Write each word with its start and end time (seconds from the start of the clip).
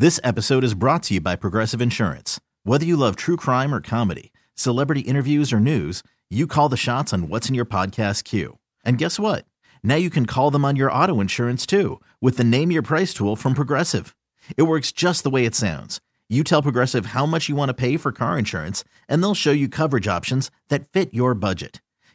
This 0.00 0.18
episode 0.24 0.64
is 0.64 0.72
brought 0.72 1.02
to 1.02 1.14
you 1.14 1.20
by 1.20 1.36
Progressive 1.36 1.82
Insurance. 1.82 2.40
Whether 2.64 2.86
you 2.86 2.96
love 2.96 3.16
true 3.16 3.36
crime 3.36 3.74
or 3.74 3.82
comedy, 3.82 4.32
celebrity 4.54 5.00
interviews 5.00 5.52
or 5.52 5.60
news, 5.60 6.02
you 6.30 6.46
call 6.46 6.70
the 6.70 6.78
shots 6.78 7.12
on 7.12 7.28
what's 7.28 7.50
in 7.50 7.54
your 7.54 7.66
podcast 7.66 8.24
queue. 8.24 8.56
And 8.82 8.96
guess 8.96 9.20
what? 9.20 9.44
Now 9.82 9.96
you 9.96 10.08
can 10.08 10.24
call 10.24 10.50
them 10.50 10.64
on 10.64 10.74
your 10.74 10.90
auto 10.90 11.20
insurance 11.20 11.66
too 11.66 12.00
with 12.18 12.38
the 12.38 12.44
Name 12.44 12.70
Your 12.70 12.80
Price 12.80 13.12
tool 13.12 13.36
from 13.36 13.52
Progressive. 13.52 14.16
It 14.56 14.62
works 14.62 14.90
just 14.90 15.22
the 15.22 15.28
way 15.28 15.44
it 15.44 15.54
sounds. 15.54 16.00
You 16.30 16.44
tell 16.44 16.62
Progressive 16.62 17.12
how 17.12 17.26
much 17.26 17.50
you 17.50 17.56
want 17.56 17.68
to 17.68 17.74
pay 17.74 17.98
for 17.98 18.10
car 18.10 18.38
insurance, 18.38 18.84
and 19.06 19.22
they'll 19.22 19.34
show 19.34 19.52
you 19.52 19.68
coverage 19.68 20.08
options 20.08 20.50
that 20.70 20.88
fit 20.88 21.12
your 21.12 21.34
budget. 21.34 21.82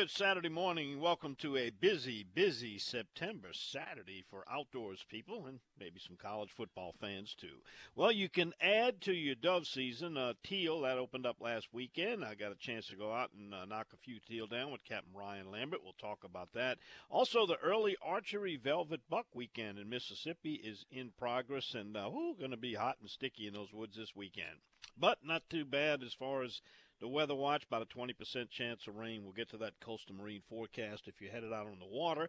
Good 0.00 0.10
Saturday 0.10 0.48
morning. 0.48 0.98
Welcome 0.98 1.34
to 1.40 1.58
a 1.58 1.68
busy, 1.68 2.24
busy 2.34 2.78
September 2.78 3.48
Saturday 3.52 4.24
for 4.30 4.46
outdoors 4.50 5.04
people 5.10 5.44
and 5.44 5.60
maybe 5.78 6.00
some 6.00 6.16
college 6.16 6.48
football 6.50 6.94
fans 6.98 7.34
too. 7.38 7.58
Well, 7.94 8.10
you 8.10 8.30
can 8.30 8.54
add 8.62 9.02
to 9.02 9.12
your 9.12 9.34
dove 9.34 9.66
season 9.66 10.16
uh, 10.16 10.32
teal 10.42 10.80
that 10.80 10.96
opened 10.96 11.26
up 11.26 11.36
last 11.38 11.68
weekend. 11.74 12.24
I 12.24 12.34
got 12.34 12.50
a 12.50 12.54
chance 12.54 12.86
to 12.86 12.96
go 12.96 13.12
out 13.12 13.32
and 13.38 13.52
uh, 13.52 13.66
knock 13.66 13.88
a 13.92 13.98
few 13.98 14.20
teal 14.26 14.46
down 14.46 14.72
with 14.72 14.86
Captain 14.86 15.12
Ryan 15.12 15.50
Lambert. 15.50 15.80
We'll 15.84 15.92
talk 15.92 16.24
about 16.24 16.54
that. 16.54 16.78
Also, 17.10 17.44
the 17.44 17.58
early 17.58 17.94
archery 18.02 18.56
velvet 18.56 19.02
buck 19.10 19.26
weekend 19.34 19.78
in 19.78 19.90
Mississippi 19.90 20.54
is 20.54 20.86
in 20.90 21.10
progress 21.18 21.74
and 21.74 21.94
uh, 21.94 22.08
going 22.08 22.52
to 22.52 22.56
be 22.56 22.72
hot 22.72 22.96
and 23.02 23.10
sticky 23.10 23.48
in 23.48 23.52
those 23.52 23.74
woods 23.74 23.98
this 23.98 24.16
weekend. 24.16 24.60
But 24.96 25.18
not 25.22 25.42
too 25.50 25.66
bad 25.66 26.02
as 26.02 26.14
far 26.14 26.42
as 26.42 26.62
the 27.00 27.08
weather 27.08 27.34
watch, 27.34 27.64
about 27.64 27.82
a 27.82 27.98
20% 27.98 28.50
chance 28.50 28.86
of 28.86 28.96
rain. 28.96 29.22
We'll 29.24 29.32
get 29.32 29.50
to 29.50 29.56
that 29.58 29.80
coastal 29.80 30.14
marine 30.14 30.42
forecast 30.48 31.08
if 31.08 31.20
you're 31.20 31.32
headed 31.32 31.52
out 31.52 31.66
on 31.66 31.78
the 31.78 31.86
water. 31.86 32.28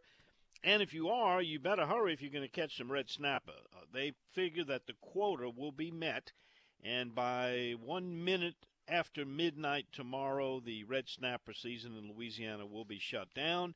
And 0.64 0.82
if 0.82 0.94
you 0.94 1.10
are, 1.10 1.42
you 1.42 1.60
better 1.60 1.86
hurry 1.86 2.14
if 2.14 2.22
you're 2.22 2.32
going 2.32 2.48
to 2.48 2.48
catch 2.48 2.78
some 2.78 2.92
red 2.92 3.10
snapper. 3.10 3.54
Uh, 3.74 3.82
they 3.94 4.14
figure 4.34 4.64
that 4.66 4.86
the 4.86 4.94
quota 5.02 5.50
will 5.50 5.72
be 5.72 5.92
met, 5.92 6.32
and 6.84 7.14
by 7.16 7.76
one 7.84 8.24
minute 8.24 8.56
after 8.88 9.26
midnight 9.26 9.88
tomorrow, 9.92 10.60
the 10.60 10.84
red 10.84 11.08
snapper 11.08 11.54
season 11.54 11.98
in 11.98 12.12
Louisiana 12.12 12.66
will 12.66 12.86
be 12.86 13.00
shut 13.00 13.34
down. 13.34 13.74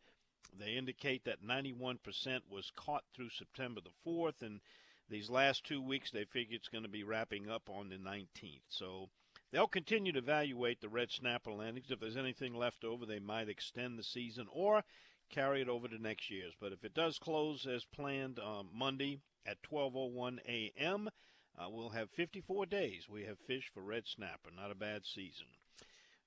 They 0.57 0.73
indicate 0.73 1.25
that 1.25 1.43
91% 1.43 2.41
was 2.49 2.71
caught 2.75 3.03
through 3.13 3.29
September 3.29 3.81
the 3.81 4.09
4th, 4.09 4.41
and 4.41 4.61
these 5.09 5.29
last 5.29 5.63
two 5.63 5.81
weeks 5.81 6.11
they 6.11 6.25
figure 6.25 6.55
it's 6.55 6.69
going 6.69 6.83
to 6.83 6.89
be 6.89 7.03
wrapping 7.03 7.49
up 7.49 7.69
on 7.69 7.89
the 7.89 7.97
19th. 7.97 8.61
So 8.69 9.09
They'll 9.51 9.67
continue 9.67 10.11
to 10.11 10.19
evaluate 10.19 10.81
the 10.81 10.89
red 10.89 11.11
snapper 11.11 11.51
landings. 11.51 11.91
If 11.91 11.99
there's 11.99 12.17
anything 12.17 12.55
left 12.55 12.83
over, 12.83 13.05
they 13.05 13.19
might 13.19 13.49
extend 13.49 13.97
the 13.97 14.03
season 14.03 14.47
or 14.51 14.83
carry 15.29 15.61
it 15.61 15.69
over 15.69 15.87
to 15.87 16.01
next 16.01 16.29
year's. 16.29 16.53
But 16.59 16.71
if 16.71 16.83
it 16.83 16.93
does 16.93 17.19
close 17.19 17.65
as 17.65 17.85
planned 17.85 18.39
um, 18.39 18.69
Monday 18.73 19.21
at 19.45 19.61
12:01 19.63 20.39
a.m., 20.47 21.09
uh, 21.57 21.69
we'll 21.69 21.89
have 21.89 22.09
54 22.11 22.65
days. 22.65 23.07
We 23.07 23.23
have 23.23 23.39
fish 23.39 23.69
for 23.73 23.81
red 23.81 24.07
snapper. 24.07 24.51
Not 24.55 24.71
a 24.71 24.75
bad 24.75 25.05
season. 25.05 25.47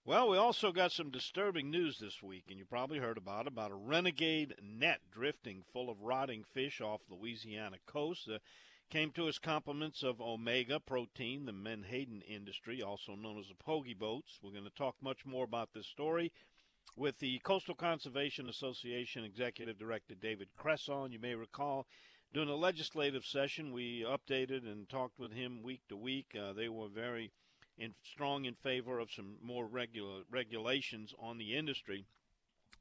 Well, 0.05 0.31
we 0.31 0.39
also 0.39 0.73
got 0.73 0.93
some 0.93 1.11
disturbing 1.11 1.71
news 1.71 1.99
this 1.99 2.23
week, 2.23 2.45
and 2.49 2.59
you 2.59 2.65
probably 2.65 2.99
heard 2.99 3.19
about 3.19 3.43
it, 3.43 3.49
about 3.53 3.73
a 3.73 3.75
renegade 3.75 4.55
net 4.63 5.01
drifting 5.13 5.65
full 5.71 5.91
of 5.91 6.01
rotting 6.01 6.45
fish 6.55 6.81
off 6.81 7.03
Louisiana 7.11 7.77
coast. 7.85 8.27
Uh, 8.27 8.39
Came 8.91 9.11
to 9.13 9.29
us 9.29 9.39
compliments 9.39 10.03
of 10.03 10.19
Omega 10.19 10.81
Protein, 10.81 11.45
the 11.45 11.53
Menhaden 11.53 12.23
industry, 12.23 12.81
also 12.81 13.15
known 13.15 13.39
as 13.39 13.47
the 13.49 13.55
Pogie 13.55 13.93
Boats. 13.93 14.39
We're 14.43 14.53
going 14.53 14.65
to 14.65 14.71
talk 14.71 14.97
much 15.03 15.27
more 15.27 15.45
about 15.45 15.75
this 15.75 15.87
story 15.87 16.33
with 16.97 17.19
the 17.19 17.39
Coastal 17.41 17.75
Conservation 17.75 18.49
Association 18.49 19.25
Executive 19.25 19.79
Director 19.79 20.15
David 20.15 20.49
Cresson. 20.57 21.13
You 21.13 21.19
may 21.19 21.35
recall 21.35 21.87
during 22.33 22.49
the 22.49 22.57
legislative 22.57 23.27
session, 23.27 23.73
we 23.73 24.07
updated 24.09 24.67
and 24.67 24.89
talked 24.89 25.19
with 25.19 25.33
him 25.33 25.63
week 25.63 25.83
to 25.91 25.97
week. 25.99 26.35
Uh, 26.35 26.55
they 26.55 26.71
were 26.71 26.89
very 26.89 27.31
in, 27.77 27.95
strong 28.03 28.47
in 28.47 28.55
favor 28.55 29.01
of 29.01 29.13
some 29.13 29.37
more 29.43 29.67
regular 29.67 30.23
regulations 30.31 31.13
on 31.19 31.37
the 31.37 31.55
industry 31.55 32.07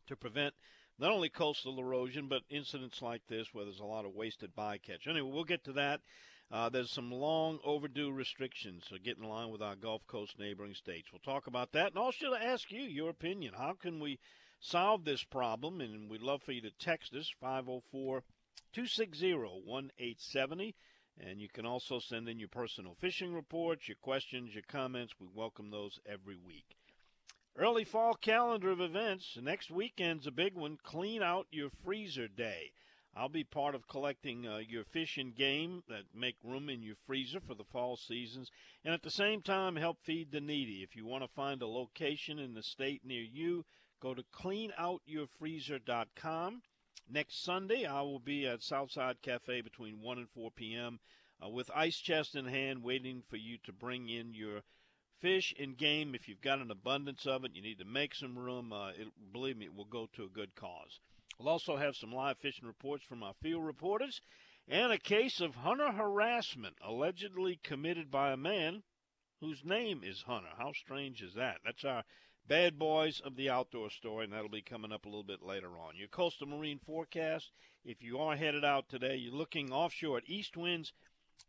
to 0.07 0.15
prevent 0.15 0.53
not 0.99 1.11
only 1.11 1.29
coastal 1.29 1.79
erosion, 1.79 2.27
but 2.27 2.41
incidents 2.49 3.01
like 3.01 3.21
this 3.27 3.47
where 3.53 3.65
there's 3.65 3.79
a 3.79 3.85
lot 3.85 4.05
of 4.05 4.15
wasted 4.15 4.55
bycatch. 4.55 5.07
Anyway, 5.07 5.29
we'll 5.31 5.43
get 5.43 5.63
to 5.65 5.73
that. 5.73 6.01
Uh, 6.49 6.69
there's 6.69 6.91
some 6.91 7.11
long 7.11 7.59
overdue 7.63 8.11
restrictions 8.11 8.85
to 8.87 8.99
get 8.99 9.17
in 9.17 9.23
line 9.23 9.49
with 9.51 9.61
our 9.61 9.75
Gulf 9.75 10.07
Coast 10.07 10.39
neighboring 10.39 10.73
states. 10.73 11.09
We'll 11.11 11.19
talk 11.19 11.47
about 11.47 11.73
that. 11.73 11.87
And 11.87 11.97
also 11.97 12.29
to 12.29 12.43
ask 12.43 12.71
you 12.71 12.83
your 12.83 13.09
opinion. 13.09 13.53
How 13.53 13.73
can 13.73 13.99
we 13.99 14.17
solve 14.59 15.03
this 15.03 15.23
problem? 15.23 15.81
And 15.81 16.09
we'd 16.09 16.21
love 16.21 16.41
for 16.43 16.53
you 16.53 16.61
to 16.61 16.71
text 16.79 17.13
us 17.13 17.29
504 17.41 18.23
260 18.73 19.33
1870. 19.33 20.75
And 21.19 21.41
you 21.41 21.49
can 21.49 21.65
also 21.65 21.99
send 21.99 22.29
in 22.29 22.39
your 22.39 22.47
personal 22.47 22.95
fishing 23.01 23.33
reports, 23.33 23.87
your 23.87 23.97
questions, 24.01 24.53
your 24.53 24.63
comments. 24.67 25.13
We 25.19 25.27
welcome 25.33 25.69
those 25.69 25.99
every 26.05 26.37
week. 26.37 26.77
Early 27.59 27.85
fall 27.85 28.13
calendar 28.13 28.69
of 28.69 28.79
events. 28.79 29.35
Next 29.41 29.71
weekend's 29.71 30.27
a 30.27 30.31
big 30.31 30.53
one. 30.53 30.77
Clean 30.83 31.23
out 31.23 31.47
your 31.49 31.71
freezer 31.71 32.27
day. 32.27 32.71
I'll 33.15 33.29
be 33.29 33.43
part 33.43 33.73
of 33.73 33.87
collecting 33.87 34.45
uh, 34.45 34.57
your 34.57 34.83
fish 34.83 35.17
and 35.17 35.33
game 35.33 35.81
that 35.89 36.13
make 36.13 36.35
room 36.43 36.69
in 36.69 36.83
your 36.83 36.97
freezer 37.07 37.39
for 37.39 37.55
the 37.55 37.63
fall 37.63 37.97
seasons, 37.97 38.51
and 38.85 38.93
at 38.93 39.01
the 39.01 39.09
same 39.09 39.41
time 39.41 39.75
help 39.75 40.03
feed 40.03 40.31
the 40.31 40.39
needy. 40.39 40.83
If 40.83 40.95
you 40.95 41.07
want 41.07 41.23
to 41.23 41.29
find 41.29 41.63
a 41.63 41.67
location 41.67 42.37
in 42.37 42.53
the 42.53 42.61
state 42.61 43.03
near 43.03 43.23
you, 43.23 43.65
go 43.99 44.13
to 44.13 44.21
cleanoutyourfreezer.com. 44.21 46.61
Next 47.09 47.43
Sunday, 47.43 47.85
I 47.85 48.03
will 48.03 48.19
be 48.19 48.45
at 48.45 48.61
Southside 48.61 49.23
Cafe 49.23 49.61
between 49.61 49.99
1 49.99 50.19
and 50.19 50.29
4 50.29 50.51
p.m. 50.51 50.99
Uh, 51.43 51.49
with 51.49 51.71
ice 51.73 51.97
chest 51.97 52.35
in 52.35 52.45
hand, 52.45 52.83
waiting 52.83 53.23
for 53.27 53.37
you 53.37 53.57
to 53.63 53.73
bring 53.73 54.09
in 54.09 54.35
your 54.35 54.61
fish 55.19 55.53
and 55.59 55.77
game, 55.77 56.15
if 56.15 56.27
you've 56.27 56.41
got 56.41 56.59
an 56.59 56.71
abundance 56.71 57.25
of 57.25 57.45
it, 57.45 57.55
you 57.55 57.61
need 57.61 57.79
to 57.79 57.85
make 57.85 58.15
some 58.15 58.37
room. 58.37 58.71
Uh, 58.71 58.89
it, 58.89 59.07
believe 59.31 59.57
me, 59.57 59.65
it 59.65 59.75
will 59.75 59.85
go 59.85 60.07
to 60.13 60.23
a 60.23 60.29
good 60.29 60.55
cause. 60.55 60.99
We'll 61.39 61.49
also 61.49 61.77
have 61.77 61.95
some 61.95 62.11
live 62.11 62.37
fishing 62.39 62.67
reports 62.67 63.03
from 63.03 63.23
our 63.23 63.33
field 63.41 63.65
reporters 63.65 64.21
and 64.67 64.91
a 64.91 64.97
case 64.97 65.39
of 65.39 65.55
hunter 65.55 65.91
harassment 65.91 66.75
allegedly 66.81 67.59
committed 67.63 68.11
by 68.11 68.31
a 68.31 68.37
man 68.37 68.83
whose 69.39 69.63
name 69.63 70.01
is 70.03 70.23
Hunter. 70.23 70.49
How 70.57 70.73
strange 70.73 71.21
is 71.21 71.35
that? 71.35 71.59
That's 71.63 71.85
our 71.85 72.03
bad 72.47 72.79
boys 72.79 73.21
of 73.21 73.35
the 73.35 73.49
outdoor 73.49 73.89
story, 73.89 74.23
and 74.23 74.33
that'll 74.33 74.49
be 74.49 74.61
coming 74.61 74.91
up 74.91 75.05
a 75.05 75.09
little 75.09 75.23
bit 75.23 75.43
later 75.43 75.77
on. 75.77 75.95
Your 75.95 76.07
coastal 76.07 76.47
marine 76.47 76.79
forecast, 76.79 77.51
if 77.85 78.01
you 78.01 78.19
are 78.19 78.35
headed 78.35 78.65
out 78.65 78.89
today, 78.89 79.15
you're 79.15 79.33
looking 79.33 79.71
offshore 79.71 80.17
at 80.17 80.29
east 80.29 80.57
winds 80.57 80.91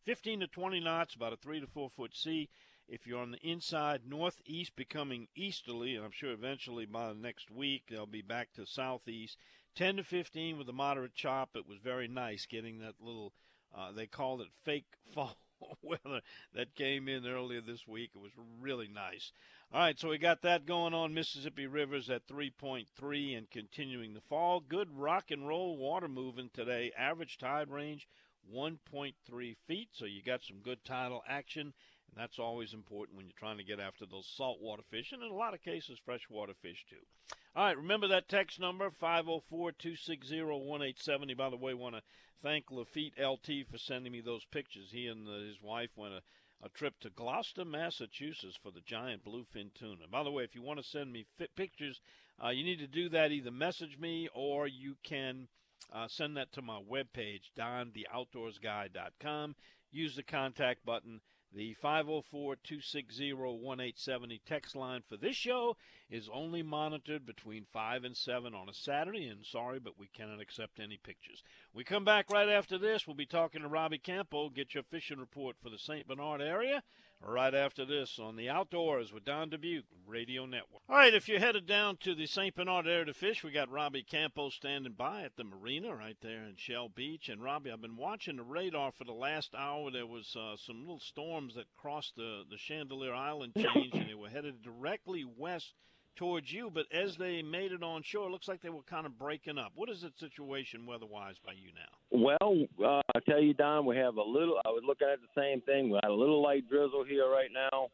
15 0.04 0.40
to 0.40 0.46
20 0.46 0.80
knots, 0.80 1.14
about 1.14 1.32
a 1.32 1.36
3 1.36 1.60
to 1.60 1.66
4 1.66 1.90
foot 1.96 2.14
sea. 2.14 2.48
If 2.90 3.06
you're 3.06 3.20
on 3.20 3.32
the 3.32 3.46
inside, 3.46 4.06
northeast 4.06 4.74
becoming 4.74 5.28
easterly, 5.34 5.94
and 5.94 6.02
I'm 6.02 6.10
sure 6.10 6.32
eventually 6.32 6.86
by 6.86 7.08
the 7.08 7.14
next 7.14 7.50
week 7.50 7.84
they'll 7.90 8.06
be 8.06 8.22
back 8.22 8.54
to 8.54 8.64
southeast. 8.64 9.36
10 9.74 9.98
to 9.98 10.04
15 10.04 10.56
with 10.56 10.70
a 10.70 10.72
moderate 10.72 11.14
chop. 11.14 11.54
It 11.54 11.68
was 11.68 11.78
very 11.78 12.08
nice 12.08 12.46
getting 12.46 12.78
that 12.78 12.94
little, 12.98 13.34
uh, 13.76 13.92
they 13.92 14.06
called 14.06 14.40
it 14.40 14.48
fake 14.64 14.86
fall, 15.14 15.36
weather 15.82 16.22
that 16.54 16.74
came 16.74 17.08
in 17.08 17.26
earlier 17.26 17.60
this 17.60 17.86
week. 17.86 18.12
It 18.14 18.22
was 18.22 18.32
really 18.58 18.88
nice. 18.88 19.32
All 19.70 19.80
right, 19.80 19.98
so 19.98 20.08
we 20.08 20.16
got 20.16 20.40
that 20.42 20.64
going 20.64 20.94
on. 20.94 21.12
Mississippi 21.12 21.66
Rivers 21.66 22.08
at 22.08 22.26
3.3 22.26 23.36
and 23.36 23.50
continuing 23.50 24.14
to 24.14 24.20
fall. 24.22 24.60
Good 24.60 24.96
rock 24.96 25.30
and 25.30 25.46
roll 25.46 25.76
water 25.76 26.08
moving 26.08 26.48
today. 26.54 26.90
Average 26.96 27.36
tide 27.36 27.68
range 27.68 28.08
1.3 28.50 29.56
feet, 29.66 29.88
so 29.92 30.06
you 30.06 30.22
got 30.22 30.42
some 30.42 30.60
good 30.60 30.82
tidal 30.86 31.22
action. 31.28 31.74
And 32.08 32.16
that's 32.16 32.38
always 32.38 32.72
important 32.74 33.16
when 33.16 33.26
you're 33.26 33.34
trying 33.38 33.58
to 33.58 33.64
get 33.64 33.80
after 33.80 34.06
those 34.06 34.26
saltwater 34.36 34.82
fish, 34.90 35.12
and 35.12 35.22
in 35.22 35.30
a 35.30 35.34
lot 35.34 35.54
of 35.54 35.62
cases, 35.62 35.98
freshwater 36.04 36.54
fish 36.62 36.84
too. 36.88 37.36
All 37.54 37.64
right, 37.64 37.76
remember 37.76 38.08
that 38.08 38.28
text 38.28 38.60
number, 38.60 38.90
504 38.90 39.72
260 39.72 40.42
1870. 40.42 41.34
By 41.34 41.50
the 41.50 41.56
way, 41.56 41.74
want 41.74 41.96
to 41.96 42.02
thank 42.42 42.70
Lafitte 42.70 43.18
LT 43.18 43.66
for 43.70 43.78
sending 43.78 44.12
me 44.12 44.20
those 44.20 44.44
pictures. 44.46 44.90
He 44.90 45.06
and 45.06 45.26
his 45.26 45.60
wife 45.62 45.90
went 45.96 46.14
a 46.14 46.22
a 46.62 46.68
trip 46.70 46.98
to 47.00 47.10
Gloucester, 47.10 47.64
Massachusetts 47.64 48.58
for 48.60 48.72
the 48.72 48.80
giant 48.80 49.24
bluefin 49.24 49.72
tuna. 49.74 50.08
By 50.10 50.24
the 50.24 50.30
way, 50.30 50.42
if 50.42 50.54
you 50.54 50.62
want 50.62 50.80
to 50.80 50.88
send 50.88 51.12
me 51.12 51.26
pictures, 51.54 52.00
uh, 52.42 52.48
you 52.48 52.64
need 52.64 52.80
to 52.80 52.88
do 52.88 53.08
that 53.10 53.30
either 53.30 53.50
message 53.50 53.96
me 53.98 54.28
or 54.34 54.66
you 54.66 54.96
can 55.04 55.48
uh, 55.92 56.08
send 56.08 56.36
that 56.36 56.52
to 56.52 56.62
my 56.62 56.80
webpage, 56.80 57.50
dontheoutdoorsguy.com. 57.56 59.54
Use 59.90 60.16
the 60.16 60.22
contact 60.22 60.84
button 60.84 61.20
the 61.54 61.74
504 61.74 62.56
260 62.56 63.32
1870 63.32 64.40
text 64.46 64.76
line 64.76 65.02
for 65.08 65.16
this 65.16 65.36
show 65.36 65.76
is 66.10 66.28
only 66.32 66.62
monitored 66.62 67.24
between 67.24 67.66
5 67.72 68.04
and 68.04 68.16
7 68.16 68.54
on 68.54 68.68
a 68.68 68.74
Saturday, 68.74 69.28
and 69.28 69.44
sorry, 69.44 69.78
but 69.78 69.98
we 69.98 70.08
cannot 70.08 70.40
accept 70.40 70.80
any 70.80 70.98
pictures. 70.98 71.42
We 71.72 71.84
come 71.84 72.04
back 72.04 72.30
right 72.30 72.48
after 72.48 72.78
this. 72.78 73.06
We'll 73.06 73.16
be 73.16 73.26
talking 73.26 73.62
to 73.62 73.68
Robbie 73.68 73.98
Campo. 73.98 74.50
Get 74.50 74.74
your 74.74 74.84
fishing 74.84 75.18
report 75.18 75.56
for 75.62 75.70
the 75.70 75.78
St. 75.78 76.06
Bernard 76.06 76.42
area 76.42 76.82
right 77.20 77.54
after 77.54 77.84
this 77.84 78.18
on 78.18 78.36
the 78.36 78.48
Outdoors 78.48 79.12
with 79.12 79.24
Don 79.24 79.50
Dubuc 79.50 79.82
Radio 80.06 80.46
Network. 80.46 80.82
All 80.88 80.96
right, 80.96 81.12
if 81.12 81.28
you're 81.28 81.40
headed 81.40 81.66
down 81.66 81.96
to 81.98 82.14
the 82.14 82.26
St. 82.26 82.54
Bernard 82.54 82.86
area 82.86 83.04
to 83.06 83.14
fish, 83.14 83.42
we 83.42 83.50
got 83.50 83.70
Robbie 83.70 84.02
Campo 84.02 84.50
standing 84.50 84.92
by 84.92 85.22
at 85.22 85.36
the 85.36 85.44
marina 85.44 85.94
right 85.94 86.16
there 86.20 86.44
in 86.44 86.54
Shell 86.56 86.90
Beach. 86.90 87.28
And 87.28 87.42
Robbie, 87.42 87.70
I've 87.70 87.82
been 87.82 87.96
watching 87.96 88.36
the 88.36 88.42
radar 88.42 88.92
for 88.92 89.04
the 89.04 89.12
last 89.12 89.54
hour. 89.54 89.90
There 89.90 90.06
was 90.06 90.34
uh, 90.36 90.56
some 90.56 90.80
little 90.80 91.00
storms 91.00 91.54
that 91.56 91.66
crossed 91.76 92.14
the, 92.16 92.44
the 92.48 92.56
Chandeleur 92.56 93.14
Island 93.14 93.52
change, 93.56 93.94
and 93.94 94.08
they 94.08 94.14
were 94.14 94.28
headed 94.28 94.62
directly 94.62 95.24
west 95.24 95.74
towards 96.18 96.52
you, 96.52 96.70
but 96.74 96.84
as 96.92 97.16
they 97.16 97.42
made 97.42 97.70
it 97.70 97.82
on 97.82 98.02
shore, 98.02 98.28
it 98.28 98.32
looks 98.32 98.48
like 98.48 98.60
they 98.60 98.68
were 98.68 98.82
kind 98.82 99.06
of 99.06 99.18
breaking 99.18 99.56
up. 99.56 99.72
What 99.76 99.88
is 99.88 100.02
the 100.02 100.10
situation 100.18 100.84
weather-wise 100.84 101.36
by 101.46 101.52
you 101.52 101.70
now? 101.72 102.36
Well, 102.40 102.66
uh, 102.84 103.00
I 103.14 103.20
tell 103.20 103.40
you, 103.40 103.54
Don, 103.54 103.86
we 103.86 103.96
have 103.96 104.16
a 104.16 104.22
little. 104.22 104.58
I 104.66 104.70
was 104.70 104.82
looking 104.86 105.08
at 105.10 105.20
the 105.20 105.40
same 105.40 105.60
thing. 105.60 105.90
We 105.90 105.98
had 106.02 106.10
a 106.10 106.14
little 106.14 106.42
light 106.42 106.68
drizzle 106.68 107.04
here 107.08 107.28
right 107.30 107.50
now. 107.54 107.88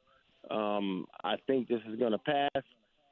Um, 0.51 1.07
I 1.23 1.37
think 1.47 1.69
this 1.69 1.81
is 1.89 1.99
going 1.99 2.13
to 2.13 2.19
pass, 2.19 2.65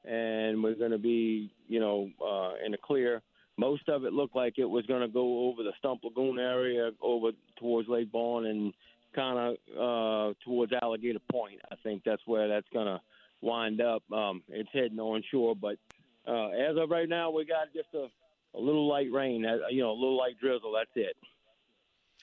and 0.05 0.62
we're 0.62 0.75
going 0.75 0.91
to 0.91 0.99
be, 0.99 1.53
you 1.69 1.81
know, 1.81 2.08
uh, 2.25 2.65
in 2.65 2.73
the 2.73 2.79
clear. 2.79 3.23
Most 3.58 3.88
of 3.88 4.05
it 4.05 4.15
looked 4.15 4.35
like 4.35 4.55
it 4.58 4.65
was 4.65 4.87
going 4.87 5.03
to 5.03 5.08
go 5.08 5.49
over 5.49 5.62
the 5.62 5.73
Stump 5.79 6.00
Lagoon 6.05 6.38
area, 6.38 6.91
over 7.03 7.32
towards 7.58 7.88
Lake 7.88 8.11
Borgne, 8.11 8.47
and 8.47 8.73
kind 9.15 9.38
of 9.38 9.55
uh, 9.79 10.35
towards 10.43 10.73
Alligator 10.81 11.20
Point. 11.31 11.61
I 11.70 11.76
think 11.82 12.03
that's 12.05 12.23
where 12.26 12.49
that's 12.49 12.67
going 12.73 12.87
to 12.87 13.00
wind 13.43 13.81
up. 13.81 14.03
Um, 14.12 14.43
it's 14.49 14.71
heading 14.73 15.00
on 15.00 15.23
shore, 15.31 15.55
but 15.55 15.77
uh, 16.27 16.49
as 16.49 16.77
of 16.77 16.91
right 16.91 17.09
now, 17.09 17.31
we 17.31 17.44
got 17.44 17.73
just 17.75 17.89
a, 17.94 18.06
a 18.56 18.61
little 18.61 18.89
light 18.89 19.11
rain, 19.12 19.44
uh, 19.44 19.69
you 19.71 19.83
know, 19.83 19.91
a 19.91 19.99
little 19.99 20.17
light 20.17 20.39
drizzle. 20.41 20.73
That's 20.73 20.91
it. 20.94 21.17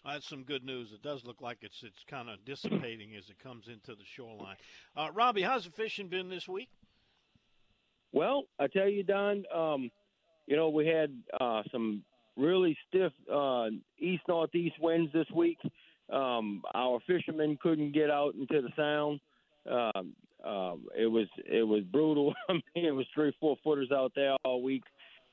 That's 0.05 0.27
some 0.27 0.43
good 0.43 0.63
news. 0.63 0.91
It 0.93 1.03
does 1.03 1.25
look 1.25 1.41
like 1.41 1.57
it's 1.61 1.83
it's 1.83 2.03
kind 2.09 2.29
of 2.29 2.43
dissipating 2.45 3.15
as 3.15 3.29
it 3.29 3.37
comes 3.37 3.67
into 3.67 3.95
the 3.95 4.05
shoreline. 4.05 4.55
Uh, 4.95 5.09
Robbie, 5.13 5.41
how's 5.41 5.65
the 5.65 5.71
fishing 5.71 6.07
been 6.07 6.29
this 6.29 6.47
week? 6.47 6.69
Well, 8.11 8.45
I 8.57 8.67
tell 8.67 8.87
you, 8.87 9.03
Don, 9.03 9.43
um, 9.53 9.91
you 10.47 10.55
know 10.55 10.69
we 10.69 10.87
had 10.87 11.13
uh, 11.39 11.63
some 11.71 12.03
really 12.37 12.77
stiff 12.87 13.11
uh, 13.31 13.67
east 13.99 14.23
northeast 14.27 14.75
winds 14.79 15.11
this 15.11 15.27
week. 15.35 15.59
Um, 16.11 16.63
our 16.73 16.99
fishermen 17.05 17.57
couldn't 17.61 17.91
get 17.91 18.09
out 18.09 18.33
into 18.35 18.61
the 18.61 18.69
sound. 18.75 19.19
Um, 19.69 20.13
um, 20.45 20.85
it 20.97 21.07
was 21.07 21.27
it 21.45 21.67
was 21.67 21.83
brutal. 21.83 22.33
I 22.49 22.53
mean, 22.53 22.85
it 22.85 22.95
was 22.95 23.05
three 23.13 23.33
four 23.39 23.57
footers 23.63 23.91
out 23.91 24.13
there 24.15 24.35
all 24.43 24.61
week, 24.61 24.83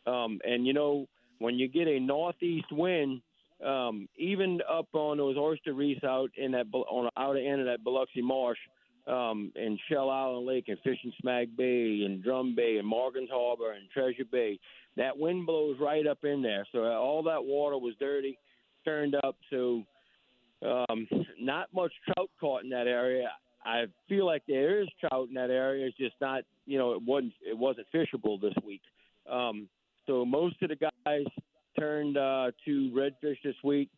um, 0.06 0.40
and 0.44 0.66
you 0.66 0.72
know 0.72 1.06
when 1.38 1.56
you 1.56 1.68
get 1.68 1.86
a 1.86 2.00
northeast 2.00 2.72
wind, 2.72 3.20
um, 3.64 4.08
even 4.16 4.60
up 4.70 4.88
on 4.94 5.18
those 5.18 5.36
oyster 5.36 5.74
reefs 5.74 6.04
out 6.04 6.30
in 6.36 6.52
that 6.52 6.66
on 6.72 7.04
the 7.04 7.20
outer 7.20 7.38
end 7.38 7.60
of 7.60 7.66
that 7.66 7.84
Biloxi 7.84 8.22
Marsh, 8.22 8.58
um, 9.06 9.52
in 9.54 9.78
Shell 9.88 10.10
Island 10.10 10.46
Lake 10.46 10.68
and 10.68 10.78
Fishing 10.80 11.12
Smack 11.20 11.48
Bay 11.56 12.02
and 12.04 12.22
Drum 12.22 12.54
Bay 12.54 12.76
and 12.78 12.86
Morgan's 12.86 13.30
Harbor 13.30 13.72
and 13.72 13.88
Treasure 13.90 14.24
Bay, 14.30 14.58
that 14.96 15.16
wind 15.16 15.46
blows 15.46 15.76
right 15.80 16.06
up 16.06 16.24
in 16.24 16.42
there. 16.42 16.66
So 16.72 16.80
all 16.80 17.22
that 17.24 17.44
water 17.44 17.78
was 17.78 17.94
dirty, 18.00 18.38
turned 18.84 19.14
up. 19.22 19.36
So 19.50 19.84
um, 20.64 21.06
not 21.40 21.68
much 21.72 21.92
trout 22.04 22.30
caught 22.40 22.64
in 22.64 22.70
that 22.70 22.86
area. 22.86 23.28
I 23.66 23.86
feel 24.08 24.26
like 24.26 24.42
there 24.46 24.80
is 24.80 24.88
trout 25.00 25.28
in 25.28 25.34
that 25.34 25.50
area. 25.50 25.86
It's 25.86 25.96
just 25.96 26.14
not, 26.20 26.44
you 26.66 26.78
know, 26.78 26.92
it 26.92 27.02
wasn't 27.02 27.32
it 27.44 27.58
wasn't 27.58 27.88
fishable 27.92 28.40
this 28.40 28.54
week. 28.64 28.82
Um, 29.30 29.68
so 30.06 30.24
most 30.24 30.62
of 30.62 30.68
the 30.68 30.76
guys 30.76 31.24
turned 31.78 32.16
uh, 32.16 32.52
to 32.64 32.90
redfish 32.94 33.38
this 33.44 33.56
week. 33.64 33.90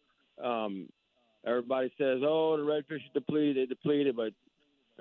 Um, 0.43 0.89
everybody 1.47 1.93
says, 1.99 2.21
"Oh, 2.23 2.57
the 2.57 2.63
redfish 2.63 2.97
is 2.97 3.13
depleted, 3.13 3.69
depleted," 3.69 4.17
but 4.17 4.33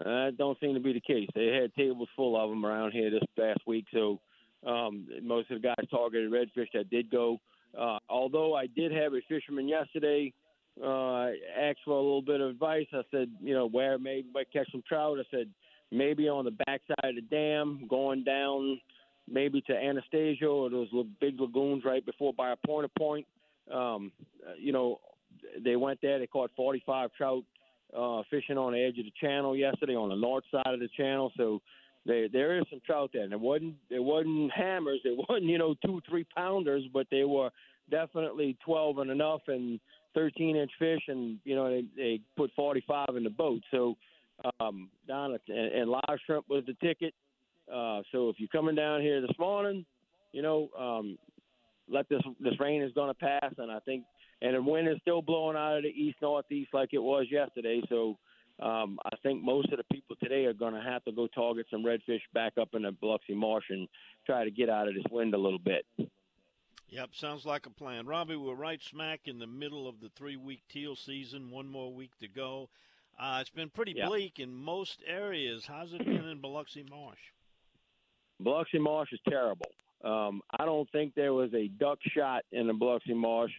that 0.04 0.36
don't 0.38 0.60
seem 0.60 0.74
to 0.74 0.82
be 0.82 0.94
the 0.94 1.00
case. 1.00 1.30
They 1.34 1.48
had 1.48 1.74
tables 1.74 2.10
full 2.16 2.40
of 2.40 2.50
them 2.50 2.66
around 2.66 2.92
here 2.92 3.10
this 3.10 3.24
past 3.40 3.62
week. 3.66 3.86
So 3.94 4.20
um, 4.66 5.08
most 5.24 5.50
of 5.50 5.62
the 5.62 5.68
guys 5.68 5.88
targeted 5.90 6.30
redfish 6.30 6.68
that 6.74 6.90
did 6.90 7.10
go. 7.10 7.40
Uh, 7.78 8.00
although 8.10 8.54
I 8.54 8.68
did 8.68 8.92
have 8.92 9.14
a 9.14 9.22
fisherman 9.30 9.68
yesterday 9.68 10.34
uh, 10.84 11.30
asked 11.58 11.80
for 11.86 11.94
a 11.94 12.02
little 12.02 12.22
bit 12.22 12.42
of 12.42 12.50
advice. 12.50 12.88
I 12.94 13.02
said, 13.12 13.30
you 13.42 13.54
know, 13.54 13.68
where 13.68 13.98
maybe 13.98 14.28
might 14.34 14.52
catch 14.52 14.72
some 14.72 14.84
trout. 14.88 15.18
I 15.20 15.24
said 15.32 15.50
maybe 15.92 16.28
on 16.28 16.46
the 16.46 16.52
backside 16.52 16.98
of 17.04 17.16
the 17.16 17.22
dam, 17.22 17.86
going 17.90 18.24
down 18.24 18.80
maybe 19.30 19.62
to 19.62 19.74
Anastasio 19.74 20.56
or 20.56 20.70
those 20.70 20.90
big 21.20 21.40
lagoons 21.40 21.84
right 21.84 22.06
before 22.06 22.34
by 22.34 22.52
a 22.52 22.56
point 22.66 22.90
point. 22.98 23.26
Um, 23.74 24.12
you 24.58 24.72
know, 24.72 25.00
they 25.64 25.76
went 25.76 26.00
there. 26.02 26.20
They 26.20 26.28
caught 26.28 26.52
45 26.56 27.10
trout 27.18 27.44
uh, 27.98 28.22
fishing 28.30 28.58
on 28.58 28.74
the 28.74 28.80
edge 28.80 28.98
of 28.98 29.06
the 29.06 29.14
channel 29.20 29.56
yesterday 29.56 29.96
on 29.96 30.10
the 30.10 30.16
north 30.16 30.44
side 30.52 30.74
of 30.74 30.80
the 30.80 30.90
channel. 30.96 31.32
So 31.38 31.62
there 32.06 32.30
there 32.30 32.58
is 32.58 32.66
some 32.70 32.82
trout 32.86 33.12
there. 33.14 33.24
And 33.24 33.34
it 33.34 33.40
wasn't 33.40 33.76
it 33.90 34.04
wasn't 34.04 34.52
hammers. 34.52 35.02
It 35.04 35.18
wasn't 35.30 35.46
you 35.46 35.58
know 35.58 35.76
two 35.86 36.02
three 36.10 36.26
pounders, 36.36 36.84
but 36.94 37.08
they 37.12 37.24
were 37.24 37.50
definitely 37.90 38.58
12 38.66 39.00
and 39.00 39.12
enough 39.12 39.42
and 39.48 39.80
13 40.18 40.56
inch 40.56 40.72
fish, 40.80 41.02
and 41.08 41.38
you 41.44 41.56
know 41.56 41.70
they, 41.70 41.86
they 41.96 42.20
put 42.36 42.52
45 42.56 43.10
in 43.16 43.24
the 43.24 43.30
boat. 43.30 43.62
So 43.70 43.96
um, 44.60 44.90
down 45.08 45.34
at, 45.34 45.42
and, 45.48 45.74
and 45.74 45.90
live 45.90 46.20
shrimp 46.26 46.46
was 46.50 46.64
the 46.66 46.74
ticket. 46.86 47.14
Uh, 47.72 48.02
so 48.12 48.30
if 48.30 48.38
you're 48.40 48.50
coming 48.50 48.76
down 48.76 49.02
here 49.02 49.22
this 49.22 49.38
morning, 49.38 49.86
you 50.32 50.42
know, 50.42 50.70
um, 50.78 51.18
let 51.88 52.10
this 52.10 52.22
this 52.40 52.60
rain 52.60 52.82
is 52.82 52.92
going 52.94 53.10
to 53.10 53.14
pass, 53.14 53.54
and 53.60 53.72
I 53.72 53.80
think, 53.80 54.06
and 54.42 54.56
the 54.56 54.62
wind 54.62 54.88
is 54.88 54.98
still 55.02 55.22
blowing 55.22 55.56
out 55.56 55.78
of 55.78 55.84
the 55.84 55.90
east 55.90 56.18
northeast 56.22 56.70
like 56.74 56.90
it 56.94 57.04
was 57.04 57.28
yesterday. 57.30 57.82
So 57.88 58.18
um, 58.60 58.98
I 59.06 59.16
think 59.22 59.44
most 59.44 59.72
of 59.72 59.78
the 59.78 59.86
people 59.94 60.16
today 60.22 60.46
are 60.46 60.54
going 60.54 60.74
to 60.74 60.82
have 60.82 61.04
to 61.06 61.12
go 61.12 61.28
target 61.28 61.68
some 61.70 61.84
redfish 61.84 62.22
back 62.34 62.54
up 62.60 62.70
in 62.74 62.82
the 62.84 62.92
Biloxi 62.92 63.36
Marsh 63.36 63.66
and 63.70 63.88
try 64.26 64.44
to 64.44 64.52
get 64.52 64.70
out 64.70 64.88
of 64.88 64.96
this 64.96 65.04
wind 65.12 65.36
a 65.36 65.38
little 65.38 65.60
bit. 65.60 65.86
Yep, 66.90 67.10
sounds 67.14 67.46
like 67.46 67.66
a 67.66 67.70
plan. 67.70 68.06
Robbie, 68.06 68.38
we're 68.38 68.56
right 68.56 68.82
smack 68.82 69.22
in 69.26 69.40
the 69.40 69.48
middle 69.48 69.90
of 69.90 70.00
the 70.00 70.10
three 70.16 70.38
week 70.38 70.62
teal 70.70 70.96
season, 70.96 71.52
one 71.52 71.68
more 71.68 71.92
week 71.92 72.12
to 72.22 72.28
go. 72.28 72.70
Uh, 73.20 73.40
it's 73.42 73.50
been 73.50 73.70
pretty 73.70 73.94
yep. 73.96 74.08
bleak 74.08 74.40
in 74.40 74.54
most 74.54 75.00
areas. 75.06 75.66
How's 75.68 75.92
it 75.92 76.06
been 76.06 76.26
in 76.26 76.40
Biloxi 76.40 76.86
Marsh? 76.90 77.20
Biloxi 78.40 78.80
Marsh 78.80 79.12
is 79.12 79.20
terrible. 79.28 79.66
Um, 80.04 80.42
I 80.60 80.66
don't 80.66 80.90
think 80.92 81.14
there 81.16 81.34
was 81.34 81.54
a 81.54 81.68
duck 81.68 82.00
shot 82.16 82.44
in 82.52 82.68
the 82.68 82.74
Biloxi 82.74 83.14
Marsh. 83.14 83.52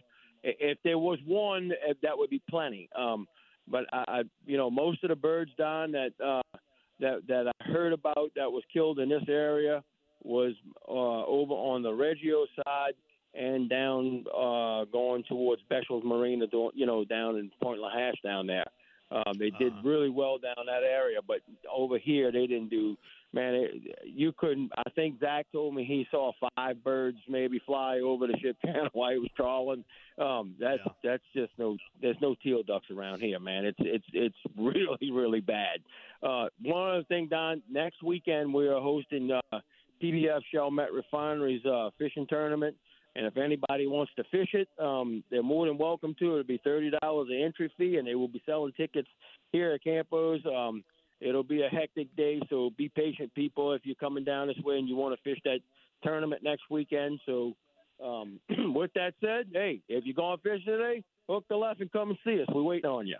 If 0.43 0.79
there 0.83 0.97
was 0.97 1.19
one, 1.25 1.71
eh, 1.87 1.93
that 2.01 2.17
would 2.17 2.29
be 2.29 2.41
plenty. 2.49 2.89
Um, 2.97 3.27
but 3.67 3.85
I, 3.93 4.03
I, 4.07 4.21
you 4.45 4.57
know, 4.57 4.71
most 4.71 5.03
of 5.03 5.09
the 5.09 5.15
birds, 5.15 5.51
Don, 5.57 5.91
that 5.91 6.11
uh, 6.25 6.57
that 6.99 7.27
that 7.27 7.53
I 7.59 7.63
heard 7.65 7.93
about 7.93 8.31
that 8.35 8.49
was 8.51 8.63
killed 8.73 8.99
in 8.99 9.09
this 9.09 9.25
area 9.27 9.83
was 10.23 10.53
uh, 10.87 11.25
over 11.25 11.53
on 11.53 11.83
the 11.83 11.93
Reggio 11.93 12.45
side 12.55 12.93
and 13.33 13.69
down 13.69 14.25
uh, 14.29 14.85
going 14.85 15.23
towards 15.23 15.61
Bechel's 15.69 16.03
Marina, 16.03 16.45
you 16.73 16.85
know, 16.85 17.05
down 17.05 17.37
in 17.37 17.51
Point 17.61 17.79
La 17.79 17.89
LaHash 17.89 18.21
down 18.23 18.47
there. 18.47 18.65
Um, 19.11 19.33
they 19.39 19.49
did 19.49 19.73
uh-huh. 19.73 19.87
really 19.87 20.09
well 20.09 20.37
down 20.37 20.65
that 20.67 20.83
area, 20.83 21.19
but 21.25 21.37
over 21.71 21.97
here 21.97 22.31
they 22.31 22.45
didn't 22.45 22.69
do 22.69 22.95
man, 23.33 23.53
it, 23.53 23.71
you 24.05 24.31
couldn't. 24.37 24.71
I 24.77 24.89
think 24.91 25.19
Zach 25.19 25.45
told 25.51 25.75
me 25.75 25.83
he 25.83 26.07
saw 26.11 26.31
five 26.55 26.83
birds 26.83 27.17
maybe 27.27 27.61
fly 27.65 27.99
over 27.99 28.27
the 28.27 28.37
ship 28.39 28.57
channel 28.65 28.89
while 28.93 29.11
he 29.11 29.19
was 29.19 29.29
trawling. 29.35 29.83
Um, 30.17 30.55
that's 30.59 30.81
Yeah. 30.85 30.91
that's 31.03 31.23
just 31.35 31.51
no. 31.57 31.77
There's 32.01 32.19
no 32.21 32.35
teal 32.35 32.63
ducks 32.63 32.89
around 32.91 33.21
here, 33.21 33.39
man. 33.39 33.65
It's 33.65 33.77
it's 33.79 34.05
it's 34.13 34.37
really 34.57 35.11
really 35.11 35.41
bad. 35.41 35.79
Uh, 36.21 36.47
one 36.63 36.89
other 36.89 37.03
thing, 37.03 37.27
Don. 37.27 37.61
Next 37.69 38.03
weekend 38.03 38.53
we 38.53 38.67
are 38.67 38.81
hosting 38.81 39.31
uh, 39.31 39.59
PBF 40.01 40.41
Chalmette 40.53 40.91
Refinery's 40.91 41.65
uh, 41.65 41.89
fishing 41.97 42.27
tournament. 42.27 42.75
And 43.15 43.25
if 43.25 43.37
anybody 43.37 43.87
wants 43.87 44.11
to 44.15 44.23
fish 44.25 44.49
it, 44.53 44.67
um, 44.79 45.23
they're 45.31 45.43
more 45.43 45.65
than 45.65 45.77
welcome 45.77 46.15
to. 46.19 46.31
It'll 46.33 46.43
be 46.43 46.61
thirty 46.63 46.91
dollars 47.01 47.29
an 47.31 47.41
entry 47.41 47.71
fee, 47.77 47.97
and 47.97 48.07
they 48.07 48.15
will 48.15 48.27
be 48.27 48.41
selling 48.45 48.71
tickets 48.73 49.07
here 49.51 49.71
at 49.71 49.83
Campos. 49.83 50.41
Um, 50.45 50.83
it'll 51.19 51.43
be 51.43 51.63
a 51.63 51.69
hectic 51.69 52.15
day, 52.15 52.39
so 52.49 52.69
be 52.77 52.89
patient, 52.89 53.33
people. 53.33 53.73
If 53.73 53.81
you're 53.85 53.95
coming 53.95 54.23
down 54.23 54.47
this 54.47 54.57
way 54.63 54.77
and 54.77 54.87
you 54.87 54.95
want 54.95 55.15
to 55.15 55.21
fish 55.29 55.39
that 55.45 55.59
tournament 56.03 56.43
next 56.43 56.63
weekend, 56.69 57.19
so 57.25 57.55
um, 58.03 58.39
with 58.73 58.91
that 58.93 59.13
said, 59.21 59.47
hey, 59.53 59.81
if 59.89 60.05
you're 60.05 60.13
going 60.13 60.37
fishing 60.43 60.65
today, 60.65 61.03
hook 61.27 61.45
the 61.49 61.55
left 61.55 61.81
and 61.81 61.91
come 61.91 62.09
and 62.09 62.19
see 62.23 62.41
us. 62.41 62.47
We're 62.53 62.63
waiting 62.63 62.89
on 62.89 63.07
you. 63.07 63.17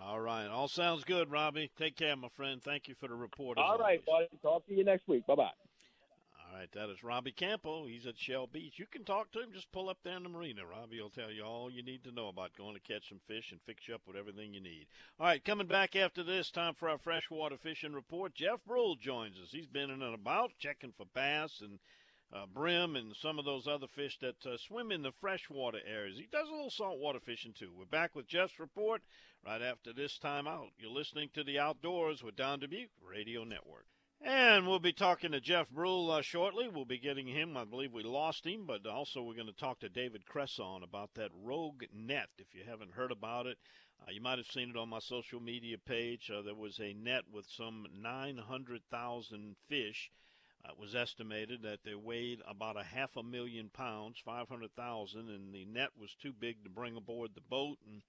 All 0.00 0.20
right. 0.20 0.46
All 0.46 0.68
sounds 0.68 1.04
good, 1.04 1.30
Robbie. 1.30 1.70
Take 1.78 1.96
care, 1.96 2.16
my 2.16 2.28
friend. 2.28 2.62
Thank 2.62 2.88
you 2.88 2.94
for 2.98 3.08
the 3.08 3.14
report. 3.14 3.58
All 3.58 3.78
right, 3.78 4.04
buddy. 4.06 4.26
Talk 4.40 4.66
to 4.66 4.74
you 4.74 4.84
next 4.84 5.06
week. 5.06 5.26
Bye 5.26 5.34
bye. 5.34 5.50
All 6.52 6.58
right, 6.58 6.72
that 6.72 6.90
is 6.90 7.02
Robbie 7.02 7.32
Campo. 7.32 7.86
He's 7.86 8.06
at 8.06 8.18
Shell 8.18 8.48
Beach. 8.48 8.78
You 8.78 8.84
can 8.84 9.04
talk 9.04 9.32
to 9.32 9.40
him. 9.40 9.54
Just 9.54 9.72
pull 9.72 9.88
up 9.88 9.96
there 10.04 10.18
in 10.18 10.22
the 10.22 10.28
marina. 10.28 10.66
Robbie 10.66 11.00
will 11.00 11.08
tell 11.08 11.30
you 11.30 11.42
all 11.42 11.70
you 11.70 11.82
need 11.82 12.04
to 12.04 12.12
know 12.12 12.28
about 12.28 12.54
going 12.58 12.74
to 12.74 12.80
catch 12.80 13.08
some 13.08 13.22
fish 13.26 13.52
and 13.52 13.60
fix 13.62 13.88
you 13.88 13.94
up 13.94 14.02
with 14.06 14.16
everything 14.16 14.52
you 14.52 14.60
need. 14.60 14.86
All 15.18 15.24
right, 15.24 15.42
coming 15.42 15.66
back 15.66 15.96
after 15.96 16.22
this, 16.22 16.50
time 16.50 16.74
for 16.74 16.90
our 16.90 16.98
freshwater 16.98 17.56
fishing 17.56 17.94
report. 17.94 18.34
Jeff 18.34 18.62
Brule 18.66 18.96
joins 18.96 19.38
us. 19.38 19.50
He's 19.50 19.66
been 19.66 19.88
in 19.88 20.02
and 20.02 20.14
about 20.14 20.52
checking 20.58 20.92
for 20.92 21.06
bass 21.14 21.62
and 21.62 21.78
uh, 22.34 22.44
brim 22.44 22.96
and 22.96 23.16
some 23.16 23.38
of 23.38 23.46
those 23.46 23.66
other 23.66 23.88
fish 23.88 24.18
that 24.18 24.44
uh, 24.44 24.58
swim 24.58 24.92
in 24.92 25.00
the 25.00 25.12
freshwater 25.22 25.80
areas. 25.86 26.18
He 26.18 26.28
does 26.30 26.48
a 26.48 26.52
little 26.52 26.70
saltwater 26.70 27.20
fishing 27.20 27.54
too. 27.58 27.72
We're 27.74 27.86
back 27.86 28.14
with 28.14 28.28
Jeff's 28.28 28.60
report 28.60 29.00
right 29.42 29.62
after 29.62 29.94
this 29.94 30.18
time 30.18 30.46
out. 30.46 30.72
You're 30.78 30.90
listening 30.90 31.30
to 31.32 31.44
the 31.44 31.58
Outdoors 31.58 32.22
with 32.22 32.36
Don 32.36 32.60
Dubuc 32.60 32.90
Radio 33.02 33.42
Network. 33.42 33.86
And 34.24 34.68
we'll 34.68 34.78
be 34.78 34.92
talking 34.92 35.32
to 35.32 35.40
Jeff 35.40 35.68
Brule 35.68 36.08
uh, 36.12 36.22
shortly. 36.22 36.68
We'll 36.68 36.84
be 36.84 36.98
getting 36.98 37.26
him. 37.26 37.56
I 37.56 37.64
believe 37.64 37.92
we 37.92 38.04
lost 38.04 38.46
him, 38.46 38.66
but 38.66 38.86
also 38.86 39.20
we're 39.20 39.34
going 39.34 39.48
to 39.48 39.52
talk 39.52 39.80
to 39.80 39.88
David 39.88 40.26
Cresson 40.26 40.84
about 40.84 41.12
that 41.14 41.32
Rogue 41.42 41.82
Net. 41.92 42.28
If 42.38 42.54
you 42.54 42.62
haven't 42.64 42.92
heard 42.92 43.10
about 43.10 43.46
it, 43.46 43.58
uh, 44.00 44.12
you 44.12 44.20
might 44.20 44.38
have 44.38 44.46
seen 44.46 44.70
it 44.70 44.76
on 44.76 44.90
my 44.90 45.00
social 45.00 45.40
media 45.40 45.76
page. 45.76 46.30
Uh, 46.32 46.40
there 46.40 46.54
was 46.54 46.78
a 46.78 46.92
net 46.92 47.22
with 47.32 47.46
some 47.48 47.88
900,000 48.00 49.56
fish. 49.68 50.12
Uh, 50.64 50.68
it 50.70 50.78
was 50.78 50.94
estimated 50.94 51.62
that 51.62 51.80
they 51.84 51.96
weighed 51.96 52.42
about 52.46 52.80
a 52.80 52.84
half 52.84 53.16
a 53.16 53.24
million 53.24 53.70
pounds, 53.70 54.20
500,000, 54.24 55.30
and 55.30 55.52
the 55.52 55.64
net 55.64 55.90
was 56.00 56.14
too 56.22 56.32
big 56.32 56.62
to 56.62 56.70
bring 56.70 56.96
aboard 56.96 57.30
the 57.34 57.40
boat, 57.40 57.78
and 57.90 58.02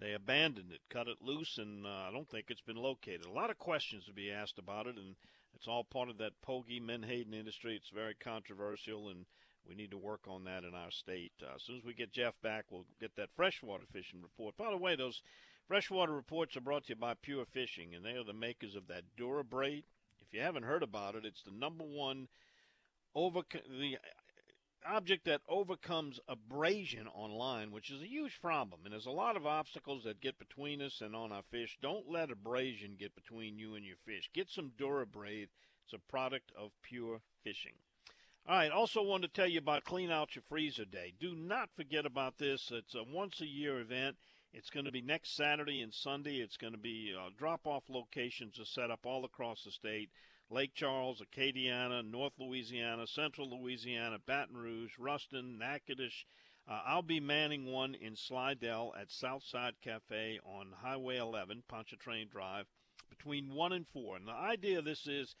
they 0.00 0.14
abandoned 0.14 0.72
it, 0.72 0.80
cut 0.90 1.06
it 1.06 1.22
loose, 1.22 1.58
and 1.58 1.86
uh, 1.86 2.08
I 2.08 2.10
don't 2.12 2.28
think 2.28 2.46
it's 2.48 2.60
been 2.60 2.74
located. 2.74 3.24
A 3.24 3.30
lot 3.30 3.50
of 3.50 3.58
questions 3.58 4.04
to 4.06 4.12
be 4.12 4.32
asked 4.32 4.58
about 4.58 4.88
it, 4.88 4.96
and 4.96 5.14
it's 5.54 5.68
all 5.68 5.84
part 5.84 6.08
of 6.08 6.18
that 6.18 6.40
Pogie 6.46 6.82
Menhaden 6.82 7.34
industry. 7.34 7.76
It's 7.76 7.90
very 7.90 8.14
controversial, 8.14 9.08
and 9.08 9.24
we 9.68 9.74
need 9.74 9.90
to 9.90 9.98
work 9.98 10.22
on 10.28 10.44
that 10.44 10.64
in 10.64 10.74
our 10.74 10.90
state. 10.90 11.32
Uh, 11.42 11.54
as 11.56 11.62
soon 11.62 11.76
as 11.76 11.84
we 11.84 11.94
get 11.94 12.12
Jeff 12.12 12.34
back, 12.42 12.66
we'll 12.70 12.86
get 13.00 13.16
that 13.16 13.30
freshwater 13.34 13.84
fishing 13.92 14.20
report. 14.22 14.56
By 14.56 14.70
the 14.70 14.76
way, 14.76 14.96
those 14.96 15.22
freshwater 15.66 16.12
reports 16.12 16.56
are 16.56 16.60
brought 16.60 16.84
to 16.84 16.90
you 16.90 16.96
by 16.96 17.14
Pure 17.14 17.46
Fishing, 17.46 17.94
and 17.94 18.04
they 18.04 18.12
are 18.12 18.24
the 18.24 18.32
makers 18.32 18.74
of 18.74 18.86
that 18.88 19.04
Durabraid. 19.18 19.84
If 20.20 20.32
you 20.32 20.40
haven't 20.40 20.64
heard 20.64 20.82
about 20.82 21.14
it, 21.14 21.24
it's 21.24 21.42
the 21.42 21.52
number 21.52 21.84
one 21.84 22.28
over 23.14 23.40
the 23.50 23.96
object 24.86 25.24
that 25.24 25.42
overcomes 25.48 26.20
abrasion 26.28 27.06
on 27.14 27.30
line, 27.30 27.70
which 27.70 27.90
is 27.90 28.02
a 28.02 28.08
huge 28.08 28.40
problem. 28.40 28.80
And 28.84 28.92
there's 28.92 29.06
a 29.06 29.10
lot 29.10 29.36
of 29.36 29.46
obstacles 29.46 30.04
that 30.04 30.20
get 30.20 30.38
between 30.38 30.82
us 30.82 31.00
and 31.00 31.14
on 31.14 31.32
our 31.32 31.42
fish. 31.50 31.78
Don't 31.80 32.10
let 32.10 32.30
abrasion 32.30 32.96
get 32.98 33.14
between 33.14 33.58
you 33.58 33.74
and 33.74 33.84
your 33.84 33.96
fish. 34.04 34.30
Get 34.34 34.50
some 34.50 34.72
Durabraid. 34.78 35.48
It's 35.84 35.92
a 35.94 36.10
product 36.10 36.52
of 36.56 36.70
pure 36.82 37.20
fishing. 37.42 37.74
All 38.46 38.56
right, 38.56 38.70
also 38.70 39.02
wanted 39.02 39.32
to 39.32 39.40
tell 39.40 39.48
you 39.48 39.58
about 39.58 39.84
Clean 39.84 40.10
Out 40.10 40.34
Your 40.34 40.42
Freezer 40.48 40.84
Day. 40.84 41.14
Do 41.18 41.34
not 41.34 41.70
forget 41.74 42.04
about 42.04 42.36
this. 42.36 42.70
It's 42.70 42.94
a 42.94 43.02
once 43.02 43.40
a 43.40 43.46
year 43.46 43.80
event. 43.80 44.16
It's 44.52 44.70
going 44.70 44.84
to 44.86 44.92
be 44.92 45.00
next 45.00 45.34
Saturday 45.34 45.80
and 45.80 45.92
Sunday. 45.92 46.36
It's 46.36 46.56
going 46.56 46.74
to 46.74 46.78
be 46.78 47.14
uh, 47.18 47.30
drop 47.36 47.66
off 47.66 47.84
locations 47.88 48.60
are 48.60 48.64
set 48.64 48.90
up 48.90 49.00
all 49.04 49.24
across 49.24 49.64
the 49.64 49.70
state. 49.70 50.10
Lake 50.50 50.74
Charles, 50.74 51.22
Acadiana, 51.22 52.08
North 52.08 52.34
Louisiana, 52.38 53.06
Central 53.06 53.48
Louisiana, 53.50 54.18
Baton 54.18 54.56
Rouge, 54.56 54.92
Ruston, 54.98 55.58
Natchitoches. 55.58 56.24
Uh, 56.68 56.80
I'll 56.86 57.02
be 57.02 57.20
manning 57.20 57.66
one 57.66 57.94
in 57.94 58.16
Slidell 58.16 58.94
at 58.98 59.10
Southside 59.10 59.74
Cafe 59.82 60.40
on 60.44 60.72
Highway 60.72 61.16
11, 61.16 61.64
Pontchartrain 61.68 62.28
Drive, 62.28 62.66
between 63.08 63.54
1 63.54 63.72
and 63.72 63.86
4. 63.88 64.16
And 64.16 64.28
the 64.28 64.32
idea 64.32 64.78
of 64.78 64.84
this 64.84 65.06
is 65.06 65.34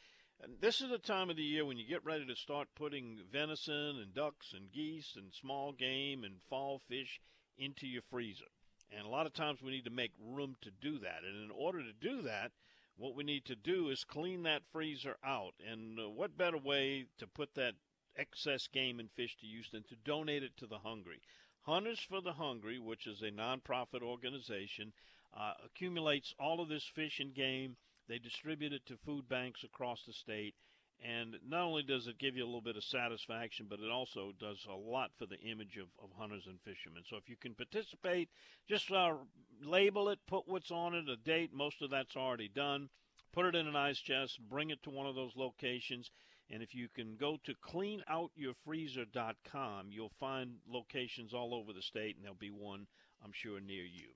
this 0.60 0.80
is 0.80 0.90
the 0.90 0.98
time 0.98 1.30
of 1.30 1.36
the 1.36 1.44
year 1.44 1.64
when 1.64 1.78
you 1.78 1.86
get 1.86 2.04
ready 2.04 2.26
to 2.26 2.36
start 2.36 2.68
putting 2.74 3.20
venison 3.30 3.98
and 4.00 4.12
ducks 4.12 4.52
and 4.52 4.72
geese 4.72 5.14
and 5.16 5.32
small 5.32 5.72
game 5.72 6.24
and 6.24 6.42
fall 6.42 6.80
fish 6.88 7.20
into 7.56 7.86
your 7.86 8.02
freezer. 8.02 8.50
And 8.90 9.06
a 9.06 9.10
lot 9.10 9.26
of 9.26 9.32
times 9.32 9.62
we 9.62 9.70
need 9.70 9.84
to 9.84 9.90
make 9.90 10.12
room 10.20 10.56
to 10.62 10.70
do 10.70 10.98
that. 10.98 11.22
And 11.24 11.44
in 11.44 11.50
order 11.50 11.82
to 11.82 11.92
do 11.92 12.22
that, 12.22 12.52
what 12.96 13.14
we 13.14 13.24
need 13.24 13.44
to 13.46 13.56
do 13.56 13.90
is 13.90 14.04
clean 14.04 14.42
that 14.44 14.62
freezer 14.72 15.16
out. 15.24 15.54
And 15.66 15.98
uh, 15.98 16.08
what 16.10 16.36
better 16.36 16.58
way 16.58 17.06
to 17.18 17.26
put 17.26 17.54
that 17.54 17.74
excess 18.16 18.68
game 18.68 19.00
and 19.00 19.10
fish 19.10 19.36
to 19.40 19.46
use 19.46 19.68
than 19.70 19.82
to 19.84 19.96
donate 19.96 20.42
it 20.42 20.56
to 20.58 20.66
the 20.66 20.78
hungry? 20.78 21.20
Hunters 21.62 22.00
for 22.00 22.20
the 22.20 22.34
Hungry, 22.34 22.78
which 22.78 23.06
is 23.06 23.22
a 23.22 23.30
nonprofit 23.30 24.02
organization, 24.02 24.92
uh, 25.32 25.54
accumulates 25.64 26.34
all 26.38 26.60
of 26.60 26.68
this 26.68 26.84
fish 26.84 27.20
and 27.20 27.34
game. 27.34 27.76
They 28.06 28.18
distribute 28.18 28.74
it 28.74 28.84
to 28.86 28.98
food 28.98 29.28
banks 29.30 29.64
across 29.64 30.04
the 30.04 30.12
state. 30.12 30.54
And 31.02 31.36
not 31.46 31.62
only 31.62 31.82
does 31.82 32.06
it 32.06 32.18
give 32.18 32.36
you 32.36 32.44
a 32.44 32.46
little 32.46 32.60
bit 32.60 32.76
of 32.76 32.84
satisfaction, 32.84 33.66
but 33.68 33.80
it 33.80 33.90
also 33.90 34.32
does 34.38 34.64
a 34.68 34.74
lot 34.74 35.10
for 35.18 35.26
the 35.26 35.40
image 35.40 35.76
of, 35.76 35.88
of 36.02 36.10
hunters 36.16 36.46
and 36.46 36.60
fishermen. 36.60 37.02
So 37.08 37.16
if 37.16 37.28
you 37.28 37.36
can 37.36 37.54
participate, 37.54 38.30
just 38.68 38.90
uh, 38.90 39.14
label 39.62 40.08
it, 40.08 40.18
put 40.26 40.48
what's 40.48 40.70
on 40.70 40.94
it, 40.94 41.08
a 41.08 41.16
date. 41.16 41.52
Most 41.52 41.82
of 41.82 41.90
that's 41.90 42.16
already 42.16 42.48
done. 42.48 42.88
Put 43.32 43.46
it 43.46 43.54
in 43.54 43.66
an 43.66 43.76
ice 43.76 43.98
chest, 43.98 44.38
bring 44.48 44.70
it 44.70 44.82
to 44.84 44.90
one 44.90 45.06
of 45.06 45.14
those 45.14 45.36
locations. 45.36 46.10
And 46.50 46.62
if 46.62 46.74
you 46.74 46.88
can 46.88 47.16
go 47.16 47.38
to 47.44 47.54
cleanoutyourfreezer.com, 47.54 49.86
you'll 49.90 50.12
find 50.20 50.56
locations 50.68 51.34
all 51.34 51.54
over 51.54 51.72
the 51.72 51.82
state, 51.82 52.16
and 52.16 52.24
there'll 52.24 52.36
be 52.36 52.50
one, 52.50 52.86
I'm 53.24 53.32
sure, 53.32 53.60
near 53.60 53.84
you. 53.84 54.08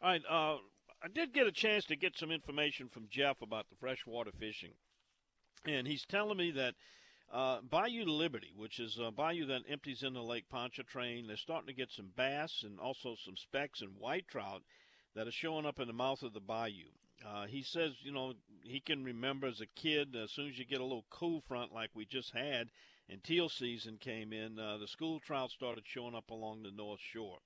All 0.00 0.10
right. 0.10 0.22
Uh, 0.28 0.58
I 1.04 1.08
did 1.12 1.32
get 1.32 1.48
a 1.48 1.52
chance 1.52 1.84
to 1.86 1.96
get 1.96 2.16
some 2.16 2.30
information 2.30 2.88
from 2.88 3.08
Jeff 3.10 3.42
about 3.42 3.68
the 3.68 3.74
freshwater 3.76 4.30
fishing. 4.38 4.74
And 5.64 5.86
he's 5.86 6.04
telling 6.06 6.36
me 6.36 6.50
that 6.52 6.74
uh, 7.32 7.60
Bayou 7.62 8.04
Liberty, 8.04 8.52
which 8.56 8.80
is 8.80 8.98
a 9.00 9.10
bayou 9.10 9.46
that 9.46 9.62
empties 9.68 10.02
into 10.02 10.22
Lake 10.22 10.48
Pontchartrain, 10.50 11.26
they're 11.26 11.36
starting 11.36 11.68
to 11.68 11.72
get 11.72 11.90
some 11.92 12.10
bass 12.16 12.62
and 12.64 12.80
also 12.80 13.14
some 13.24 13.36
specks 13.36 13.80
and 13.80 13.96
white 13.96 14.26
trout 14.28 14.62
that 15.14 15.28
are 15.28 15.32
showing 15.32 15.64
up 15.64 15.78
in 15.78 15.86
the 15.86 15.92
mouth 15.92 16.22
of 16.22 16.32
the 16.32 16.40
bayou. 16.40 16.90
Uh, 17.24 17.46
he 17.46 17.62
says, 17.62 17.92
you 18.02 18.12
know, 18.12 18.34
he 18.62 18.80
can 18.80 19.04
remember 19.04 19.46
as 19.46 19.60
a 19.60 19.80
kid, 19.80 20.16
as 20.16 20.32
soon 20.32 20.48
as 20.48 20.58
you 20.58 20.64
get 20.64 20.80
a 20.80 20.84
little 20.84 21.06
cool 21.10 21.40
front 21.46 21.72
like 21.72 21.90
we 21.94 22.04
just 22.04 22.32
had, 22.32 22.68
and 23.08 23.22
teal 23.22 23.48
season 23.48 23.98
came 23.98 24.32
in, 24.32 24.58
uh, 24.58 24.78
the 24.78 24.88
school 24.88 25.20
trout 25.20 25.50
started 25.50 25.84
showing 25.86 26.14
up 26.14 26.30
along 26.30 26.62
the 26.62 26.72
North 26.72 27.00
Shore. 27.00 27.38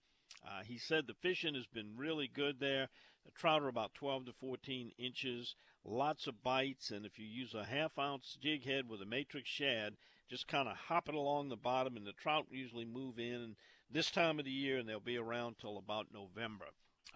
Uh, 0.46 0.62
he 0.64 0.78
said 0.78 1.06
the 1.06 1.14
fishing 1.14 1.54
has 1.54 1.66
been 1.66 1.96
really 1.96 2.28
good 2.28 2.58
there. 2.60 2.88
The 3.24 3.32
trout 3.32 3.62
are 3.62 3.68
about 3.68 3.94
12 3.94 4.26
to 4.26 4.32
14 4.40 4.92
inches, 4.98 5.54
lots 5.86 6.26
of 6.26 6.42
bites, 6.42 6.90
and 6.90 7.06
if 7.06 7.18
you 7.18 7.26
use 7.26 7.54
a 7.54 7.64
half 7.64 7.98
ounce 7.98 8.36
jig 8.40 8.64
head 8.64 8.88
with 8.88 9.00
a 9.00 9.06
matrix 9.06 9.48
shad, 9.48 9.96
just 10.28 10.48
kind 10.48 10.68
of 10.68 10.76
hop 10.76 11.08
it 11.08 11.14
along 11.14 11.48
the 11.48 11.56
bottom, 11.56 11.96
and 11.96 12.06
the 12.06 12.12
trout 12.12 12.46
usually 12.50 12.84
move 12.84 13.18
in 13.18 13.54
this 13.90 14.10
time 14.10 14.38
of 14.38 14.44
the 14.44 14.50
year, 14.50 14.78
and 14.78 14.88
they'll 14.88 15.00
be 15.00 15.16
around 15.16 15.56
till 15.58 15.78
about 15.78 16.08
November. 16.12 16.66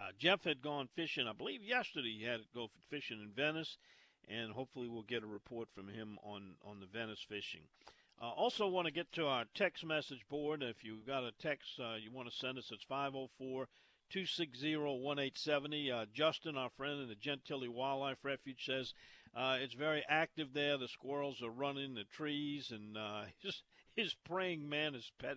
Uh, 0.00 0.12
Jeff 0.18 0.44
had 0.44 0.62
gone 0.62 0.88
fishing, 0.94 1.26
I 1.26 1.32
believe 1.32 1.62
yesterday 1.62 2.16
he 2.18 2.24
had 2.24 2.40
to 2.40 2.46
go 2.54 2.70
fishing 2.88 3.20
in 3.20 3.32
Venice, 3.34 3.76
and 4.28 4.52
hopefully 4.52 4.88
we'll 4.88 5.02
get 5.02 5.24
a 5.24 5.26
report 5.26 5.68
from 5.74 5.88
him 5.88 6.18
on, 6.22 6.54
on 6.64 6.78
the 6.78 6.86
Venice 6.86 7.24
fishing. 7.28 7.62
Uh, 8.22 8.30
also, 8.30 8.68
want 8.68 8.86
to 8.86 8.92
get 8.92 9.10
to 9.12 9.26
our 9.26 9.44
text 9.54 9.84
message 9.84 10.20
board. 10.28 10.62
If 10.62 10.84
you've 10.84 11.06
got 11.06 11.24
a 11.24 11.32
text 11.40 11.80
uh, 11.80 11.94
you 11.94 12.10
want 12.12 12.30
to 12.30 12.36
send 12.36 12.58
us, 12.58 12.70
it's 12.70 12.84
504 12.84 13.66
260 14.11 14.76
1870. 14.76 15.93
Uh, 15.93 16.07
Justin, 16.12 16.57
our 16.57 16.71
friend 16.71 17.00
in 17.00 17.09
the 17.09 17.14
Gentilly 17.14 17.69
Wildlife 17.69 18.19
Refuge, 18.25 18.64
says 18.64 18.93
uh, 19.35 19.59
it's 19.61 19.75
very 19.75 20.05
active 20.09 20.52
there. 20.52 20.76
The 20.76 20.88
squirrels 20.88 21.43
are 21.43 21.50
running 21.50 21.95
the 21.95 22.05
trees, 22.05 22.73
and 22.73 22.97
uh, 22.97 23.23
his, 23.43 23.62
his 23.95 24.14
praying 24.25 24.69
man 24.69 24.95
is 24.95 25.11
pet. 25.19 25.37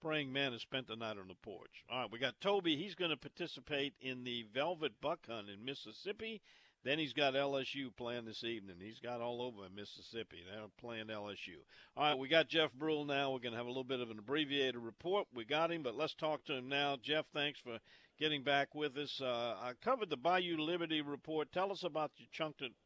Praying 0.00 0.32
man 0.32 0.52
has 0.52 0.60
spent 0.60 0.86
the 0.86 0.96
night 0.96 1.16
on 1.18 1.28
the 1.28 1.34
porch. 1.42 1.84
All 1.90 2.02
right, 2.02 2.12
we 2.12 2.18
got 2.18 2.38
Toby. 2.40 2.76
He's 2.76 2.94
going 2.94 3.10
to 3.10 3.16
participate 3.16 3.94
in 4.02 4.24
the 4.24 4.44
velvet 4.52 4.92
buck 5.00 5.26
hunt 5.26 5.48
in 5.48 5.64
Mississippi. 5.64 6.42
Then 6.84 6.98
he's 6.98 7.14
got 7.14 7.32
LSU 7.32 7.96
playing 7.96 8.26
this 8.26 8.44
evening. 8.44 8.76
He's 8.78 9.00
got 9.00 9.22
all 9.22 9.40
over 9.40 9.62
Mississippi. 9.74 10.44
They're 10.46 10.66
playing 10.78 11.06
LSU. 11.06 11.56
All 11.96 12.04
right, 12.04 12.18
we 12.18 12.28
got 12.28 12.48
Jeff 12.48 12.74
Brule 12.74 13.06
now. 13.06 13.32
We're 13.32 13.38
going 13.38 13.52
to 13.52 13.58
have 13.58 13.64
a 13.64 13.70
little 13.70 13.84
bit 13.84 14.00
of 14.00 14.10
an 14.10 14.18
abbreviated 14.18 14.76
report. 14.76 15.26
We 15.32 15.46
got 15.46 15.72
him, 15.72 15.82
but 15.82 15.96
let's 15.96 16.12
talk 16.12 16.44
to 16.44 16.54
him 16.54 16.68
now. 16.68 16.98
Jeff, 17.02 17.24
thanks 17.32 17.58
for 17.58 17.78
getting 18.18 18.42
back 18.42 18.74
with 18.74 18.96
us. 18.96 19.20
Uh, 19.20 19.56
I 19.60 19.72
covered 19.82 20.10
the 20.10 20.16
Bayou 20.16 20.58
Liberty 20.58 21.02
report. 21.02 21.52
Tell 21.52 21.72
us 21.72 21.84
about 21.84 22.10
your 22.16 22.28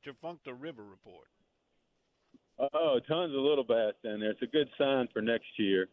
Tchefuncte 0.04 0.52
River 0.58 0.84
report. 0.84 1.28
Oh, 2.58 2.98
tons 3.06 3.34
of 3.34 3.40
little 3.40 3.64
bass 3.64 3.94
down 4.02 4.20
there. 4.20 4.30
It's 4.30 4.42
a 4.42 4.46
good 4.46 4.68
sign 4.76 5.08
for 5.12 5.22
next 5.22 5.46
year. 5.58 5.88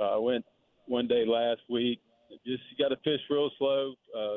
Uh, 0.00 0.14
I 0.14 0.18
went 0.18 0.44
one 0.86 1.08
day 1.08 1.24
last 1.26 1.62
week. 1.68 2.00
Just 2.46 2.62
got 2.78 2.88
to 2.88 2.96
fish 2.96 3.20
real 3.28 3.50
slow. 3.58 3.94
Uh, 4.16 4.36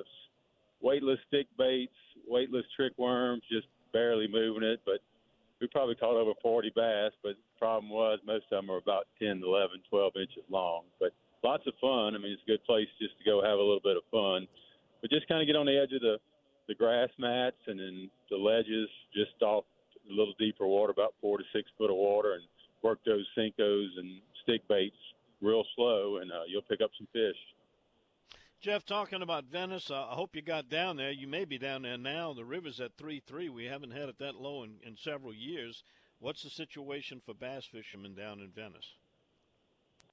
weightless 0.82 1.20
stick 1.28 1.48
baits, 1.58 1.94
weightless 2.28 2.66
trick 2.76 2.94
worms, 2.98 3.44
just 3.52 3.68
barely 3.94 4.28
moving 4.28 4.64
it. 4.64 4.80
But 4.84 5.00
we 5.62 5.68
probably 5.68 5.96
caught 5.96 6.16
over 6.16 6.32
40 6.42 6.72
bass. 6.76 7.12
But 7.22 7.34
the 7.34 7.60
problem 7.60 7.92
was 7.92 8.20
most 8.26 8.46
of 8.52 8.62
them 8.64 8.72
are 8.72 8.78
about 8.78 9.08
10, 9.20 9.42
11, 9.46 9.82
12 9.90 10.14
inches 10.16 10.44
long. 10.50 10.84
But 11.00 11.12
lots 11.44 11.66
of 11.68 11.74
fun. 11.80 12.16
I 12.16 12.18
mean, 12.18 12.32
it's 12.32 12.44
a 12.44 12.52
good 12.52 12.64
place 12.66 12.88
just 13.02 13.18
to 13.18 13.24
go 13.24 13.42
have 13.42 13.60
a 13.60 13.64
little 13.64 13.84
bit 13.84 13.98
of 13.98 14.04
fun. 14.12 14.48
But 15.02 15.12
just 15.12 15.28
kind 15.28 15.42
of 15.42 15.48
get 15.48 15.56
on 15.56 15.66
the 15.66 15.80
edge 15.80 15.94
of 15.94 16.02
the 16.02 16.18
the 16.68 16.76
grass 16.76 17.10
mats 17.18 17.58
and 17.66 17.80
then 17.80 18.12
the 18.30 18.38
ledges, 18.38 18.88
just 19.12 19.42
off 19.42 19.64
a 20.08 20.14
little 20.14 20.36
deeper 20.38 20.68
water, 20.68 20.92
about 20.92 21.16
four 21.20 21.40
to 21.40 21.44
six 21.52 21.68
foot 21.78 21.90
of 21.90 21.96
water, 21.96 22.34
and 22.34 22.44
work 22.84 23.00
those 23.06 23.26
Senkos 23.38 23.88
and 23.98 24.22
stick 24.44 24.68
baits 24.68 24.96
real 25.42 25.64
slow, 25.76 26.18
and 26.18 26.32
uh, 26.32 26.42
you'll 26.48 26.62
pick 26.62 26.82
up 26.82 26.92
some 26.98 27.08
fish. 27.12 27.36
Jeff, 28.62 28.86
talking 28.86 29.22
about 29.22 29.46
Venice, 29.46 29.90
uh, 29.90 30.08
I 30.12 30.14
hope 30.14 30.36
you 30.36 30.42
got 30.42 30.70
down 30.70 30.98
there. 30.98 31.12
You 31.12 31.28
may 31.28 31.46
be 31.46 31.58
down 31.58 31.82
there 31.82 31.98
now. 31.98 32.34
The 32.34 32.44
river's 32.44 32.82
at 32.82 32.98
three 32.98 33.22
three. 33.26 33.50
We 33.50 33.66
haven't 33.66 33.92
had 33.92 34.10
it 34.10 34.20
that 34.20 34.36
low 34.36 34.64
in, 34.64 34.76
in 34.86 34.98
several 34.98 35.34
years. 35.34 35.84
What's 36.20 36.44
the 36.44 36.50
situation 36.50 37.22
for 37.26 37.34
bass 37.34 37.66
fishermen 37.66 38.16
down 38.16 38.42
in 38.42 38.52
Venice? 38.52 38.96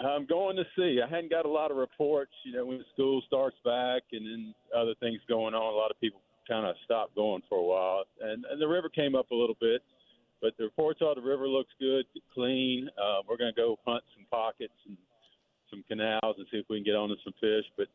I'm 0.00 0.26
going 0.26 0.56
to 0.56 0.64
see. 0.76 1.00
I 1.00 1.08
hadn't 1.08 1.30
got 1.30 1.46
a 1.46 1.50
lot 1.50 1.70
of 1.70 1.78
reports. 1.78 2.32
You 2.44 2.52
know, 2.52 2.66
when 2.66 2.84
school 2.92 3.22
starts 3.26 3.56
back 3.64 4.02
and 4.12 4.26
then 4.26 4.54
other 4.76 4.94
things 5.00 5.20
going 5.28 5.54
on, 5.54 5.72
a 5.72 5.76
lot 5.76 5.90
of 5.90 5.98
people 6.00 6.20
kind 6.46 6.66
of 6.66 6.76
stopped 6.84 7.14
going 7.14 7.42
for 7.48 7.58
a 7.58 7.62
while. 7.62 8.04
And, 8.20 8.44
and 8.44 8.60
the 8.60 8.68
river 8.68 8.88
came 8.88 9.14
up 9.14 9.30
a 9.30 9.34
little 9.34 9.56
bit, 9.58 9.82
but 10.40 10.52
the 10.58 10.64
reports 10.64 11.00
are 11.02 11.14
the 11.14 11.22
river 11.22 11.48
looks 11.48 11.72
good, 11.80 12.04
clean. 12.34 12.88
Uh, 13.00 13.22
we're 13.28 13.38
going 13.38 13.52
to 13.52 13.60
go 13.60 13.78
hunt 13.86 14.04
some 14.14 14.26
pockets 14.30 14.76
and 14.86 14.96
some 15.70 15.82
canals 15.88 16.36
and 16.36 16.46
see 16.50 16.58
if 16.58 16.66
we 16.68 16.76
can 16.76 16.84
get 16.84 16.94
onto 16.94 17.16
some 17.24 17.34
fish. 17.40 17.64
But 17.76 17.88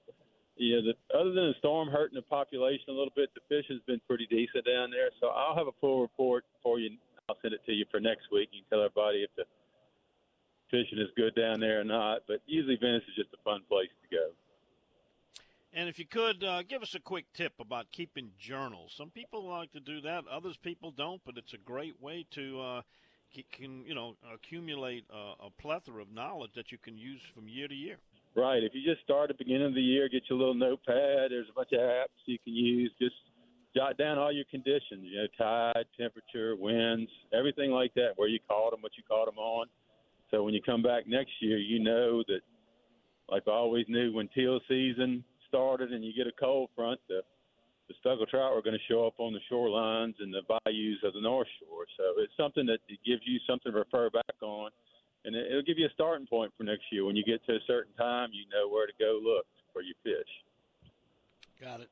yeah, 0.58 0.82
the, 0.82 0.94
other 1.16 1.32
than 1.32 1.54
the 1.54 1.60
storm 1.60 1.88
hurting 1.88 2.16
the 2.16 2.26
population 2.26 2.90
a 2.90 2.98
little 2.98 3.14
bit, 3.16 3.30
the 3.36 3.46
fish 3.48 3.66
has 3.70 3.80
been 3.86 4.02
pretty 4.08 4.26
decent 4.26 4.66
down 4.66 4.90
there. 4.90 5.14
So 5.22 5.30
I'll 5.30 5.56
have 5.56 5.68
a 5.68 5.78
full 5.80 6.02
report 6.02 6.46
for 6.64 6.80
you. 6.80 6.98
I'll 7.30 7.38
send 7.42 7.54
it 7.54 7.62
to 7.66 7.72
you 7.72 7.86
for 7.90 8.00
next 8.00 8.28
week. 8.32 8.50
You 8.52 8.62
can 8.66 8.70
tell 8.78 8.86
everybody 8.86 9.24
if 9.24 9.30
the 9.38 9.46
fishing 10.72 10.98
is 10.98 11.10
good 11.16 11.36
down 11.36 11.60
there 11.60 11.82
or 11.82 11.84
not. 11.84 12.24
But 12.28 12.42
usually 12.48 12.78
Venice 12.78 13.04
is 13.08 13.16
just 13.16 13.30
a 13.34 13.44
fun 13.44 13.62
place 13.70 13.90
to 14.02 14.16
go. 14.16 14.32
And 15.74 15.88
if 15.88 16.00
you 16.00 16.06
could 16.06 16.44
uh, 16.44 16.64
give 16.64 16.82
us 16.82 16.96
a 16.96 17.00
quick 17.00 17.26
tip 17.34 17.54
about 17.60 17.92
keeping 17.92 18.32
journals. 18.40 18.94
Some 18.98 19.10
people 19.10 19.48
like 19.48 19.72
to 19.72 19.80
do 19.80 20.02
that, 20.02 20.24
others 20.30 20.58
people 20.58 20.92
don't, 20.92 21.22
but 21.26 21.38
it's 21.38 21.54
a 21.54 21.58
great 21.58 22.02
way 22.02 22.26
to 22.32 22.62
uh, 22.62 22.82
can 23.52 23.86
you 23.86 23.96
know 23.96 24.16
accumulate 24.34 25.06
a, 25.10 25.46
a 25.46 25.50
plethora 25.62 26.02
of 26.02 26.12
knowledge 26.12 26.52
that 26.56 26.72
you 26.72 26.78
can 26.78 26.98
use 26.98 27.22
from 27.34 27.48
year 27.48 27.68
to 27.68 27.74
year. 27.74 27.98
Right. 28.36 28.64
If 28.64 28.74
you 28.74 28.82
just 28.84 29.04
start 29.04 29.30
at 29.30 29.38
the 29.38 29.44
beginning 29.44 29.68
of 29.68 29.76
the 29.76 29.82
year, 29.82 30.08
get 30.08 30.24
your 30.30 30.40
little 30.40 30.54
notepad. 30.54 31.32
There's 31.32 31.50
a 31.50 31.54
bunch 31.54 31.72
of 31.74 31.80
apps 31.80 32.16
you 32.26 32.38
can 32.44 32.54
use. 32.54 32.92
Just 33.00 33.16
jot 33.76 33.98
down 33.98 34.18
all 34.18 34.32
your 34.32 34.46
conditions. 34.50 35.04
You 35.04 35.24
know, 35.24 35.28
tide, 35.38 35.86
temperature, 36.00 36.56
winds, 36.56 37.12
everything 37.34 37.72
like 37.72 37.94
that. 37.96 38.14
Where 38.16 38.30
you 38.30 38.40
caught 38.48 38.72
them, 38.72 38.82
what 38.82 38.94
you 38.96 39.04
caught 39.08 39.26
them 39.26 39.38
on. 39.38 39.68
So 40.32 40.44
when 40.44 40.54
you 40.54 40.62
come 40.62 40.82
back 40.82 41.08
next 41.08 41.32
year, 41.42 41.58
you 41.58 41.80
know 41.80 42.24
that, 42.28 42.42
like 43.30 43.44
I 43.48 43.52
always 43.52 43.86
knew 43.88 44.14
when 44.14 44.30
teal 44.30 44.60
season 44.68 45.24
started 45.48 45.92
and 45.92 46.04
you 46.04 46.14
get 46.16 46.28
a 46.28 46.36
cold 46.40 46.70
front, 46.76 47.00
the 47.08 47.22
the 47.88 47.96
speckled 47.98 48.30
trout 48.30 48.54
are 48.54 48.62
going 48.62 48.78
to 48.78 48.88
show 48.88 49.06
up 49.06 49.16
on 49.18 49.34
the 49.34 49.42
shorelines 49.52 50.14
and 50.22 50.34
the 50.34 50.44
bayous 50.48 51.04
of 51.04 51.14
the 51.14 51.20
North 51.20 51.48
Shore. 51.60 51.84
So 51.98 52.22
it's 52.24 52.32
something 52.38 52.66
that 52.68 52.80
gives 53.06 53.22
you 53.26 53.38
something 53.46 53.74
to 53.74 53.78
refer 53.80 54.10
back 54.10 54.42
on 54.42 54.72
and 55.26 55.36
it'll 55.36 55.62
give 55.62 55.78
you 55.78 55.86
a 55.86 55.94
starting 55.94 56.26
point 56.26 56.52
for 56.58 56.64
next 56.64 56.84
year. 56.92 57.06
When 57.06 57.16
you 57.16 57.24
get 57.24 57.46
to 57.46 57.54
a 57.54 57.60
certain 57.68 57.94
time, 57.94 58.30
you 58.34 58.46
know 58.52 58.70
where 58.70 58.88
to 58.88 58.94
go 59.00 59.20
look 59.22 59.46
for 59.74 59.82
your 59.82 59.96
fish. 60.04 60.30
Got 61.62 61.82
it. 61.82 61.90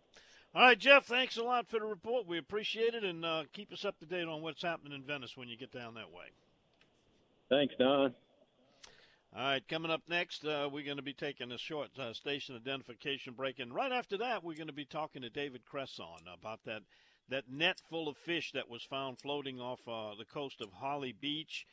All 0.55 0.63
right, 0.63 0.79
Jeff. 0.79 1.05
Thanks 1.05 1.37
a 1.37 1.43
lot 1.43 1.67
for 1.67 1.79
the 1.79 1.85
report. 1.85 2.25
We 2.25 2.39
appreciate 2.39 2.95
it, 2.95 3.03
and 3.03 3.23
uh, 3.23 3.43
keep 3.53 3.71
us 3.71 3.85
up 3.85 3.99
to 3.99 4.05
date 4.05 4.27
on 4.27 4.41
what's 4.41 4.63
happening 4.63 4.93
in 4.93 5.03
Venice 5.03 5.37
when 5.37 5.47
you 5.47 5.57
get 5.57 5.71
down 5.71 5.93
that 5.93 6.11
way. 6.11 6.25
Thanks, 7.49 7.73
Don. 7.77 8.13
All 9.35 9.43
right, 9.43 9.67
coming 9.67 9.91
up 9.91 10.01
next, 10.07 10.43
uh, 10.43 10.67
we're 10.71 10.83
going 10.83 10.97
to 10.97 11.03
be 11.03 11.13
taking 11.13 11.51
a 11.51 11.57
short 11.57 11.89
uh, 11.99 12.13
station 12.13 12.55
identification 12.55 13.33
break, 13.33 13.59
and 13.59 13.73
right 13.73 13.91
after 13.91 14.17
that, 14.17 14.43
we're 14.43 14.55
going 14.55 14.67
to 14.67 14.73
be 14.73 14.85
talking 14.85 15.21
to 15.21 15.29
David 15.29 15.65
Cresson 15.65 16.05
about 16.33 16.63
that 16.65 16.81
that 17.29 17.43
net 17.47 17.79
full 17.89 18.07
of 18.07 18.17
fish 18.17 18.51
that 18.53 18.67
was 18.67 18.81
found 18.83 19.19
floating 19.19 19.61
off 19.61 19.79
uh, 19.87 20.15
the 20.17 20.25
coast 20.25 20.61
of 20.61 20.71
Holly 20.73 21.13
Beach 21.13 21.67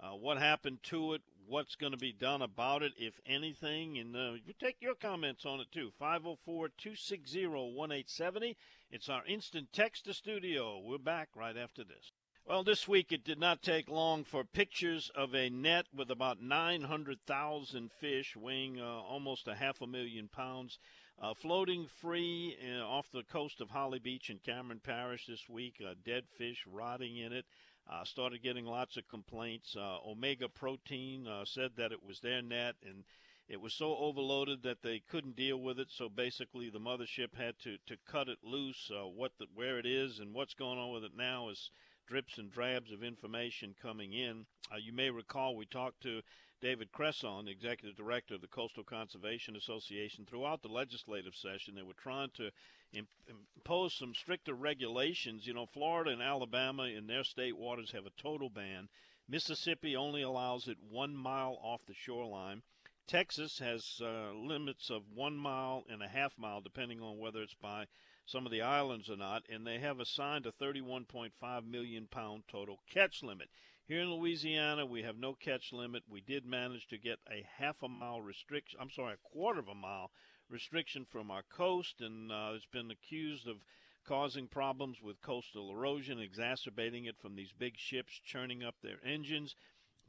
uh, 0.00 0.10
what 0.10 0.38
happened 0.38 0.82
to 0.84 1.14
it, 1.14 1.22
what's 1.46 1.74
going 1.74 1.92
to 1.92 1.98
be 1.98 2.12
done 2.12 2.42
about 2.42 2.82
it, 2.82 2.92
if 2.96 3.14
anything. 3.26 3.98
And 3.98 4.16
uh, 4.16 4.32
you 4.44 4.54
take 4.58 4.76
your 4.80 4.94
comments 4.94 5.44
on 5.44 5.60
it 5.60 5.70
too. 5.72 5.90
504 5.98 6.68
260 6.78 7.46
1870. 7.46 8.56
It's 8.90 9.08
our 9.08 9.24
instant 9.26 9.68
text 9.72 10.04
to 10.04 10.14
studio. 10.14 10.80
We're 10.84 10.98
back 10.98 11.28
right 11.34 11.56
after 11.56 11.84
this. 11.84 12.11
Well, 12.44 12.64
this 12.64 12.88
week 12.88 13.12
it 13.12 13.22
did 13.22 13.38
not 13.38 13.62
take 13.62 13.88
long 13.88 14.24
for 14.24 14.42
pictures 14.42 15.12
of 15.14 15.32
a 15.32 15.48
net 15.48 15.86
with 15.94 16.10
about 16.10 16.42
900,000 16.42 17.92
fish 17.92 18.34
weighing 18.34 18.80
uh, 18.80 18.84
almost 18.84 19.46
a 19.46 19.54
half 19.54 19.80
a 19.80 19.86
million 19.86 20.26
pounds. 20.26 20.80
Uh, 21.20 21.34
floating 21.34 21.86
free 21.86 22.56
uh, 22.60 22.80
off 22.84 23.12
the 23.12 23.22
coast 23.22 23.60
of 23.60 23.70
Holly 23.70 24.00
Beach 24.00 24.28
in 24.28 24.40
Cameron 24.40 24.80
Parish 24.82 25.26
this 25.26 25.48
week, 25.48 25.80
uh, 25.86 25.94
dead 26.04 26.24
fish 26.36 26.64
rotting 26.66 27.16
in 27.16 27.32
it. 27.32 27.46
Uh, 27.88 28.02
started 28.02 28.42
getting 28.42 28.66
lots 28.66 28.96
of 28.96 29.06
complaints. 29.06 29.76
Uh, 29.76 29.98
Omega 30.04 30.48
Protein 30.48 31.28
uh, 31.28 31.44
said 31.44 31.70
that 31.76 31.92
it 31.92 32.02
was 32.04 32.18
their 32.18 32.42
net 32.42 32.74
and 32.84 33.04
it 33.48 33.60
was 33.60 33.72
so 33.72 33.96
overloaded 33.98 34.64
that 34.64 34.82
they 34.82 34.98
couldn't 34.98 35.36
deal 35.36 35.58
with 35.58 35.78
it. 35.78 35.92
So 35.92 36.08
basically, 36.08 36.70
the 36.70 36.80
mothership 36.80 37.36
had 37.36 37.54
to, 37.60 37.78
to 37.86 37.96
cut 38.04 38.28
it 38.28 38.38
loose. 38.42 38.90
What 39.14 39.30
the, 39.38 39.46
where 39.54 39.78
it 39.78 39.86
is 39.86 40.18
and 40.18 40.34
what's 40.34 40.54
going 40.54 40.78
on 40.78 40.92
with 40.92 41.04
it 41.04 41.16
now 41.16 41.48
is 41.48 41.70
drips 42.12 42.36
and 42.36 42.52
drabs 42.52 42.92
of 42.92 43.02
information 43.02 43.74
coming 43.80 44.12
in. 44.12 44.44
Uh, 44.70 44.76
you 44.76 44.92
may 44.92 45.08
recall 45.08 45.56
we 45.56 45.64
talked 45.64 46.02
to 46.02 46.20
David 46.60 46.92
Cresson, 46.92 47.48
executive 47.48 47.96
director 47.96 48.34
of 48.34 48.42
the 48.42 48.48
Coastal 48.48 48.84
Conservation 48.84 49.56
Association, 49.56 50.26
throughout 50.26 50.60
the 50.60 50.68
legislative 50.68 51.34
session. 51.34 51.74
They 51.74 51.80
were 51.80 51.94
trying 51.94 52.28
to 52.34 52.50
impose 52.92 53.94
some 53.94 54.12
stricter 54.14 54.52
regulations. 54.52 55.46
You 55.46 55.54
know, 55.54 55.64
Florida 55.64 56.10
and 56.10 56.20
Alabama 56.20 56.82
in 56.82 57.06
their 57.06 57.24
state 57.24 57.56
waters 57.56 57.92
have 57.92 58.04
a 58.04 58.22
total 58.22 58.50
ban. 58.50 58.90
Mississippi 59.26 59.96
only 59.96 60.20
allows 60.20 60.68
it 60.68 60.76
one 60.90 61.16
mile 61.16 61.58
off 61.62 61.80
the 61.86 61.94
shoreline. 61.94 62.60
Texas 63.06 63.58
has 63.58 64.02
uh, 64.02 64.32
limits 64.34 64.90
of 64.90 65.02
one 65.14 65.38
mile 65.38 65.84
and 65.88 66.02
a 66.02 66.08
half 66.08 66.36
mile, 66.36 66.60
depending 66.60 67.00
on 67.00 67.18
whether 67.18 67.40
it's 67.40 67.54
by 67.54 67.86
some 68.24 68.46
of 68.46 68.52
the 68.52 68.62
islands 68.62 69.10
are 69.10 69.16
not, 69.16 69.48
and 69.48 69.66
they 69.66 69.78
have 69.78 70.00
assigned 70.00 70.46
a 70.46 70.52
31.5 70.52 71.66
million 71.66 72.06
pound 72.06 72.44
total 72.48 72.80
catch 72.88 73.22
limit. 73.22 73.50
Here 73.84 74.00
in 74.00 74.12
Louisiana, 74.12 74.86
we 74.86 75.02
have 75.02 75.18
no 75.18 75.34
catch 75.34 75.72
limit. 75.72 76.04
We 76.08 76.20
did 76.20 76.46
manage 76.46 76.86
to 76.88 76.98
get 76.98 77.18
a 77.30 77.44
half 77.58 77.82
a 77.82 77.88
mile 77.88 78.22
restriction. 78.22 78.78
I'm 78.80 78.90
sorry, 78.90 79.14
a 79.14 79.28
quarter 79.28 79.58
of 79.58 79.68
a 79.68 79.74
mile 79.74 80.12
restriction 80.48 81.04
from 81.04 81.30
our 81.30 81.42
coast, 81.42 82.00
and 82.00 82.30
uh, 82.30 82.52
it's 82.54 82.66
been 82.66 82.90
accused 82.90 83.48
of 83.48 83.64
causing 84.04 84.48
problems 84.48 85.00
with 85.02 85.20
coastal 85.20 85.70
erosion, 85.70 86.20
exacerbating 86.20 87.06
it 87.06 87.18
from 87.18 87.34
these 87.34 87.52
big 87.52 87.76
ships 87.76 88.20
churning 88.24 88.62
up 88.62 88.76
their 88.82 88.98
engines. 89.04 89.56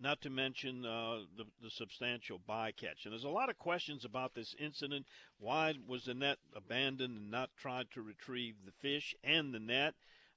Not 0.03 0.19
to 0.23 0.29
mention 0.29 0.85
uh, 0.85 1.19
the, 1.37 1.45
the 1.61 1.69
substantial 1.69 2.37
bycatch. 2.37 3.05
And 3.05 3.13
there's 3.13 3.23
a 3.23 3.29
lot 3.29 3.49
of 3.49 3.57
questions 3.57 4.03
about 4.03 4.35
this 4.35 4.53
incident. 4.59 5.05
Why 5.39 5.75
was 5.87 6.03
the 6.03 6.13
net 6.13 6.39
abandoned 6.53 7.15
and 7.15 7.31
not 7.31 7.51
tried 7.55 7.89
to 7.91 8.01
retrieve 8.01 8.55
the 8.65 8.73
fish 8.73 9.15
and 9.23 9.53
the 9.53 9.61
net? 9.61 9.93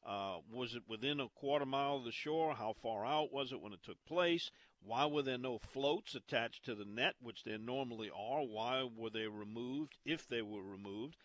Uh, 0.07 0.37
was 0.53 0.77
it 0.77 0.85
within 0.87 1.19
a 1.19 1.29
quarter 1.31 1.67
mile 1.67 1.97
of 1.97 2.05
the 2.05 2.13
shore? 2.13 2.55
How 2.55 2.77
far 2.81 3.05
out 3.05 3.33
was 3.33 3.51
it 3.51 3.61
when 3.61 3.73
it 3.73 3.83
took 3.83 3.97
place? 4.05 4.53
Why 4.85 5.05
were 5.05 5.23
there 5.23 5.37
no 5.37 5.59
floats 5.59 6.15
attached 6.15 6.65
to 6.67 6.77
the 6.77 6.85
net, 6.85 7.17
which 7.21 7.43
there 7.43 7.59
normally 7.59 8.09
are? 8.17 8.43
Why 8.45 8.85
were 8.85 9.11
they 9.11 9.27
removed, 9.27 9.97
if 10.05 10.29
they 10.29 10.43
were 10.43 10.63
removed? 10.63 11.17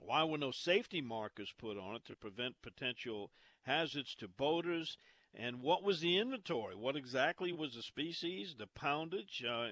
Why 0.00 0.24
were 0.24 0.38
no 0.38 0.52
safety 0.52 1.02
markers 1.02 1.52
put 1.58 1.76
on 1.76 1.96
it 1.96 2.06
to 2.06 2.16
prevent 2.16 2.62
potential 2.62 3.30
hazards 3.64 4.14
to 4.14 4.26
boaters? 4.26 4.96
And 5.34 5.62
what 5.62 5.82
was 5.82 6.00
the 6.00 6.18
inventory? 6.18 6.74
What 6.74 6.96
exactly 6.96 7.52
was 7.52 7.74
the 7.74 7.82
species, 7.82 8.56
the 8.58 8.66
poundage? 8.66 9.44
Uh, 9.48 9.68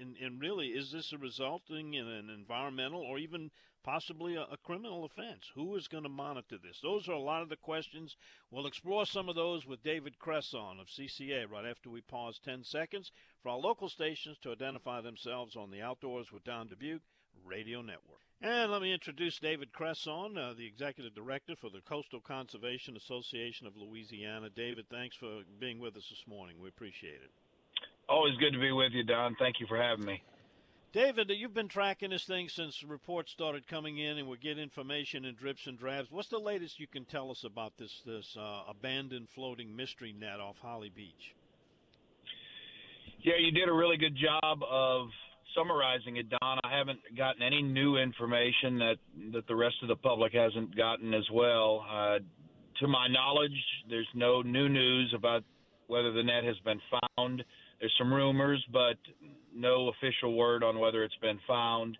and, 0.00 0.16
and 0.16 0.40
really, 0.40 0.68
is 0.68 0.92
this 0.92 1.12
resulting 1.12 1.94
in 1.94 2.06
an 2.06 2.30
environmental 2.30 3.00
or 3.00 3.18
even 3.18 3.50
possibly 3.82 4.36
a, 4.36 4.42
a 4.42 4.56
criminal 4.58 5.04
offense. 5.04 5.50
Who 5.54 5.74
is 5.76 5.88
going 5.88 6.02
to 6.02 6.10
monitor 6.10 6.58
this? 6.58 6.80
Those 6.80 7.08
are 7.08 7.12
a 7.12 7.18
lot 7.18 7.42
of 7.42 7.48
the 7.48 7.56
questions. 7.56 8.16
We'll 8.50 8.66
explore 8.66 9.06
some 9.06 9.28
of 9.28 9.34
those 9.34 9.66
with 9.66 9.82
David 9.82 10.18
Cresson 10.18 10.78
of 10.80 10.88
CCA 10.88 11.50
right 11.50 11.64
after 11.64 11.90
we 11.90 12.02
pause 12.02 12.38
10 12.44 12.64
seconds 12.64 13.10
for 13.42 13.50
our 13.50 13.58
local 13.58 13.88
stations 13.88 14.38
to 14.42 14.52
identify 14.52 15.00
themselves 15.00 15.56
on 15.56 15.70
the 15.70 15.82
Outdoors 15.82 16.30
with 16.30 16.44
Don 16.44 16.68
Dubuc 16.68 17.00
radio 17.44 17.82
network. 17.82 18.20
And 18.42 18.72
let 18.72 18.80
me 18.80 18.92
introduce 18.92 19.38
David 19.38 19.70
Cresson, 19.72 20.38
uh, 20.38 20.54
the 20.56 20.66
Executive 20.66 21.14
Director 21.14 21.56
for 21.56 21.68
the 21.68 21.82
Coastal 21.82 22.20
Conservation 22.20 22.96
Association 22.96 23.66
of 23.66 23.76
Louisiana. 23.76 24.48
David, 24.48 24.86
thanks 24.90 25.14
for 25.14 25.42
being 25.58 25.78
with 25.78 25.96
us 25.96 26.08
this 26.08 26.24
morning. 26.26 26.56
We 26.58 26.68
appreciate 26.70 27.20
it. 27.22 27.30
Always 28.08 28.36
good 28.38 28.52
to 28.52 28.58
be 28.58 28.72
with 28.72 28.92
you, 28.92 29.04
Don. 29.04 29.36
Thank 29.38 29.60
you 29.60 29.66
for 29.66 29.76
having 29.76 30.06
me. 30.06 30.22
David, 30.92 31.30
you've 31.30 31.54
been 31.54 31.68
tracking 31.68 32.10
this 32.10 32.24
thing 32.24 32.48
since 32.48 32.82
reports 32.82 33.30
started 33.30 33.68
coming 33.68 33.98
in, 33.98 34.18
and 34.18 34.26
we 34.26 34.36
get 34.38 34.58
information 34.58 35.24
in 35.24 35.36
drips 35.36 35.68
and 35.68 35.78
drabs. 35.78 36.10
What's 36.10 36.28
the 36.28 36.38
latest 36.38 36.80
you 36.80 36.88
can 36.88 37.04
tell 37.04 37.30
us 37.30 37.44
about 37.44 37.76
this 37.78 38.02
this 38.04 38.36
uh, 38.36 38.62
abandoned 38.68 39.28
floating 39.28 39.76
mystery 39.76 40.12
net 40.18 40.40
off 40.40 40.56
Holly 40.60 40.90
Beach? 40.92 41.36
Yeah, 43.22 43.34
you 43.38 43.52
did 43.52 43.68
a 43.68 43.72
really 43.72 43.98
good 43.98 44.16
job 44.16 44.62
of 44.68 45.10
summarizing 45.54 46.16
it, 46.16 46.28
Don. 46.30 46.58
I 46.64 46.76
haven't 46.76 47.00
gotten 47.16 47.42
any 47.42 47.62
new 47.62 47.96
information 47.96 48.78
that 48.78 48.96
that 49.32 49.46
the 49.46 49.56
rest 49.56 49.76
of 49.82 49.88
the 49.88 49.96
public 49.96 50.32
hasn't 50.32 50.76
gotten 50.76 51.14
as 51.14 51.28
well. 51.32 51.84
Uh, 51.90 52.18
to 52.80 52.88
my 52.88 53.08
knowledge, 53.08 53.52
there's 53.88 54.08
no 54.14 54.42
new 54.42 54.68
news 54.68 55.12
about 55.16 55.44
whether 55.86 56.12
the 56.12 56.22
net 56.22 56.44
has 56.44 56.56
been 56.64 56.80
found. 57.16 57.44
There's 57.80 57.94
some 57.98 58.12
rumors, 58.12 58.64
but 58.72 58.96
no 59.54 59.88
official 59.88 60.34
word 60.36 60.62
on 60.62 60.78
whether 60.78 61.02
it's 61.04 61.16
been 61.20 61.38
found. 61.46 61.98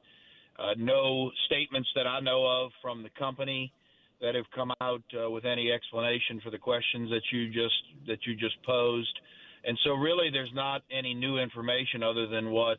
Uh, 0.58 0.74
no 0.76 1.30
statements 1.46 1.88
that 1.94 2.06
I 2.06 2.20
know 2.20 2.46
of 2.46 2.70
from 2.82 3.02
the 3.02 3.10
company 3.18 3.72
that 4.20 4.34
have 4.34 4.44
come 4.54 4.72
out 4.80 5.02
uh, 5.18 5.30
with 5.30 5.44
any 5.44 5.72
explanation 5.72 6.40
for 6.44 6.50
the 6.50 6.58
questions 6.58 7.10
that 7.10 7.22
you 7.32 7.48
just 7.48 8.06
that 8.06 8.18
you 8.26 8.34
just 8.34 8.62
posed. 8.64 9.18
And 9.64 9.78
so, 9.84 9.92
really, 9.92 10.30
there's 10.30 10.52
not 10.54 10.82
any 10.90 11.14
new 11.14 11.38
information 11.38 12.02
other 12.02 12.26
than 12.26 12.50
what 12.50 12.78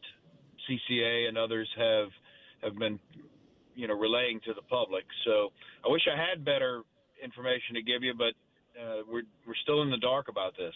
CCA 0.69 1.27
and 1.27 1.37
others 1.37 1.69
have 1.77 2.09
have 2.63 2.77
been, 2.77 2.99
you 3.75 3.87
know, 3.87 3.95
relaying 3.95 4.39
to 4.45 4.53
the 4.53 4.61
public. 4.61 5.03
So, 5.25 5.51
I 5.85 5.91
wish 5.91 6.01
I 6.11 6.15
had 6.15 6.45
better 6.45 6.83
information 7.23 7.75
to 7.75 7.81
give 7.81 8.03
you, 8.03 8.13
but 8.13 8.33
uh, 8.79 9.01
we're 9.07 9.23
we're 9.45 9.55
still 9.63 9.81
in 9.81 9.89
the 9.89 9.97
dark 9.97 10.27
about 10.29 10.55
this. 10.57 10.75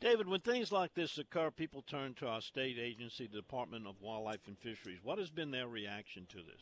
David, 0.00 0.28
when 0.28 0.40
things 0.40 0.70
like 0.70 0.92
this 0.94 1.16
occur, 1.18 1.50
people 1.50 1.82
turn 1.82 2.14
to 2.14 2.26
our 2.26 2.40
state 2.40 2.76
agency, 2.78 3.26
the 3.26 3.38
Department 3.38 3.86
of 3.86 3.94
Wildlife 4.02 4.46
and 4.46 4.58
Fisheries. 4.58 4.98
What 5.02 5.18
has 5.18 5.30
been 5.30 5.50
their 5.50 5.68
reaction 5.68 6.26
to 6.30 6.36
this? 6.36 6.60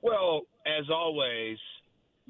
Well, 0.00 0.42
as 0.66 0.88
always, 0.88 1.58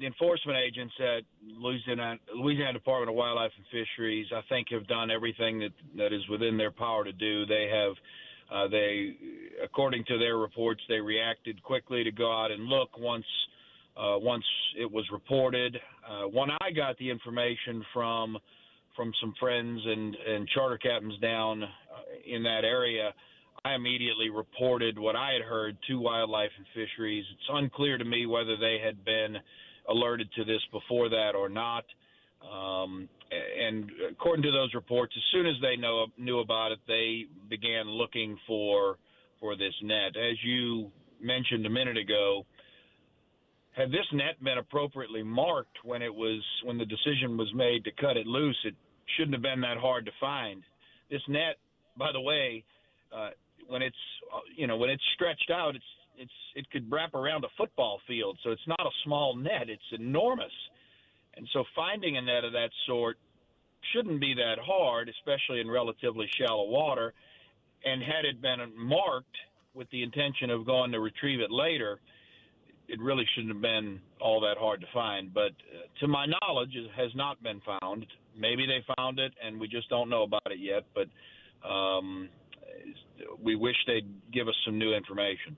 the 0.01 0.07
enforcement 0.07 0.57
agents 0.57 0.93
at 0.99 1.23
Louisiana, 1.57 2.15
Louisiana 2.35 2.73
Department 2.73 3.09
of 3.11 3.15
Wildlife 3.15 3.51
and 3.55 3.65
Fisheries, 3.71 4.25
I 4.35 4.41
think, 4.49 4.67
have 4.71 4.87
done 4.87 5.11
everything 5.11 5.59
that 5.59 5.71
that 5.95 6.11
is 6.11 6.27
within 6.27 6.57
their 6.57 6.71
power 6.71 7.03
to 7.03 7.13
do. 7.13 7.45
They 7.45 7.69
have, 7.71 7.93
uh, 8.51 8.67
they, 8.67 9.15
according 9.63 10.03
to 10.05 10.17
their 10.17 10.37
reports, 10.37 10.81
they 10.89 10.99
reacted 10.99 11.61
quickly 11.61 12.03
to 12.03 12.11
go 12.11 12.31
out 12.31 12.49
and 12.51 12.65
look 12.65 12.97
once 12.97 13.25
uh, 13.95 14.17
once 14.17 14.43
it 14.77 14.91
was 14.91 15.05
reported. 15.11 15.77
Uh, 16.09 16.23
when 16.23 16.49
I 16.49 16.71
got 16.71 16.97
the 16.97 17.09
information 17.09 17.85
from 17.93 18.39
from 18.95 19.13
some 19.21 19.33
friends 19.39 19.79
and, 19.85 20.15
and 20.15 20.47
charter 20.49 20.77
captains 20.77 21.17
down 21.19 21.63
uh, 21.63 21.67
in 22.25 22.43
that 22.43 22.65
area, 22.65 23.13
I 23.63 23.75
immediately 23.75 24.29
reported 24.29 24.97
what 24.97 25.15
I 25.15 25.31
had 25.33 25.43
heard 25.43 25.77
to 25.87 25.99
Wildlife 25.99 26.51
and 26.57 26.65
Fisheries. 26.73 27.23
It's 27.31 27.49
unclear 27.49 27.97
to 27.99 28.03
me 28.03 28.25
whether 28.25 28.57
they 28.57 28.79
had 28.83 29.05
been 29.05 29.37
alerted 29.91 30.29
to 30.37 30.43
this 30.43 30.61
before 30.71 31.09
that 31.09 31.31
or 31.35 31.49
not. 31.49 31.85
Um, 32.41 33.07
and 33.31 33.89
according 34.11 34.43
to 34.43 34.51
those 34.51 34.73
reports, 34.73 35.13
as 35.15 35.23
soon 35.31 35.45
as 35.45 35.55
they 35.61 35.75
know, 35.77 36.07
knew 36.17 36.39
about 36.39 36.71
it, 36.71 36.79
they 36.87 37.25
began 37.49 37.87
looking 37.87 38.37
for 38.47 38.97
for 39.39 39.55
this 39.55 39.73
net. 39.81 40.15
As 40.17 40.37
you 40.43 40.91
mentioned 41.21 41.65
a 41.65 41.69
minute 41.69 41.97
ago, 41.97 42.45
had 43.75 43.89
this 43.89 44.05
net 44.11 44.43
been 44.43 44.57
appropriately 44.57 45.23
marked 45.23 45.77
when 45.83 46.01
it 46.01 46.13
was 46.13 46.41
when 46.63 46.77
the 46.77 46.85
decision 46.85 47.37
was 47.37 47.51
made 47.53 47.83
to 47.85 47.91
cut 47.99 48.17
it 48.17 48.27
loose, 48.27 48.57
it 48.65 48.75
shouldn't 49.15 49.33
have 49.33 49.41
been 49.41 49.61
that 49.61 49.77
hard 49.77 50.05
to 50.05 50.11
find. 50.19 50.63
This 51.09 51.21
net, 51.27 51.55
by 51.97 52.11
the 52.11 52.21
way, 52.21 52.63
uh, 53.15 53.29
when 53.67 53.81
it's 53.81 53.95
uh, 54.33 54.39
you 54.55 54.67
know 54.67 54.77
when 54.77 54.89
it's 54.89 55.03
stretched 55.15 55.51
out, 55.51 55.75
it's 55.75 55.85
it's 56.21 56.31
it 56.55 56.69
could 56.71 56.91
wrap 56.91 57.13
around 57.15 57.43
a 57.43 57.49
football 57.57 57.99
field, 58.07 58.37
so 58.43 58.51
it's 58.51 58.67
not 58.67 58.79
a 58.79 58.91
small 59.03 59.35
net; 59.35 59.69
it's 59.69 59.81
enormous. 59.91 60.51
And 61.35 61.47
so 61.53 61.63
finding 61.75 62.17
a 62.17 62.21
net 62.21 62.43
of 62.43 62.53
that 62.53 62.69
sort 62.85 63.17
shouldn't 63.93 64.19
be 64.21 64.33
that 64.35 64.57
hard, 64.63 65.09
especially 65.09 65.61
in 65.61 65.69
relatively 65.69 66.29
shallow 66.39 66.69
water. 66.69 67.13
And 67.83 68.01
had 68.03 68.25
it 68.25 68.41
been 68.41 68.59
marked 68.77 69.35
with 69.73 69.89
the 69.91 70.03
intention 70.03 70.49
of 70.49 70.65
going 70.65 70.91
to 70.91 70.99
retrieve 70.99 71.39
it 71.39 71.49
later, 71.49 71.99
it 72.87 72.99
really 72.99 73.25
shouldn't 73.33 73.53
have 73.53 73.61
been 73.61 73.99
all 74.19 74.41
that 74.41 74.57
hard 74.57 74.81
to 74.81 74.87
find. 74.93 75.33
But 75.33 75.51
uh, 75.51 75.87
to 76.01 76.07
my 76.07 76.25
knowledge, 76.25 76.71
it 76.75 76.91
has 76.95 77.09
not 77.15 77.41
been 77.41 77.61
found. 77.61 78.05
Maybe 78.37 78.65
they 78.67 78.83
found 78.97 79.19
it, 79.19 79.33
and 79.43 79.59
we 79.59 79.67
just 79.67 79.89
don't 79.89 80.09
know 80.09 80.23
about 80.23 80.51
it 80.51 80.59
yet. 80.59 80.83
But 80.93 81.07
um, 81.67 82.29
we 83.41 83.55
wish 83.55 83.75
they'd 83.87 84.09
give 84.31 84.47
us 84.47 84.55
some 84.65 84.77
new 84.77 84.93
information. 84.93 85.55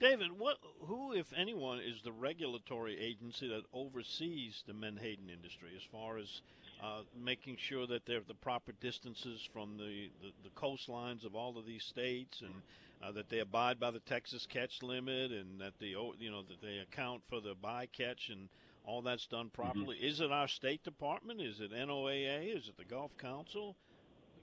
David, 0.00 0.38
what, 0.38 0.56
who, 0.86 1.12
if 1.12 1.26
anyone, 1.36 1.78
is 1.78 2.00
the 2.02 2.12
regulatory 2.12 2.98
agency 2.98 3.48
that 3.48 3.64
oversees 3.74 4.62
the 4.66 4.72
menhaden 4.72 5.28
industry 5.28 5.68
as 5.76 5.82
far 5.92 6.16
as 6.16 6.40
uh, 6.82 7.02
making 7.14 7.58
sure 7.58 7.86
that 7.86 8.06
they're 8.06 8.20
the 8.26 8.34
proper 8.34 8.72
distances 8.80 9.46
from 9.52 9.76
the, 9.76 10.10
the, 10.22 10.32
the 10.42 10.50
coastlines 10.56 11.26
of 11.26 11.34
all 11.34 11.58
of 11.58 11.66
these 11.66 11.84
states 11.84 12.40
and 12.40 12.54
uh, 13.02 13.12
that 13.12 13.28
they 13.28 13.40
abide 13.40 13.78
by 13.78 13.90
the 13.90 14.00
Texas 14.00 14.46
catch 14.50 14.82
limit 14.82 15.32
and 15.32 15.60
that 15.60 15.74
the 15.78 15.88
you 16.18 16.30
know 16.30 16.42
that 16.42 16.62
they 16.62 16.78
account 16.78 17.22
for 17.28 17.40
the 17.40 17.54
bycatch 17.62 18.30
and 18.30 18.48
all 18.86 19.02
that's 19.02 19.26
done 19.26 19.46
mm-hmm. 19.46 19.62
properly. 19.62 19.96
Mm-hmm. 19.96 20.06
Is 20.06 20.20
it 20.20 20.32
our 20.32 20.48
State 20.48 20.82
Department? 20.82 21.42
Is 21.42 21.60
it 21.60 21.72
NOAA? 21.72 22.56
Is 22.56 22.68
it 22.68 22.76
the 22.78 22.84
Gulf 22.84 23.10
Council? 23.18 23.76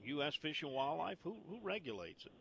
U.S. 0.04 0.36
Fish 0.40 0.62
and 0.62 0.72
Wildlife? 0.72 1.18
Who 1.24 1.36
who 1.48 1.58
regulates 1.62 2.24
it? 2.24 2.32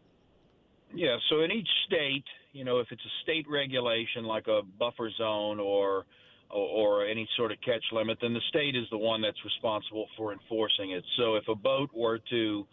Yeah, 0.94 1.18
so 1.30 1.42
in 1.42 1.52
each 1.52 1.68
state, 1.86 2.24
you 2.54 2.64
know, 2.64 2.80
if 2.80 2.88
it's 2.92 3.02
a 3.02 3.24
state 3.24 3.46
regulation 3.50 4.24
like 4.24 4.48
a 4.48 4.62
buffer 4.80 5.10
zone 5.18 5.60
or 5.60 6.06
or, 6.50 7.06
any 7.06 7.28
sort 7.36 7.52
of 7.52 7.58
catch 7.60 7.84
limit, 7.92 8.18
then 8.22 8.34
the 8.34 8.42
state 8.48 8.74
is 8.74 8.86
the 8.90 8.98
one 8.98 9.22
that's 9.22 9.38
responsible 9.44 10.08
for 10.16 10.32
enforcing 10.32 10.92
it. 10.92 11.04
So 11.18 11.36
if 11.36 11.44
a 11.50 11.56
boat 11.56 11.90
were 11.94 12.20
to 12.30 12.66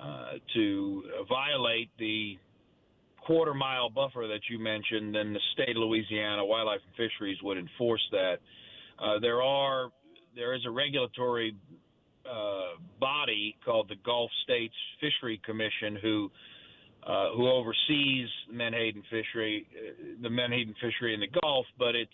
uh, 0.00 0.32
to 0.54 1.04
violate 1.28 1.90
the 1.98 2.38
quarter 3.24 3.54
mile 3.54 3.88
buffer 3.88 4.26
that 4.28 4.40
you 4.50 4.58
mentioned, 4.58 5.14
then 5.14 5.32
the 5.32 5.40
state 5.52 5.76
of 5.76 5.76
Louisiana 5.76 6.44
Wildlife 6.44 6.80
and 6.86 6.96
Fisheries 6.96 7.38
would 7.42 7.58
enforce 7.58 8.02
that. 8.10 8.36
Uh, 8.98 9.18
there 9.20 9.42
are 9.42 9.90
there 10.34 10.54
is 10.54 10.62
a 10.66 10.70
regulatory 10.70 11.54
uh, 12.28 12.78
body 13.00 13.56
called 13.64 13.88
the 13.88 13.96
Gulf 14.04 14.30
States 14.44 14.74
Fishery 15.00 15.40
Commission 15.44 15.96
who 16.00 16.30
uh, 17.06 17.30
who 17.36 17.48
oversees 17.48 18.28
menhaden 18.52 19.02
fishery, 19.10 19.66
uh, 19.72 20.22
the 20.22 20.30
menhaden 20.30 20.74
fishery 20.80 21.14
in 21.14 21.20
the 21.20 21.40
Gulf, 21.42 21.66
but 21.78 21.94
it's 21.94 22.10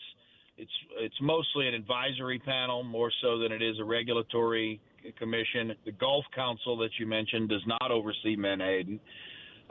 it's 0.57 0.71
it's 0.99 1.21
mostly 1.21 1.67
an 1.67 1.75
advisory 1.75 2.39
panel 2.39 2.85
more 2.85 3.11
so 3.21 3.39
than 3.39 3.51
it 3.51 3.63
is 3.63 3.77
a 3.81 3.85
regulatory 3.85 4.81
commission. 5.19 5.73
The 5.85 5.93
Gulf 5.93 6.25
Council 6.35 6.77
that 6.79 6.91
you 6.99 7.07
mentioned 7.07 7.49
does 7.49 7.65
not 7.67 7.91
oversee 7.91 8.37
menhaden, 8.37 9.01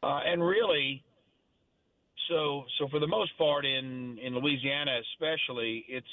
uh, 0.02 0.19
and 0.26 0.43
really, 0.43 1.04
so 2.30 2.65
so 2.80 2.88
for 2.89 2.99
the 2.99 3.08
most 3.08 3.38
part 3.38 3.65
in 3.65 4.17
in 4.21 4.36
Louisiana 4.36 4.99
especially 5.13 5.86
it's 5.88 6.08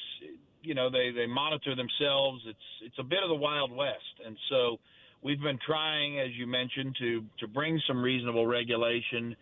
you 0.63 0.75
know 0.75 0.91
they 0.91 1.11
they 1.11 1.27
monitor 1.27 1.75
themselves. 1.75 2.43
It's 2.47 2.59
it's 2.83 2.99
a 2.99 3.03
bit 3.03 3.21
of 3.23 3.29
the 3.29 3.35
wild 3.35 3.75
west. 3.75 4.21
And 4.25 4.37
so 4.49 4.79
we've 5.23 5.41
been 5.41 5.59
trying 5.67 6.19
as 6.21 6.29
you 6.37 6.47
mentioned 6.47 6.95
to 6.99 7.25
to 7.39 7.49
bring 7.49 7.81
some 7.87 8.03
reasonable 8.03 8.47
regulation 8.47 9.37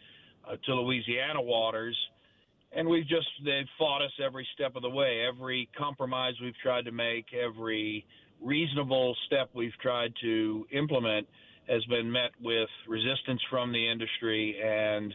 uh, 0.49 0.57
to 0.65 0.75
Louisiana 0.75 1.41
waters 1.41 1.97
and 2.73 2.89
we've 2.89 3.07
just 3.07 3.29
they've 3.45 3.67
fought 3.79 4.03
us 4.03 4.13
every 4.25 4.47
step 4.55 4.77
of 4.77 4.83
the 4.83 4.91
way 4.91 5.25
every 5.27 5.69
compromise 5.77 6.35
we've 6.43 6.57
tried 6.63 6.85
to 6.85 6.93
make 6.93 7.27
every 7.35 8.05
reasonable 8.43 9.17
step 9.27 9.51
we've 9.55 9.77
tried 9.83 10.13
to 10.23 10.67
implement 10.73 11.27
has 11.69 11.85
been 11.87 12.11
met 12.11 12.31
with 12.43 12.69
resistance 12.87 13.41
from 13.51 13.73
the 13.73 13.91
industry 13.91 14.57
and 14.65 15.15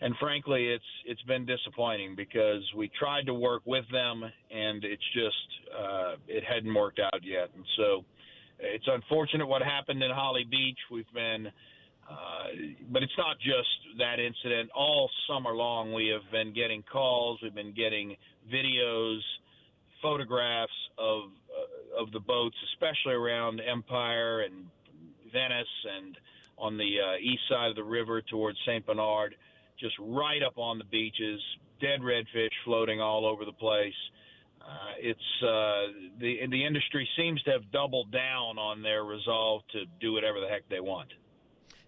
and 0.00 0.14
frankly, 0.18 0.68
it's 0.68 0.84
it's 1.04 1.22
been 1.22 1.44
disappointing 1.44 2.14
because 2.16 2.62
we 2.76 2.90
tried 2.98 3.26
to 3.26 3.34
work 3.34 3.62
with 3.66 3.84
them, 3.92 4.22
and 4.22 4.82
it's 4.82 5.02
just 5.12 5.76
uh, 5.78 6.14
it 6.26 6.42
hadn't 6.42 6.74
worked 6.74 7.00
out 7.00 7.20
yet. 7.22 7.50
And 7.54 7.64
so, 7.76 8.04
it's 8.62 8.86
unfortunate 8.86 9.46
what 9.46 9.62
happened 9.62 10.02
in 10.02 10.10
Holly 10.10 10.44
Beach. 10.50 10.78
We've 10.90 11.12
been 11.14 11.48
Uh, 12.10 12.74
but 12.90 13.02
it's 13.02 13.16
not 13.16 13.38
just 13.38 13.98
that 13.98 14.18
incident. 14.18 14.70
All 14.74 15.08
summer 15.28 15.54
long, 15.54 15.92
we 15.92 16.08
have 16.08 16.26
been 16.32 16.52
getting 16.52 16.82
calls, 16.82 17.38
we've 17.40 17.54
been 17.54 17.72
getting 17.74 18.16
videos, 18.52 19.20
photographs 20.02 20.72
of 20.98 21.30
uh, 21.50 22.02
of 22.02 22.10
the 22.12 22.20
boats, 22.20 22.56
especially 22.74 23.14
around 23.14 23.60
Empire 23.60 24.40
and 24.40 24.66
Venice 25.32 25.76
and 25.98 26.16
on 26.58 26.76
the 26.76 26.98
uh, 27.00 27.16
east 27.20 27.42
side 27.48 27.70
of 27.70 27.76
the 27.76 27.84
river 27.84 28.20
towards 28.22 28.58
St. 28.66 28.84
Bernard, 28.84 29.34
just 29.78 29.94
right 30.00 30.42
up 30.42 30.58
on 30.58 30.78
the 30.78 30.84
beaches, 30.84 31.40
dead 31.80 32.00
redfish 32.00 32.50
floating 32.64 33.00
all 33.00 33.24
over 33.24 33.44
the 33.44 33.52
place. 33.52 33.94
Uh, 34.60 34.92
it's 34.98 35.42
uh, 35.42 35.86
the 36.18 36.46
the 36.50 36.64
industry 36.64 37.08
seems 37.16 37.42
to 37.42 37.50
have 37.50 37.70
doubled 37.72 38.10
down 38.10 38.58
on 38.58 38.82
their 38.82 39.04
resolve 39.04 39.62
to 39.72 39.84
do 40.00 40.12
whatever 40.12 40.40
the 40.40 40.48
heck 40.48 40.68
they 40.68 40.80
want. 40.80 41.08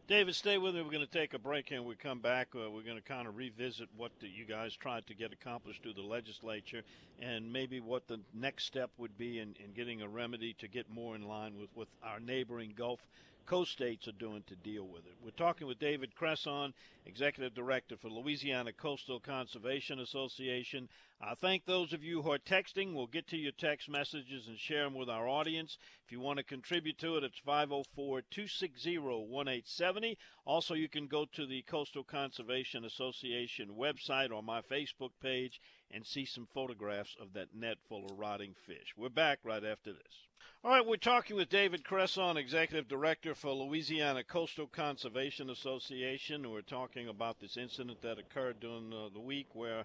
David, 0.08 0.34
stay 0.34 0.58
with 0.58 0.74
me. 0.74 0.82
We're 0.82 0.90
going 0.90 1.06
to 1.06 1.18
take 1.18 1.32
a 1.32 1.38
break 1.38 1.70
and 1.70 1.86
we 1.86 1.94
come 1.94 2.18
back. 2.18 2.48
Uh, 2.54 2.68
we're 2.70 2.82
going 2.82 2.96
to 2.96 3.02
kind 3.02 3.28
of 3.28 3.36
revisit 3.36 3.88
what 3.96 4.10
the, 4.20 4.26
you 4.26 4.44
guys 4.44 4.74
tried 4.74 5.06
to 5.06 5.14
get 5.14 5.32
accomplished 5.32 5.82
through 5.82 5.94
the 5.94 6.02
legislature 6.02 6.82
and 7.20 7.50
maybe 7.50 7.78
what 7.80 8.08
the 8.08 8.18
next 8.34 8.64
step 8.64 8.90
would 8.98 9.16
be 9.16 9.38
in, 9.38 9.54
in 9.64 9.72
getting 9.74 10.02
a 10.02 10.08
remedy 10.08 10.54
to 10.58 10.66
get 10.66 10.90
more 10.90 11.14
in 11.14 11.22
line 11.22 11.56
with, 11.58 11.70
with 11.76 11.88
our 12.02 12.18
neighboring 12.18 12.74
Gulf 12.76 13.00
coast 13.46 13.72
states 13.72 14.08
are 14.08 14.12
doing 14.12 14.42
to 14.46 14.56
deal 14.56 14.86
with 14.86 15.04
it. 15.06 15.14
We're 15.22 15.30
talking 15.30 15.66
with 15.66 15.78
David 15.78 16.14
Cresson, 16.14 16.72
Executive 17.06 17.54
Director 17.54 17.96
for 17.96 18.08
Louisiana 18.08 18.72
Coastal 18.72 19.20
Conservation 19.20 20.00
Association. 20.00 20.88
I 21.24 21.36
thank 21.36 21.64
those 21.64 21.92
of 21.92 22.02
you 22.02 22.20
who 22.20 22.32
are 22.32 22.38
texting. 22.38 22.94
We'll 22.94 23.06
get 23.06 23.28
to 23.28 23.36
your 23.36 23.52
text 23.52 23.88
messages 23.88 24.48
and 24.48 24.58
share 24.58 24.82
them 24.82 24.94
with 24.94 25.08
our 25.08 25.28
audience. 25.28 25.78
If 26.04 26.10
you 26.10 26.18
want 26.18 26.38
to 26.38 26.42
contribute 26.42 26.98
to 26.98 27.16
it, 27.16 27.22
it's 27.22 27.38
504 27.38 28.22
260 28.28 28.98
1870. 28.98 30.18
Also, 30.44 30.74
you 30.74 30.88
can 30.88 31.06
go 31.06 31.24
to 31.26 31.46
the 31.46 31.62
Coastal 31.62 32.02
Conservation 32.02 32.84
Association 32.84 33.76
website 33.78 34.32
or 34.32 34.42
my 34.42 34.62
Facebook 34.62 35.12
page 35.22 35.60
and 35.92 36.04
see 36.04 36.24
some 36.24 36.48
photographs 36.52 37.14
of 37.20 37.34
that 37.34 37.54
net 37.54 37.78
full 37.88 38.04
of 38.04 38.18
rotting 38.18 38.56
fish. 38.66 38.92
We're 38.96 39.08
back 39.08 39.38
right 39.44 39.64
after 39.64 39.92
this. 39.92 40.26
All 40.64 40.72
right, 40.72 40.84
we're 40.84 40.96
talking 40.96 41.36
with 41.36 41.48
David 41.48 41.84
Cresson, 41.84 42.36
Executive 42.36 42.88
Director 42.88 43.36
for 43.36 43.52
Louisiana 43.52 44.24
Coastal 44.24 44.66
Conservation 44.66 45.50
Association. 45.50 46.50
We're 46.50 46.62
talking 46.62 47.06
about 47.06 47.38
this 47.38 47.56
incident 47.56 48.02
that 48.02 48.18
occurred 48.18 48.58
during 48.58 48.90
the 48.90 49.20
week 49.20 49.54
where 49.54 49.84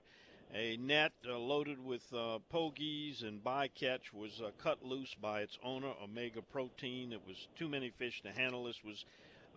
a 0.53 0.77
net 0.77 1.11
uh, 1.27 1.37
loaded 1.37 1.83
with 1.83 2.03
uh, 2.13 2.39
pogies 2.53 3.21
and 3.23 3.43
bycatch 3.43 4.13
was 4.13 4.41
uh, 4.41 4.49
cut 4.61 4.83
loose 4.83 5.13
by 5.21 5.41
its 5.41 5.57
owner, 5.63 5.91
Omega 6.01 6.41
Protein. 6.41 7.11
It 7.11 7.21
was 7.27 7.47
too 7.57 7.67
many 7.67 7.89
fish 7.89 8.21
to 8.21 8.31
handle. 8.31 8.63
This 8.63 8.83
was 8.83 9.05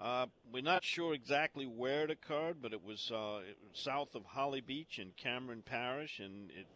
uh, 0.00 0.26
we're 0.50 0.62
not 0.62 0.83
sure 0.83 1.12
exactly 1.12 1.66
where 1.66 2.05
it 2.05 2.11
occurred, 2.11 2.62
but 2.62 2.72
it 2.72 2.83
was 2.83 3.11
uh, 3.14 3.40
south 3.74 4.14
of 4.14 4.24
Holly 4.24 4.62
Beach 4.62 4.98
in 4.98 5.11
Cameron 5.18 5.62
Parish, 5.62 6.20
and 6.20 6.50
it, 6.50 6.66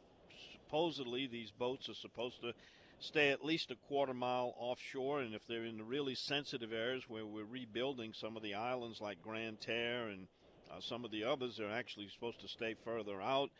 supposedly 0.53 1.27
these 1.27 1.51
boats 1.51 1.89
are 1.89 1.95
supposed 1.95 2.43
to 2.43 2.53
stay 3.01 3.31
at 3.31 3.45
least 3.45 3.71
a 3.71 3.77
quarter 3.89 4.13
mile 4.13 4.55
offshore, 4.59 5.21
and 5.21 5.35
if 5.35 5.47
they're 5.47 5.65
in 5.65 5.79
the 5.79 5.85
really 5.85 6.15
sensitive 6.15 6.73
areas 6.73 7.05
where 7.09 7.25
we're 7.25 7.45
rebuilding 7.45 8.13
some 8.13 8.37
of 8.37 8.43
the 8.43 8.55
islands 8.55 9.01
like 9.01 9.23
Grand 9.23 9.61
Terre 9.61 10.09
and 10.09 10.27
uh, 10.71 10.81
some 10.81 11.05
of 11.05 11.11
the 11.11 11.25
others, 11.25 11.57
they're 11.57 11.71
actually 11.71 12.09
supposed 12.09 12.41
to 12.41 12.49
stay 12.49 12.75
further 12.85 13.23
out. 13.23 13.51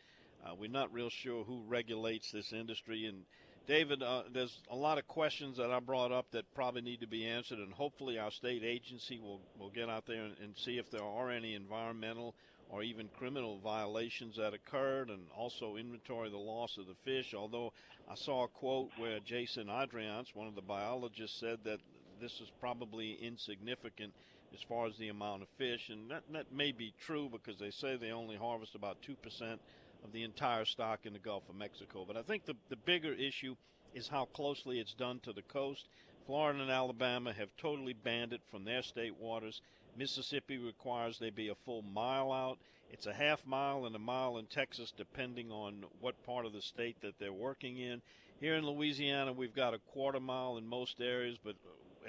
Uh, 0.45 0.55
we're 0.59 0.71
not 0.71 0.93
real 0.93 1.09
sure 1.09 1.43
who 1.45 1.63
regulates 1.67 2.31
this 2.31 2.53
industry, 2.53 3.07
and 3.07 3.25
David, 3.67 4.03
uh, 4.03 4.25
there's 4.31 4.59
a 4.71 4.77
lot 4.77 4.99
of 4.99 5.09
questions 5.09 5.57
that 5.57 5.71
I 5.71 5.81
brought 5.81 6.13
up 6.13 6.27
that 6.33 6.45
probably 6.55 6.83
need 6.83 7.01
to 7.01 7.07
be 7.07 7.27
answered, 7.27 7.59
and 7.59 7.73
hopefully 7.73 8.19
our 8.19 8.31
state 8.31 8.63
agency 8.63 9.19
will, 9.19 9.41
will 9.59 9.71
get 9.71 9.89
out 9.89 10.05
there 10.07 10.23
and, 10.23 10.35
and 10.43 10.55
see 10.57 10.77
if 10.77 10.91
there 10.91 11.03
are 11.03 11.31
any 11.31 11.55
environmental 11.55 12.35
or 12.69 12.83
even 12.83 13.09
criminal 13.17 13.59
violations 13.61 14.37
that 14.37 14.53
occurred, 14.53 15.09
and 15.09 15.23
also 15.35 15.77
inventory 15.77 16.29
the 16.29 16.37
loss 16.37 16.77
of 16.77 16.87
the 16.87 16.95
fish. 17.05 17.33
Although 17.33 17.73
I 18.11 18.15
saw 18.15 18.45
a 18.45 18.49
quote 18.49 18.91
where 18.99 19.21
Jason 19.21 19.71
Adriance, 19.71 20.35
one 20.35 20.49
of 20.49 20.55
the 20.55 20.63
biologists, 20.63 21.41
said 21.41 21.61
that 21.65 21.79
this 22.21 22.33
is 22.41 22.51
probably 22.61 23.15
insignificant 23.15 24.13
as 24.53 24.61
far 24.69 24.87
as 24.87 24.97
the 24.99 25.09
amount 25.09 25.43
of 25.43 25.49
fish, 25.57 25.89
and 25.89 26.11
that, 26.11 26.23
that 26.33 26.53
may 26.53 26.71
be 26.71 26.93
true 27.07 27.31
because 27.33 27.59
they 27.59 27.71
say 27.71 27.97
they 27.97 28.13
only 28.13 28.37
harvest 28.37 28.75
about 28.75 28.99
2% 29.03 29.59
of 30.05 30.13
the 30.13 30.23
entire 30.23 30.65
stock 30.65 31.01
in 31.05 31.13
the 31.13 31.19
Gulf 31.19 31.49
of 31.49 31.57
Mexico. 31.57 32.05
But 32.07 32.17
I 32.17 32.23
think 32.23 32.45
the, 32.45 32.55
the 32.69 32.77
bigger 32.77 33.13
issue 33.13 33.57
is 33.95 34.09
how 34.09 34.27
closely 34.27 34.79
it's 34.79 34.95
done 34.95 35.21
to 35.21 35.33
the 35.33 35.43
coast. 35.43 35.89
Florida 36.27 36.61
and 36.61 36.71
Alabama 36.71 37.33
have 37.33 37.49
totally 37.57 37.93
banned 37.93 38.33
it 38.33 38.41
from 38.51 38.65
their 38.65 38.83
state 38.83 39.17
waters. 39.19 39.61
Mississippi 39.97 40.59
requires 40.59 41.19
they 41.19 41.31
be 41.31 41.49
a 41.49 41.55
full 41.55 41.83
mile 41.83 42.33
out. 42.33 42.59
It's 42.91 43.07
a 43.07 43.13
half 43.13 43.45
mile 43.47 43.87
and 43.87 43.97
a 43.97 43.99
mile 43.99 44.39
in 44.39 44.47
Texas, 44.47 44.93
depending 44.97 45.51
on 45.51 45.85
what 46.01 46.23
part 46.25 46.47
of 46.47 46.53
the 46.53 46.63
state 46.63 47.01
that 47.03 47.19
they're 47.19 47.33
working 47.33 47.79
in. 47.79 48.03
Here 48.41 48.57
in 48.57 48.67
Louisiana, 48.67 49.33
we've 49.33 49.55
got 49.55 49.75
a 49.75 49.79
quarter 49.79 50.21
mile 50.21 50.59
in 50.59 50.67
most 50.67 51.01
areas, 51.01 51.39
but 51.43 51.57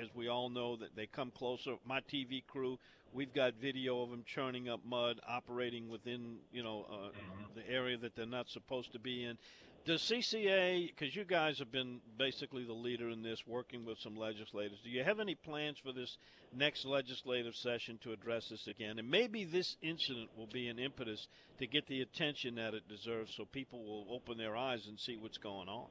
as 0.02 0.08
we 0.14 0.28
all 0.28 0.50
know, 0.50 0.76
that 0.78 0.96
they 0.96 1.06
come 1.06 1.32
closer. 1.32 1.76
My 1.86 2.02
TV 2.02 2.46
crew 2.46 2.78
We've 3.16 3.34
got 3.34 3.54
video 3.62 4.02
of 4.02 4.10
them 4.10 4.26
churning 4.26 4.68
up 4.68 4.82
mud, 4.86 5.22
operating 5.26 5.88
within 5.88 6.36
you 6.52 6.62
know 6.64 6.86
uh, 6.90 6.96
mm-hmm. 6.96 7.44
the 7.56 7.70
area 7.70 7.98
that 7.98 8.14
they're 8.14 8.26
not 8.26 8.50
supposed 8.50 8.92
to 8.92 9.00
be 9.00 9.24
in. 9.24 9.38
Does 9.86 10.02
CCA, 10.02 10.88
because 10.88 11.16
you 11.16 11.24
guys 11.24 11.60
have 11.60 11.72
been 11.72 12.02
basically 12.18 12.66
the 12.66 12.74
leader 12.74 13.10
in 13.10 13.22
this, 13.22 13.46
working 13.48 13.86
with 13.86 14.00
some 14.00 14.18
legislators, 14.18 14.80
do 14.84 14.90
you 14.90 15.04
have 15.04 15.20
any 15.20 15.36
plans 15.36 15.78
for 15.78 15.94
this 15.94 16.18
next 16.52 16.86
legislative 16.86 17.56
session 17.56 18.00
to 18.02 18.12
address 18.12 18.50
this 18.50 18.66
again? 18.66 18.98
And 18.98 19.10
maybe 19.10 19.46
this 19.46 19.78
incident 19.84 20.32
will 20.36 20.48
be 20.48 20.70
an 20.70 20.80
impetus 20.80 21.28
to 21.60 21.68
get 21.68 21.86
the 21.86 22.02
attention 22.02 22.56
that 22.56 22.74
it 22.74 22.90
deserves 22.90 23.36
so 23.36 23.46
people 23.46 23.86
will 23.86 24.08
open 24.14 24.40
their 24.40 24.58
eyes 24.58 24.88
and 24.88 25.00
see 25.00 25.18
what's 25.18 25.38
going 25.38 25.70
on. 25.70 25.86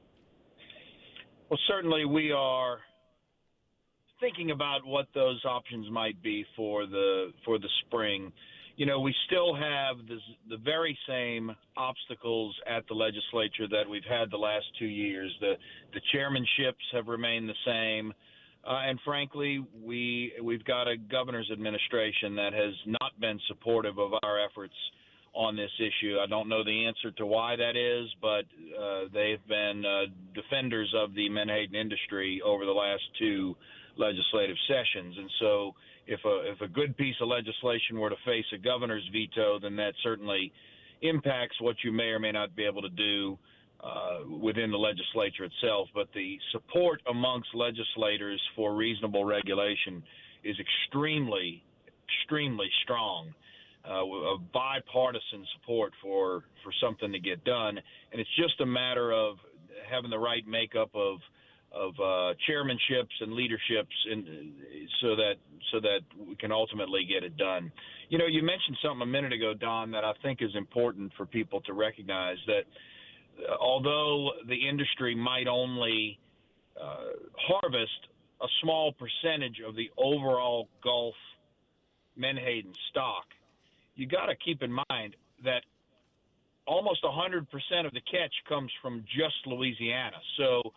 Well, 1.49 1.59
certainly 1.65 2.03
we 2.03 2.33
are 2.33 2.79
thinking 4.19 4.51
about 4.51 4.85
what 4.85 5.07
those 5.13 5.43
options 5.45 5.89
might 5.89 6.21
be 6.21 6.45
for 6.55 6.85
the 6.85 7.31
for 7.43 7.59
the 7.59 7.69
spring. 7.85 8.31
You 8.77 8.85
know, 8.85 8.99
we 8.99 9.15
still 9.27 9.55
have 9.55 9.97
the 10.07 10.17
the 10.49 10.57
very 10.57 10.97
same 11.07 11.55
obstacles 11.77 12.55
at 12.67 12.87
the 12.87 12.93
legislature 12.93 13.67
that 13.69 13.89
we've 13.89 14.03
had 14.07 14.31
the 14.31 14.37
last 14.37 14.65
two 14.77 14.85
years. 14.85 15.31
The 15.39 15.53
the 15.93 16.01
chairmanships 16.13 16.93
have 16.93 17.07
remained 17.07 17.49
the 17.49 17.53
same, 17.65 18.13
uh, 18.67 18.81
and 18.87 18.99
frankly, 19.05 19.65
we 19.83 20.33
we've 20.41 20.65
got 20.65 20.87
a 20.87 20.97
governor's 20.97 21.49
administration 21.51 22.35
that 22.35 22.53
has 22.53 22.73
not 22.85 23.19
been 23.19 23.39
supportive 23.47 23.97
of 23.97 24.11
our 24.23 24.43
efforts 24.43 24.75
on 25.33 25.55
this 25.55 25.71
issue. 25.79 26.17
I 26.17 26.27
don't 26.27 26.47
know 26.47 26.63
the 26.63 26.85
answer 26.85 27.11
to 27.11 27.25
why 27.25 27.57
that 27.57 27.75
is, 27.75 28.09
but 28.21 28.45
uh, 28.79 29.09
they've 29.13 29.45
been 29.47 29.83
uh, 29.85 30.05
defenders 30.33 30.93
of 30.95 31.13
the 31.13 31.27
menhaden 31.29 31.75
industry 31.75 32.41
over 32.43 32.65
the 32.65 32.71
last 32.71 33.03
two 33.19 33.55
legislative 33.97 34.57
sessions. 34.67 35.15
And 35.17 35.29
so, 35.39 35.75
if 36.07 36.19
a 36.25 36.51
if 36.51 36.61
a 36.61 36.67
good 36.67 36.95
piece 36.97 37.15
of 37.21 37.27
legislation 37.27 37.99
were 37.99 38.09
to 38.09 38.15
face 38.25 38.45
a 38.53 38.57
governor's 38.57 39.07
veto, 39.11 39.59
then 39.59 39.75
that 39.77 39.93
certainly 40.03 40.51
impacts 41.01 41.59
what 41.61 41.75
you 41.83 41.91
may 41.91 42.09
or 42.09 42.19
may 42.19 42.31
not 42.31 42.55
be 42.55 42.65
able 42.65 42.81
to 42.81 42.89
do 42.89 43.37
uh, 43.83 44.19
within 44.41 44.71
the 44.71 44.77
legislature 44.77 45.43
itself. 45.45 45.87
But 45.93 46.07
the 46.13 46.37
support 46.51 47.01
amongst 47.09 47.49
legislators 47.53 48.41
for 48.55 48.75
reasonable 48.75 49.25
regulation 49.25 50.03
is 50.43 50.55
extremely, 50.59 51.63
extremely 52.07 52.67
strong. 52.83 53.33
Uh, 53.87 54.01
of 54.33 54.51
bipartisan 54.51 55.45
support 55.53 55.93
for 56.01 56.45
for 56.63 56.73
something 56.81 57.11
to 57.11 57.19
get 57.19 57.43
done, 57.43 57.77
and 58.11 58.19
it's 58.19 58.35
just 58.35 58.59
a 58.59 58.65
matter 58.65 59.11
of 59.11 59.35
having 59.87 60.09
the 60.09 60.17
right 60.17 60.47
makeup 60.47 60.89
of 60.95 61.19
of 61.75 61.93
uh, 61.99 62.33
chairmanships 62.49 63.11
and 63.19 63.33
leaderships, 63.33 63.93
in, 64.09 64.53
so 65.01 65.15
that 65.15 65.33
so 65.71 65.79
that 65.79 65.99
we 66.27 66.35
can 66.35 66.51
ultimately 66.51 67.05
get 67.05 67.23
it 67.23 67.37
done. 67.37 67.71
You 68.09 68.17
know, 68.17 68.27
you 68.27 68.41
mentioned 68.43 68.77
something 68.81 69.01
a 69.01 69.05
minute 69.05 69.33
ago, 69.33 69.53
Don, 69.53 69.91
that 69.91 70.03
I 70.03 70.13
think 70.21 70.41
is 70.41 70.55
important 70.55 71.11
for 71.17 71.25
people 71.25 71.61
to 71.61 71.73
recognize 71.73 72.37
that 72.47 72.63
uh, 73.49 73.55
although 73.59 74.31
the 74.47 74.67
industry 74.67 75.15
might 75.15 75.47
only 75.47 76.19
uh, 76.79 77.11
harvest 77.37 78.07
a 78.41 78.47
small 78.61 78.93
percentage 78.93 79.61
of 79.65 79.75
the 79.75 79.89
overall 79.97 80.69
Gulf 80.83 81.15
menhaden 82.15 82.73
stock, 82.91 83.25
you 83.95 84.07
got 84.07 84.27
to 84.27 84.35
keep 84.35 84.61
in 84.61 84.71
mind 84.89 85.15
that 85.43 85.63
almost 86.67 87.03
100% 87.03 87.41
of 87.85 87.93
the 87.93 88.01
catch 88.01 88.33
comes 88.47 88.71
from 88.81 89.03
just 89.07 89.35
Louisiana. 89.45 90.17
So 90.37 90.73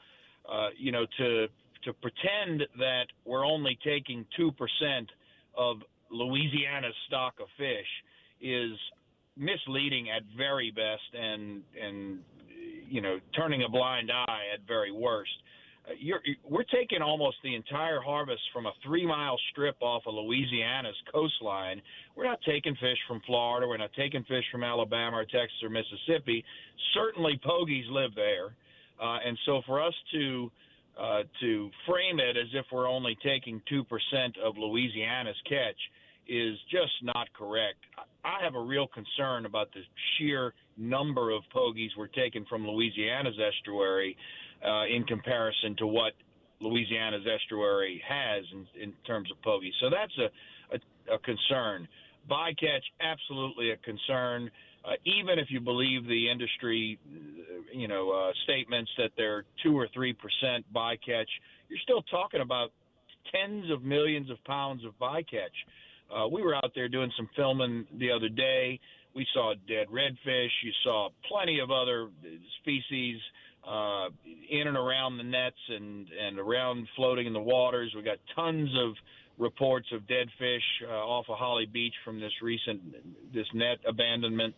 uh, 0.51 0.69
you 0.77 0.93
know, 0.93 1.07
to 1.19 1.47
to 1.85 1.93
pretend 1.95 2.63
that 2.79 3.07
we're 3.25 3.47
only 3.47 3.79
taking 3.85 4.25
two 4.37 4.53
percent 4.53 5.09
of 5.57 5.79
Louisiana's 6.11 6.95
stock 7.07 7.35
of 7.41 7.47
fish 7.57 7.87
is 8.41 8.73
misleading 9.37 10.11
at 10.11 10.23
very 10.37 10.71
best, 10.71 11.15
and 11.15 11.63
and 11.81 12.19
you 12.89 13.01
know, 13.01 13.19
turning 13.37 13.63
a 13.65 13.69
blind 13.69 14.11
eye 14.11 14.43
at 14.53 14.67
very 14.67 14.93
worst. 14.93 15.31
you're, 15.99 16.21
we're 16.49 16.65
taking 16.65 17.03
almost 17.03 17.37
the 17.45 17.55
entire 17.55 18.01
harvest 18.01 18.43
from 18.53 18.67
a 18.67 18.73
three 18.85 19.07
mile 19.07 19.39
strip 19.51 19.77
off 19.81 20.03
of 20.07 20.15
Louisiana's 20.15 20.97
coastline. 21.13 21.81
We're 22.17 22.25
not 22.25 22.41
taking 22.47 22.75
fish 22.77 22.99
from 23.07 23.21
Florida. 23.27 23.67
We're 23.67 23.77
not 23.77 23.93
taking 23.97 24.25
fish 24.25 24.45
from 24.51 24.65
Alabama 24.65 25.19
or 25.19 25.25
Texas 25.25 25.63
or 25.63 25.71
Mississippi. 25.71 26.45
Certainly, 26.95 27.41
pogies 27.45 27.91
live 27.91 28.15
there. 28.15 28.55
Uh, 29.01 29.19
and 29.25 29.39
so 29.47 29.63
for 29.67 29.83
us 29.83 29.95
to 30.13 30.51
uh, 30.99 31.23
to 31.41 31.71
frame 31.87 32.19
it 32.19 32.37
as 32.37 32.49
if 32.55 32.67
we're 32.73 32.89
only 32.89 33.17
taking 33.23 33.63
2% 33.71 33.85
of 34.45 34.59
Louisiana's 34.59 35.37
catch 35.49 35.77
is 36.27 36.59
just 36.71 36.93
not 37.03 37.33
correct. 37.33 37.79
I 38.25 38.43
have 38.43 38.57
a 38.57 38.61
real 38.61 38.89
concern 38.89 39.47
about 39.47 39.73
the 39.73 39.81
sheer 40.17 40.55
number 40.77 41.31
of 41.31 41.43
pogies 41.55 41.91
we're 41.97 42.09
taking 42.09 42.45
from 42.47 42.67
Louisiana's 42.67 43.39
estuary 43.39 44.17
uh, 44.67 44.87
in 44.87 45.05
comparison 45.05 45.77
to 45.77 45.87
what 45.87 46.15
Louisiana's 46.61 47.27
estuary 47.33 48.03
has 48.07 48.45
in, 48.53 48.83
in 48.83 48.93
terms 49.07 49.31
of 49.31 49.41
pogies. 49.43 49.73
So 49.81 49.89
that's 49.89 50.13
a, 50.19 50.75
a, 50.75 51.15
a 51.15 51.19
concern. 51.21 51.87
Bycatch, 52.29 52.83
absolutely 53.01 53.71
a 53.71 53.77
concern. 53.79 54.51
Uh, 54.89 54.93
even 55.05 55.39
if 55.39 55.51
you 55.51 55.61
believe 55.61 56.07
the 56.07 56.31
industry, 56.31 56.99
you 57.73 57.89
know, 57.89 58.11
uh, 58.11 58.33
statements 58.45 58.91
that 58.97 59.11
they're 59.17 59.45
two 59.63 59.77
or 59.77 59.89
three 59.93 60.15
percent 60.15 60.65
bycatch, 60.75 61.27
you're 61.69 61.79
still 61.83 62.03
talking 62.03 62.41
about 62.41 62.71
tens 63.33 63.71
of 63.71 63.83
millions 63.83 64.31
of 64.31 64.43
pounds 64.45 64.83
of 64.85 64.93
bycatch. 64.99 65.57
Uh, 66.11 66.27
we 66.27 66.43
were 66.43 66.55
out 66.55 66.73
there 66.75 66.89
doing 66.89 67.13
some 67.17 67.29
filming 67.37 67.87
the 67.99 68.11
other 68.11 68.31
day. 68.31 68.81
We 69.15 69.27
saw 69.35 69.53
dead 69.67 69.89
redfish. 69.93 70.49
You 70.63 70.73
saw 70.85 71.11
plenty 71.29 71.59
of 71.59 71.71
other 71.71 72.09
species 72.61 73.19
uh, 73.69 74.07
in 74.51 74.69
and 74.69 74.77
around 74.77 75.19
the 75.19 75.25
nets 75.25 75.57
and 75.69 76.07
and 76.09 76.39
around 76.39 76.89
floating 76.97 77.27
in 77.27 77.35
the 77.35 77.41
waters. 77.41 77.93
We 77.95 78.03
got 78.03 78.19
tons 78.35 78.71
of 78.79 78.95
reports 79.39 79.87
of 79.93 80.07
dead 80.09 80.29
fish 80.39 80.63
uh, 80.89 80.93
off 80.93 81.27
of 81.29 81.39
Holly 81.39 81.67
Beach 81.67 81.95
from 82.05 82.21
this 82.21 82.33
recent 82.43 82.81
this 83.33 83.47
net 83.55 83.79
abandonment. 83.87 84.55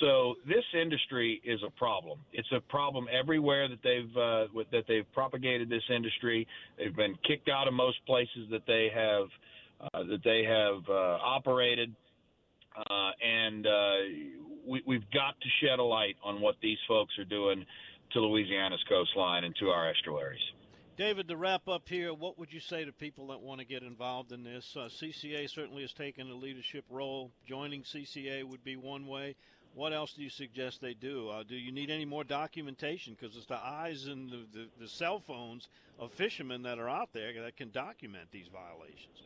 So 0.00 0.34
this 0.46 0.64
industry 0.80 1.40
is 1.44 1.60
a 1.66 1.70
problem. 1.70 2.18
It's 2.32 2.50
a 2.52 2.60
problem 2.60 3.06
everywhere 3.12 3.68
that 3.68 3.78
they've 3.84 4.16
uh, 4.16 4.46
that 4.72 4.84
they've 4.88 5.10
propagated 5.12 5.68
this 5.68 5.82
industry. 5.94 6.46
They've 6.78 6.94
been 6.94 7.16
kicked 7.26 7.48
out 7.48 7.68
of 7.68 7.74
most 7.74 7.98
places 8.06 8.48
that 8.50 8.62
they 8.66 8.88
have 8.94 9.26
uh, 9.80 10.02
that 10.10 10.22
they 10.24 10.42
have 10.44 10.82
uh, 10.88 11.18
operated, 11.22 11.94
uh, 12.76 13.10
and 13.22 13.66
uh, 13.66 13.94
we, 14.66 14.82
we've 14.86 15.10
got 15.12 15.38
to 15.40 15.48
shed 15.62 15.78
a 15.78 15.84
light 15.84 16.16
on 16.24 16.40
what 16.40 16.56
these 16.62 16.78
folks 16.88 17.12
are 17.18 17.24
doing 17.24 17.64
to 18.12 18.20
Louisiana's 18.20 18.82
coastline 18.88 19.44
and 19.44 19.54
to 19.60 19.68
our 19.68 19.90
estuaries. 19.90 20.40
David, 20.96 21.26
to 21.26 21.36
wrap 21.36 21.66
up 21.66 21.88
here, 21.88 22.14
what 22.14 22.38
would 22.38 22.52
you 22.52 22.60
say 22.60 22.84
to 22.84 22.92
people 22.92 23.26
that 23.28 23.40
want 23.40 23.58
to 23.58 23.66
get 23.66 23.82
involved 23.82 24.30
in 24.30 24.44
this? 24.44 24.76
Uh, 24.76 24.88
CCA 24.88 25.50
certainly 25.50 25.82
has 25.82 25.92
taken 25.92 26.30
a 26.30 26.34
leadership 26.34 26.84
role. 26.88 27.32
Joining 27.48 27.82
CCA 27.82 28.44
would 28.44 28.62
be 28.62 28.76
one 28.76 29.08
way. 29.08 29.34
What 29.74 29.92
else 29.92 30.12
do 30.12 30.22
you 30.22 30.30
suggest 30.30 30.80
they 30.80 30.94
do? 30.94 31.30
Uh, 31.30 31.42
do 31.42 31.56
you 31.56 31.72
need 31.72 31.90
any 31.90 32.04
more 32.04 32.22
documentation? 32.22 33.16
Because 33.18 33.36
it's 33.36 33.46
the 33.46 33.56
eyes 33.56 34.06
and 34.06 34.30
the, 34.30 34.46
the, 34.52 34.66
the 34.82 34.88
cell 34.88 35.18
phones 35.26 35.66
of 35.98 36.12
fishermen 36.12 36.62
that 36.62 36.78
are 36.78 36.88
out 36.88 37.08
there 37.12 37.42
that 37.42 37.56
can 37.56 37.72
document 37.72 38.28
these 38.30 38.46
violations. 38.52 39.18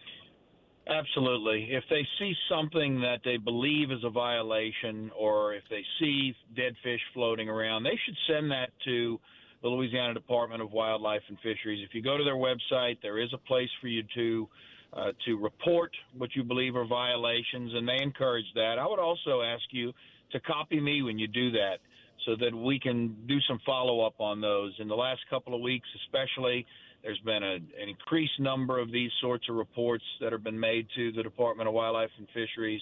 Absolutely. 0.87 1.69
If 1.71 1.85
they 1.91 2.07
see 2.19 2.33
something 2.49 3.03
that 3.03 3.21
they 3.27 3.37
believe 3.37 3.91
is 3.91 4.05
a 4.05 4.11
violation, 4.11 5.11
or 5.15 5.53
if 5.53 5.65
they 5.69 5.85
see 6.01 6.35
dead 6.57 6.77
fish 6.83 7.03
floating 7.13 7.51
around, 7.51 7.83
they 7.83 7.99
should 8.07 8.17
send 8.27 8.51
that 8.53 8.71
to 8.87 9.21
the 9.63 9.69
Louisiana 9.69 10.15
Department 10.15 10.63
of 10.63 10.73
Wildlife 10.73 11.23
and 11.29 11.37
Fisheries. 11.39 11.85
If 11.89 11.95
you 11.95 12.03
go 12.03 12.17
to 12.17 12.25
their 12.25 12.37
website, 12.37 12.99
there 13.03 13.19
is 13.19 13.31
a 13.33 13.39
place 13.39 13.71
for 13.81 13.89
you 13.89 14.03
to 14.15 14.49
uh, 14.91 15.13
to 15.27 15.37
report 15.37 15.91
what 16.17 16.31
you 16.35 16.43
believe 16.43 16.75
are 16.75 16.87
violations, 16.87 17.73
and 17.75 17.87
they 17.87 18.03
encourage 18.03 18.47
that. 18.55 18.77
I 18.81 18.87
would 18.87 18.99
also 18.99 19.43
ask 19.43 19.65
you 19.71 19.93
to 20.33 20.41
copy 20.41 20.81
me 20.81 21.03
when 21.03 21.19
you 21.19 21.29
do 21.29 21.51
that, 21.51 21.77
so 22.25 22.37
that 22.37 22.55
we 22.55 22.81
can 22.81 23.15
do 23.27 23.39
some 23.47 23.59
follow 23.67 24.01
up 24.01 24.15
on 24.19 24.41
those. 24.41 24.73
In 24.79 24.89
the 24.89 24.97
last 24.97 25.21
couple 25.29 25.55
of 25.55 25.61
weeks, 25.61 25.87
especially 26.07 26.67
there's 27.03 27.19
been 27.21 27.43
a, 27.43 27.55
an 27.55 27.89
increased 27.89 28.41
number 28.41 28.79
of 28.79 28.91
these 28.91 29.11
sorts 29.21 29.47
of 29.49 29.57
reports 29.57 30.05
that 30.21 30.33
have 30.33 30.43
been 30.43 30.59
made 30.59 30.87
to 30.97 31.13
the 31.13 31.23
Department 31.23 31.69
of 31.69 31.75
Wildlife 31.75 32.11
and 32.19 32.27
Fisheries. 32.35 32.81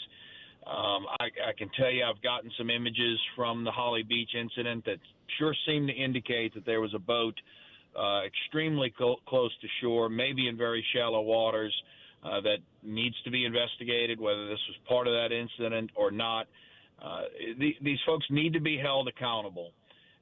Um, 0.66 1.06
I, 1.20 1.26
I 1.48 1.52
can 1.56 1.70
tell 1.78 1.90
you 1.90 2.04
I've 2.04 2.20
gotten 2.22 2.50
some 2.58 2.70
images 2.70 3.20
from 3.36 3.62
the 3.62 3.70
Holly 3.70 4.02
Beach 4.02 4.30
incident 4.38 4.84
that 4.86 4.98
sure 5.38 5.54
seem 5.66 5.86
to 5.86 5.92
indicate 5.92 6.54
that 6.54 6.66
there 6.66 6.80
was 6.80 6.92
a 6.94 6.98
boat 6.98 7.34
uh, 7.96 8.22
extremely 8.24 8.92
co- 8.98 9.20
close 9.28 9.52
to 9.60 9.68
shore, 9.80 10.08
maybe 10.08 10.48
in 10.48 10.56
very 10.56 10.84
shallow 10.92 11.20
waters, 11.20 11.74
uh, 12.24 12.40
that 12.40 12.58
needs 12.82 13.14
to 13.24 13.30
be 13.30 13.44
investigated, 13.44 14.20
whether 14.20 14.48
this 14.48 14.58
was 14.68 14.76
part 14.88 15.06
of 15.06 15.12
that 15.12 15.32
incident 15.32 15.90
or 15.94 16.10
not. 16.10 16.48
Uh, 17.00 17.22
the, 17.58 17.74
these 17.82 17.98
folks 18.04 18.26
need 18.30 18.52
to 18.52 18.60
be 18.60 18.76
held 18.76 19.06
accountable. 19.06 19.70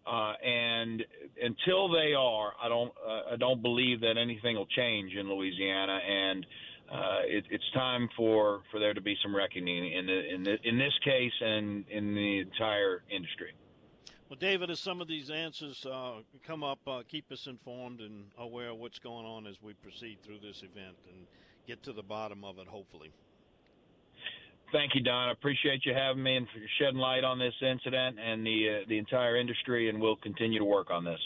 Uh, 0.06 0.34
and 0.44 1.02
until 1.42 1.88
they 1.88 2.12
are, 2.12 2.52
I 2.62 2.68
don't 2.68 2.92
uh, 3.08 3.32
I 3.32 3.36
don't 3.36 3.62
believe 3.62 4.00
that 4.02 4.18
anything 4.18 4.56
will 4.56 4.66
change 4.66 5.14
in 5.14 5.30
Louisiana, 5.30 5.98
and 6.06 6.44
uh, 6.90 7.20
it, 7.26 7.44
it's 7.50 7.64
time 7.72 8.08
for, 8.16 8.62
for 8.70 8.78
there 8.78 8.94
to 8.94 9.00
be 9.00 9.16
some 9.22 9.34
reckoning 9.34 9.92
in 9.92 10.06
the, 10.06 10.34
in 10.34 10.44
the, 10.44 10.56
in 10.64 10.78
this 10.78 10.92
case 11.04 11.32
and 11.40 11.84
in 11.88 12.14
the 12.14 12.40
entire 12.40 13.02
industry. 13.10 13.52
Well, 14.28 14.38
David, 14.38 14.70
as 14.70 14.80
some 14.80 15.00
of 15.00 15.08
these 15.08 15.30
answers 15.30 15.84
uh, 15.86 16.20
come 16.46 16.64
up, 16.64 16.78
uh, 16.86 17.02
keep 17.08 17.30
us 17.30 17.46
informed 17.46 18.00
and 18.00 18.24
aware 18.38 18.70
of 18.70 18.78
what's 18.78 18.98
going 18.98 19.26
on 19.26 19.46
as 19.46 19.56
we 19.62 19.74
proceed 19.74 20.18
through 20.22 20.40
this 20.40 20.62
event 20.62 20.96
and 21.08 21.26
get 21.66 21.82
to 21.84 21.92
the 21.92 22.02
bottom 22.02 22.44
of 22.44 22.58
it, 22.58 22.66
hopefully. 22.66 23.12
Thank 24.72 24.94
you, 24.94 25.02
Don. 25.02 25.28
I 25.28 25.32
appreciate 25.32 25.84
you 25.84 25.94
having 25.94 26.22
me 26.22 26.36
and 26.36 26.46
for 26.48 26.58
shedding 26.78 26.98
light 26.98 27.22
on 27.22 27.38
this 27.38 27.54
incident 27.62 28.18
and 28.18 28.44
the 28.44 28.80
uh, 28.82 28.88
the 28.88 28.98
entire 28.98 29.36
industry, 29.36 29.88
and 29.88 30.00
we'll 30.00 30.16
continue 30.16 30.58
to 30.58 30.64
work 30.64 30.90
on 30.90 31.04
this. 31.04 31.20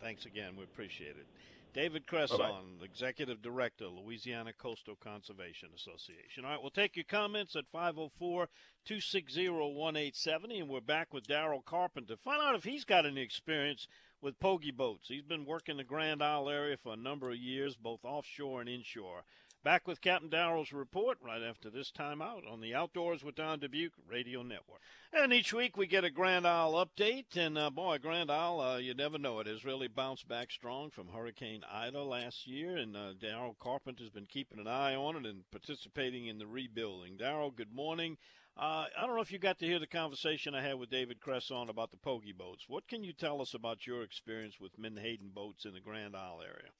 Thanks 0.00 0.26
again. 0.26 0.56
We 0.56 0.64
appreciate 0.64 1.10
it. 1.10 1.26
David 1.74 2.06
Cresson, 2.06 2.38
Bye-bye. 2.38 2.84
Executive 2.84 3.40
Director, 3.40 3.86
Louisiana 3.86 4.52
Coastal 4.52 4.96
Conservation 4.96 5.70
Association. 5.74 6.44
All 6.44 6.50
right, 6.50 6.60
we'll 6.60 6.70
take 6.70 6.96
your 6.96 7.06
comments 7.06 7.56
at 7.56 7.64
504 7.72 8.48
260 8.84 9.48
1870, 9.48 10.60
and 10.60 10.68
we're 10.68 10.80
back 10.80 11.14
with 11.14 11.26
Daryl 11.26 11.64
Carpenter. 11.64 12.16
Find 12.16 12.42
out 12.42 12.56
if 12.56 12.64
he's 12.64 12.84
got 12.84 13.06
any 13.06 13.22
experience 13.22 13.88
with 14.20 14.38
pogie 14.38 14.76
boats. 14.76 15.08
He's 15.08 15.22
been 15.22 15.46
working 15.46 15.78
the 15.78 15.84
Grand 15.84 16.22
Isle 16.22 16.50
area 16.50 16.76
for 16.76 16.92
a 16.92 16.96
number 16.96 17.30
of 17.30 17.36
years, 17.36 17.74
both 17.74 18.04
offshore 18.04 18.60
and 18.60 18.68
inshore. 18.68 19.24
Back 19.64 19.86
with 19.86 20.00
Captain 20.00 20.28
Daryl's 20.28 20.72
report 20.72 21.18
right 21.20 21.40
after 21.40 21.70
this 21.70 21.92
time 21.92 22.20
out 22.20 22.42
on 22.44 22.60
the 22.60 22.74
Outdoors 22.74 23.22
with 23.22 23.36
Don 23.36 23.60
Dubuc 23.60 23.92
Radio 24.08 24.42
Network. 24.42 24.80
And 25.12 25.32
each 25.32 25.52
week 25.52 25.76
we 25.76 25.86
get 25.86 26.02
a 26.02 26.10
Grand 26.10 26.48
Isle 26.48 26.72
update. 26.84 27.36
And 27.36 27.56
uh, 27.56 27.70
boy, 27.70 27.98
Grand 27.98 28.28
Isle, 28.28 28.58
uh, 28.60 28.78
you 28.78 28.92
never 28.92 29.18
know, 29.18 29.38
it 29.38 29.46
has 29.46 29.64
really 29.64 29.86
bounced 29.86 30.26
back 30.26 30.50
strong 30.50 30.90
from 30.90 31.06
Hurricane 31.06 31.62
Ida 31.72 32.02
last 32.02 32.44
year. 32.44 32.76
And 32.76 32.96
uh, 32.96 33.12
Daryl 33.12 33.56
Carpenter's 33.60 34.10
been 34.10 34.26
keeping 34.26 34.58
an 34.58 34.66
eye 34.66 34.96
on 34.96 35.14
it 35.14 35.26
and 35.26 35.48
participating 35.52 36.26
in 36.26 36.38
the 36.38 36.46
rebuilding. 36.48 37.16
Daryl, 37.16 37.54
good 37.54 37.72
morning. 37.72 38.16
Uh, 38.56 38.86
I 38.98 39.06
don't 39.06 39.14
know 39.14 39.22
if 39.22 39.30
you 39.30 39.38
got 39.38 39.60
to 39.60 39.66
hear 39.66 39.78
the 39.78 39.86
conversation 39.86 40.56
I 40.56 40.62
had 40.62 40.80
with 40.80 40.90
David 40.90 41.20
Cresson 41.20 41.68
about 41.68 41.92
the 41.92 41.98
pogie 41.98 42.36
boats. 42.36 42.64
What 42.66 42.88
can 42.88 43.04
you 43.04 43.12
tell 43.12 43.40
us 43.40 43.54
about 43.54 43.86
your 43.86 44.02
experience 44.02 44.58
with 44.58 44.76
Menhaden 44.76 45.32
boats 45.32 45.66
in 45.66 45.72
the 45.72 45.80
Grand 45.80 46.16
Isle 46.16 46.40
area? 46.42 46.70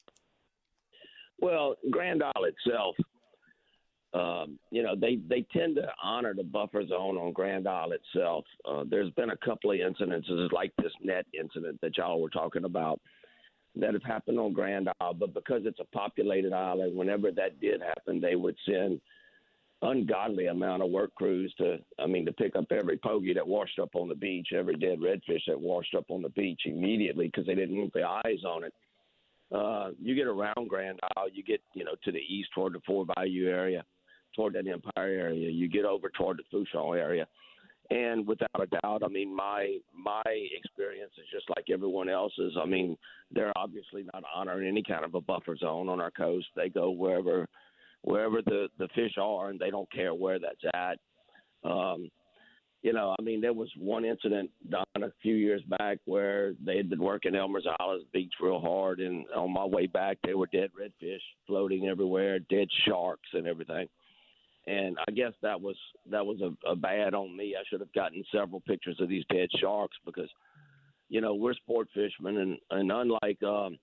Well, 1.42 1.74
Grand 1.90 2.22
Isle 2.22 2.44
itself, 2.44 2.94
um, 4.14 4.60
you 4.70 4.84
know, 4.84 4.94
they 4.94 5.16
they 5.28 5.44
tend 5.52 5.74
to 5.74 5.88
honor 6.02 6.34
the 6.34 6.44
buffer 6.44 6.86
zone 6.86 7.16
on 7.18 7.32
Grand 7.32 7.66
Isle 7.66 7.92
itself. 7.92 8.44
Uh, 8.64 8.84
there's 8.88 9.10
been 9.14 9.30
a 9.30 9.36
couple 9.38 9.72
of 9.72 9.78
incidences 9.78 10.52
like 10.52 10.72
this 10.78 10.92
net 11.02 11.26
incident 11.38 11.80
that 11.82 11.98
y'all 11.98 12.20
were 12.22 12.30
talking 12.30 12.64
about 12.64 13.00
that 13.74 13.92
have 13.92 14.04
happened 14.04 14.38
on 14.38 14.52
Grand 14.52 14.88
Isle, 15.00 15.14
but 15.14 15.34
because 15.34 15.62
it's 15.64 15.80
a 15.80 15.96
populated 15.96 16.52
island, 16.52 16.94
whenever 16.96 17.32
that 17.32 17.60
did 17.60 17.80
happen, 17.82 18.20
they 18.20 18.36
would 18.36 18.56
send 18.64 19.00
ungodly 19.80 20.46
amount 20.46 20.82
of 20.82 20.90
work 20.90 21.12
crews 21.16 21.52
to, 21.58 21.78
I 21.98 22.06
mean, 22.06 22.24
to 22.26 22.32
pick 22.32 22.54
up 22.54 22.66
every 22.70 22.98
pogie 22.98 23.34
that 23.34 23.48
washed 23.48 23.80
up 23.80 23.96
on 23.96 24.08
the 24.08 24.14
beach, 24.14 24.48
every 24.54 24.76
dead 24.76 25.00
redfish 25.00 25.40
that 25.48 25.60
washed 25.60 25.96
up 25.96 26.04
on 26.10 26.22
the 26.22 26.28
beach 26.28 26.60
immediately 26.66 27.26
because 27.26 27.46
they 27.46 27.56
didn't 27.56 27.78
want 27.78 27.92
the 27.94 28.04
eyes 28.04 28.44
on 28.46 28.62
it. 28.62 28.74
Uh, 29.54 29.90
you 30.00 30.14
get 30.14 30.26
around 30.26 30.68
Grand 30.68 30.98
Isle, 31.16 31.28
you 31.32 31.42
get 31.42 31.60
you 31.74 31.84
know 31.84 31.94
to 32.04 32.12
the 32.12 32.18
east 32.18 32.50
toward 32.54 32.72
the 32.72 32.80
Four 32.86 33.04
Bayou 33.04 33.48
area, 33.48 33.84
toward 34.34 34.54
that 34.54 34.66
Empire 34.66 34.92
area. 34.96 35.50
You 35.50 35.68
get 35.68 35.84
over 35.84 36.10
toward 36.10 36.38
the 36.38 36.44
Fourchon 36.50 36.98
area, 36.98 37.26
and 37.90 38.26
without 38.26 38.48
a 38.60 38.66
doubt, 38.66 39.02
I 39.04 39.08
mean 39.08 39.34
my 39.34 39.76
my 39.94 40.22
experience 40.26 41.12
is 41.18 41.26
just 41.32 41.50
like 41.54 41.66
everyone 41.70 42.08
else's. 42.08 42.56
I 42.60 42.64
mean 42.64 42.96
they're 43.30 43.52
obviously 43.56 44.04
not 44.12 44.24
honoring 44.34 44.68
any 44.68 44.82
kind 44.82 45.04
of 45.04 45.14
a 45.14 45.20
buffer 45.20 45.56
zone 45.56 45.88
on 45.88 46.00
our 46.00 46.10
coast. 46.10 46.46
They 46.56 46.70
go 46.70 46.90
wherever 46.90 47.46
wherever 48.02 48.40
the 48.42 48.68
the 48.78 48.88
fish 48.94 49.14
are, 49.20 49.50
and 49.50 49.58
they 49.58 49.70
don't 49.70 49.90
care 49.92 50.14
where 50.14 50.38
that's 50.38 50.64
at. 50.74 50.98
Um, 51.68 52.10
you 52.82 52.92
know, 52.92 53.14
I 53.16 53.22
mean, 53.22 53.40
there 53.40 53.52
was 53.52 53.70
one 53.78 54.04
incident 54.04 54.50
done 54.68 54.84
a 54.96 55.12
few 55.22 55.36
years 55.36 55.62
back 55.78 55.98
where 56.04 56.52
they 56.64 56.76
had 56.76 56.90
been 56.90 57.02
working 57.02 57.36
Elmer's 57.36 57.66
Island 57.78 58.04
Beach 58.12 58.32
real 58.40 58.60
hard, 58.60 58.98
and 58.98 59.24
on 59.36 59.52
my 59.52 59.64
way 59.64 59.86
back, 59.86 60.18
there 60.24 60.36
were 60.36 60.48
dead 60.52 60.70
redfish 60.78 61.20
floating 61.46 61.86
everywhere, 61.86 62.40
dead 62.40 62.66
sharks 62.86 63.28
and 63.34 63.46
everything. 63.46 63.86
And 64.66 64.96
I 65.06 65.12
guess 65.12 65.32
that 65.42 65.60
was 65.60 65.76
that 66.10 66.26
was 66.26 66.40
a, 66.40 66.68
a 66.68 66.74
bad 66.74 67.14
on 67.14 67.36
me. 67.36 67.54
I 67.56 67.62
should 67.68 67.80
have 67.80 67.92
gotten 67.92 68.24
several 68.32 68.60
pictures 68.60 68.98
of 69.00 69.08
these 69.08 69.24
dead 69.32 69.48
sharks 69.60 69.96
because, 70.04 70.30
you 71.08 71.20
know, 71.20 71.34
we're 71.34 71.54
sport 71.54 71.88
fishermen, 71.94 72.36
and 72.36 72.58
and 72.70 72.90
unlike 72.90 73.42
um, 73.44 73.78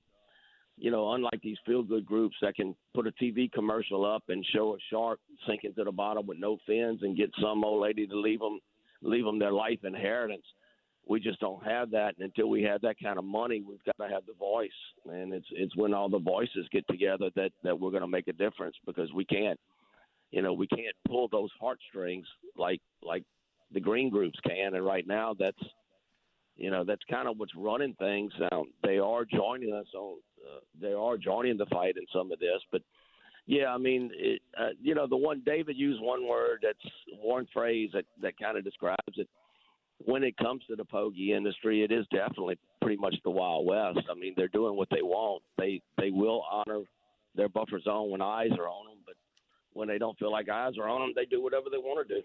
you 0.77 0.91
know, 0.91 1.13
unlike 1.13 1.41
these 1.41 1.57
feel 1.65 1.83
good 1.83 2.05
groups 2.05 2.35
that 2.41 2.55
can 2.55 2.75
put 2.93 3.07
a 3.07 3.11
TV 3.11 3.51
commercial 3.51 4.05
up 4.05 4.23
and 4.29 4.45
show 4.53 4.75
a 4.75 4.77
shark 4.89 5.19
sinking 5.47 5.73
to 5.75 5.83
the 5.83 5.91
bottom 5.91 6.25
with 6.25 6.37
no 6.37 6.57
fins 6.65 6.99
and 7.01 7.17
get 7.17 7.29
some 7.41 7.63
old 7.63 7.81
lady 7.81 8.07
to 8.07 8.17
leave 8.17 8.39
them 8.39 8.59
leave 9.01 9.25
them 9.25 9.39
their 9.39 9.51
life 9.51 9.79
inheritance. 9.83 10.45
We 11.07 11.19
just 11.19 11.39
don't 11.39 11.63
have 11.65 11.89
that, 11.91 12.15
and 12.17 12.25
until 12.25 12.49
we 12.49 12.61
have 12.63 12.81
that 12.81 12.97
kind 13.01 13.17
of 13.17 13.23
money, 13.25 13.63
we've 13.67 13.83
got 13.83 13.97
to 14.03 14.13
have 14.13 14.25
the 14.27 14.33
voice, 14.33 14.69
and 15.05 15.33
it's 15.33 15.47
it's 15.51 15.75
when 15.75 15.93
all 15.93 16.09
the 16.09 16.19
voices 16.19 16.67
get 16.71 16.87
together 16.87 17.29
that 17.35 17.51
that 17.63 17.79
we're 17.79 17.89
going 17.89 18.01
to 18.01 18.07
make 18.07 18.27
a 18.27 18.33
difference 18.33 18.75
because 18.85 19.11
we 19.11 19.25
can't, 19.25 19.59
you 20.31 20.43
know, 20.43 20.53
we 20.53 20.67
can't 20.67 20.95
pull 21.07 21.27
those 21.27 21.49
heartstrings 21.59 22.27
like 22.55 22.79
like 23.01 23.23
the 23.73 23.79
green 23.79 24.09
groups 24.09 24.39
can, 24.45 24.75
and 24.75 24.85
right 24.85 25.07
now 25.07 25.33
that's 25.37 25.57
you 26.55 26.69
know 26.69 26.83
that's 26.83 27.01
kind 27.09 27.27
of 27.27 27.37
what's 27.37 27.55
running 27.55 27.95
things. 27.95 28.31
Now 28.51 28.65
they 28.83 28.99
are 28.99 29.25
joining 29.25 29.73
us 29.73 29.87
on 29.95 30.19
uh, 30.45 30.59
they 30.79 30.93
are 30.93 31.17
joining 31.17 31.57
the 31.57 31.65
fight 31.67 31.95
in 31.97 32.05
some 32.13 32.31
of 32.31 32.39
this 32.39 32.61
but 32.71 32.81
yeah, 33.49 33.73
I 33.73 33.79
mean, 33.79 34.11
it, 34.13 34.43
uh, 34.55 34.69
you 34.79 34.93
know, 34.93 35.07
the 35.07 35.17
one 35.17 35.41
David 35.43 35.75
used 35.75 35.99
one 36.03 36.27
word 36.27 36.59
that's 36.61 36.93
one 37.19 37.47
phrase 37.51 37.89
that 37.95 38.05
that 38.21 38.37
kind 38.37 38.59
of 38.59 38.63
describes 38.63 39.15
it. 39.15 39.27
When 40.05 40.23
it 40.23 40.37
comes 40.37 40.61
to 40.69 40.75
the 40.75 40.85
pogie 40.85 41.29
industry, 41.35 41.83
it 41.83 41.91
is 41.91 42.05
definitely 42.11 42.59
pretty 42.79 42.97
much 42.97 43.15
the 43.23 43.31
Wild 43.31 43.65
West. 43.65 44.05
I 44.07 44.13
mean, 44.13 44.35
they're 44.37 44.49
doing 44.49 44.77
what 44.77 44.87
they 44.91 45.01
want. 45.01 45.41
They 45.57 45.81
they 45.97 46.11
will 46.11 46.43
honor 46.51 46.81
their 47.33 47.49
buffer 47.49 47.79
zone 47.79 48.11
when 48.11 48.21
eyes 48.21 48.51
are 48.51 48.67
on 48.67 48.85
them, 48.85 48.97
but 49.03 49.15
when 49.73 49.87
they 49.87 49.97
don't 49.97 50.17
feel 50.19 50.31
like 50.31 50.47
eyes 50.47 50.77
are 50.77 50.87
on 50.87 51.01
them, 51.01 51.13
they 51.15 51.25
do 51.25 51.41
whatever 51.41 51.71
they 51.71 51.79
want 51.79 52.07
to 52.07 52.15
do. 52.17 52.21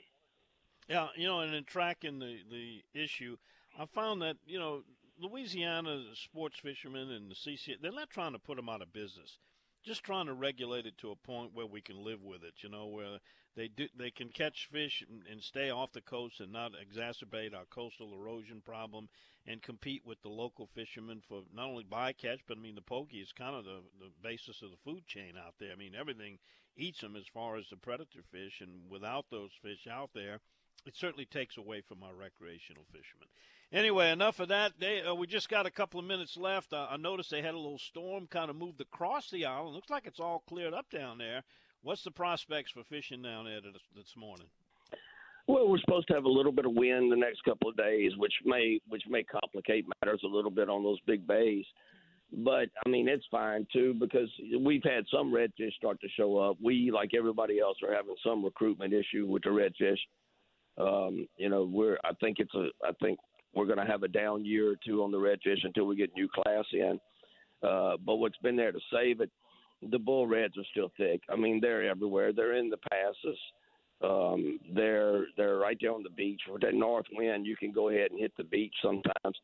Yeah, 0.91 1.09
you 1.16 1.27
know, 1.27 1.41
and 1.41 1.55
in 1.55 1.64
tracking 1.64 2.18
the 2.18 2.37
the 2.51 2.83
issue, 2.93 3.39
I 3.81 3.87
found 3.87 4.20
that 4.20 4.37
you 4.47 4.59
know 4.59 4.83
Louisiana 5.18 6.03
sports 6.12 6.59
fishermen 6.59 7.11
and 7.11 7.31
the 7.31 7.35
CC 7.35 7.81
they're 7.81 7.93
not 7.93 8.11
trying 8.11 8.33
to 8.33 8.39
put 8.39 8.57
them 8.57 8.68
out 8.68 8.83
of 8.83 8.93
business 8.93 9.39
just 9.85 10.03
trying 10.03 10.26
to 10.26 10.35
regulate 10.35 10.87
it 10.87 10.99
to 10.99 11.11
a 11.11 11.16
point 11.16 11.55
where 11.55 11.66
we 11.66 11.80
can 11.80 12.03
live 12.03 12.22
with 12.22 12.43
it. 12.43 12.55
You 12.62 12.70
know, 12.70 12.87
where 12.87 13.18
they 13.57 13.68
do 13.68 13.87
they 13.97 14.11
can 14.11 14.28
catch 14.28 14.68
fish 14.72 15.05
and, 15.09 15.22
and 15.30 15.43
stay 15.43 15.70
off 15.70 15.93
the 15.93 16.01
coast 16.01 16.41
and 16.41 16.53
not 16.53 16.72
exacerbate 16.72 17.55
our 17.55 17.66
coastal 17.66 18.14
erosion 18.14 18.62
problem, 18.64 19.09
and 19.47 19.62
compete 19.62 20.03
with 20.05 20.20
the 20.22 20.28
local 20.28 20.68
fishermen 20.74 21.22
for 21.28 21.43
not 21.55 21.68
only 21.68 21.85
bycatch, 21.85 22.41
but 22.49 22.59
I 22.59 22.61
mean 22.61 22.74
the 22.74 22.82
pogie 22.82 23.22
is 23.22 23.32
kind 23.32 23.55
of 23.55 23.64
the 23.64 23.82
the 24.01 24.11
basis 24.22 24.62
of 24.62 24.70
the 24.70 24.76
food 24.85 25.07
chain 25.07 25.35
out 25.39 25.55
there. 25.61 25.72
I 25.72 25.76
mean 25.76 25.95
everything 25.95 26.39
eats 26.76 27.01
them 27.01 27.16
as 27.16 27.26
far 27.32 27.57
as 27.57 27.68
the 27.70 27.76
predator 27.76 28.22
fish, 28.32 28.61
and 28.61 28.91
without 28.91 29.26
those 29.30 29.51
fish 29.62 29.87
out 29.87 30.11
there, 30.14 30.41
it 30.87 30.97
certainly 30.97 31.26
takes 31.26 31.57
away 31.57 31.80
from 31.80 32.03
our 32.03 32.14
recreational 32.14 32.85
fishermen. 32.93 33.28
Anyway, 33.72 34.11
enough 34.11 34.39
of 34.39 34.49
that. 34.49 34.72
They, 34.78 35.03
uh, 35.03 35.14
we 35.14 35.26
just 35.26 35.49
got 35.49 35.66
a 35.66 35.70
couple 35.70 35.99
of 35.99 36.07
minutes 36.07 36.37
left. 36.37 36.72
Uh, 36.72 36.87
I 36.89 36.97
noticed 36.97 37.30
they 37.30 37.43
had 37.43 37.55
a 37.55 37.59
little 37.59 37.78
storm 37.78 38.26
kind 38.28 38.51
of 38.51 38.57
moved 38.57 38.80
across 38.80 39.30
the 39.30 39.47
island. 39.47 39.74
Looks 39.74 39.91
like 39.91 40.07
it's 40.07 40.20
all 40.20 40.45
cleared 40.47 40.74
up 40.74 40.91
down 40.91 41.18
there. 41.18 41.43
What's 41.82 42.05
the 42.05 42.11
prospects 42.11 42.70
for 42.70 42.85
fishing 42.85 43.22
down 43.22 43.47
there 43.47 43.61
this, 43.61 43.82
this 43.95 44.14
morning? 44.16 44.47
Well, 45.47 45.68
we're 45.68 45.78
supposed 45.78 46.09
to 46.09 46.14
have 46.14 46.24
a 46.24 46.28
little 46.30 46.53
bit 46.53 46.64
of 46.64 46.72
wind 46.72 47.12
the 47.12 47.16
next 47.16 47.43
couple 47.45 47.68
of 47.68 47.76
days, 47.76 48.12
which 48.16 48.32
may 48.47 48.80
which 48.89 49.03
may 49.07 49.22
complicate 49.22 49.85
matters 50.01 50.22
a 50.24 50.28
little 50.28 50.51
bit 50.51 50.70
on 50.70 50.82
those 50.82 50.99
big 51.07 51.26
bays. 51.26 51.66
But 52.32 52.70
I 52.85 52.89
mean, 52.89 53.09
it's 53.09 53.26
fine 53.30 53.66
too 53.70 53.95
because 54.01 54.30
we've 54.59 54.82
had 54.82 55.05
some 55.11 55.32
redfish 55.32 55.74
start 55.74 56.01
to 56.01 56.09
show 56.16 56.39
up. 56.39 56.57
We, 56.62 56.91
like 56.91 57.11
everybody 57.16 57.61
else, 57.61 57.76
are 57.87 57.95
having 57.95 58.16
some 58.24 58.43
recruitment 58.43 58.95
issue 58.95 59.26
with 59.26 59.43
the 59.43 59.51
redfish. 59.51 59.99
Um, 60.79 61.29
you 61.37 61.49
know, 61.49 61.64
we're 61.64 61.99
I 62.05 62.12
think 62.20 62.39
it's 62.39 62.55
a 62.55 62.68
I 62.85 62.93
think 63.03 63.18
we're 63.55 63.66
going 63.66 63.79
to 63.79 63.91
have 63.91 64.03
a 64.03 64.09
down 64.09 64.45
year 64.45 64.70
or 64.70 64.77
two 64.85 65.03
on 65.03 65.12
the 65.12 65.18
redfish 65.18 65.64
until 65.64 65.85
we 65.85 65.97
get 65.97 66.14
new 66.16 66.29
class 66.29 66.64
in. 66.72 66.99
Uh, 67.62 67.97
but 68.05 68.16
what's 68.16 68.37
been 68.39 68.57
there 68.57 68.72
to 68.72 68.81
save 68.93 69.20
it, 69.20 69.31
the 69.91 69.99
bull 69.99 70.27
reds 70.27 70.59
are 70.59 70.64
still 70.70 70.91
thick. 70.97 71.20
I 71.31 71.37
mean, 71.37 71.61
they're 71.61 71.89
everywhere. 71.89 72.33
They're 72.33 72.57
in 72.57 72.70
the 72.70 72.79
passes. 72.91 73.39
Um, 74.03 74.59
they're 74.75 75.27
they're 75.37 75.57
right 75.57 75.79
there 75.81 75.93
on 75.93 76.03
the 76.03 76.11
beach. 76.11 76.41
With 76.51 76.62
that 76.62 76.75
north 76.75 77.07
wind, 77.12 77.47
you 77.47 77.57
can 77.57 77.72
go 77.72 77.89
ahead 77.89 78.11
and 78.11 78.20
hit 78.20 78.33
the 78.37 78.45
beach 78.45 78.75
sometimes. 78.83 79.39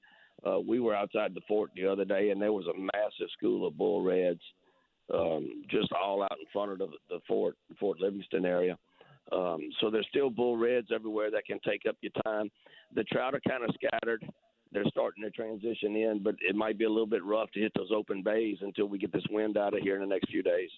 Uh, 0.44 0.58
we 0.58 0.80
were 0.80 0.94
outside 0.94 1.34
the 1.34 1.40
fort 1.46 1.70
the 1.76 1.86
other 1.86 2.04
day, 2.04 2.30
and 2.30 2.40
there 2.40 2.52
was 2.52 2.66
a 2.66 2.78
massive 2.78 3.30
school 3.36 3.66
of 3.66 3.76
bull 3.76 4.02
reds 4.02 4.40
um, 5.12 5.64
just 5.70 5.88
all 5.92 6.22
out 6.22 6.36
in 6.40 6.46
front 6.52 6.72
of 6.72 6.78
the, 6.78 6.86
the 7.08 7.18
fort, 7.26 7.56
Fort 7.78 8.00
Livingston 8.00 8.44
area. 8.44 8.78
Um, 9.32 9.60
so 9.80 9.90
there's 9.90 10.06
still 10.08 10.30
bull 10.30 10.56
reds 10.56 10.88
everywhere 10.92 11.30
that 11.30 11.46
can 11.46 11.60
take 11.60 11.82
up 11.88 11.96
your 12.00 12.12
time. 12.24 12.50
The 12.94 13.04
trout 13.04 13.34
are 13.34 13.40
kind 13.48 13.64
of 13.64 13.74
scattered. 13.74 14.24
They're 14.72 14.84
starting 14.90 15.24
to 15.24 15.30
transition 15.30 15.96
in, 15.96 16.22
but 16.22 16.36
it 16.40 16.54
might 16.54 16.78
be 16.78 16.84
a 16.84 16.88
little 16.88 17.06
bit 17.06 17.24
rough 17.24 17.50
to 17.52 17.60
hit 17.60 17.72
those 17.76 17.90
open 17.94 18.22
bays 18.22 18.58
until 18.60 18.86
we 18.86 18.98
get 18.98 19.12
this 19.12 19.26
wind 19.30 19.56
out 19.56 19.74
of 19.74 19.80
here 19.82 19.96
in 19.96 20.00
the 20.00 20.06
next 20.06 20.30
few 20.30 20.42
days. 20.42 20.70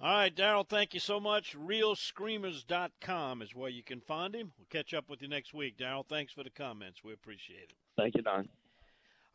All 0.00 0.12
right, 0.12 0.34
Daryl, 0.34 0.68
thank 0.68 0.92
you 0.92 1.00
so 1.00 1.20
much. 1.20 1.56
ReelScreamers.com 1.56 3.42
is 3.42 3.54
where 3.54 3.70
you 3.70 3.82
can 3.82 4.00
find 4.00 4.34
him. 4.34 4.52
We'll 4.58 4.66
catch 4.68 4.92
up 4.92 5.08
with 5.08 5.22
you 5.22 5.28
next 5.28 5.54
week. 5.54 5.78
Daryl, 5.78 6.04
thanks 6.06 6.32
for 6.32 6.42
the 6.42 6.50
comments. 6.50 7.04
We 7.04 7.12
appreciate 7.12 7.70
it. 7.70 7.74
Thank 7.96 8.16
you, 8.16 8.22
Don. 8.22 8.48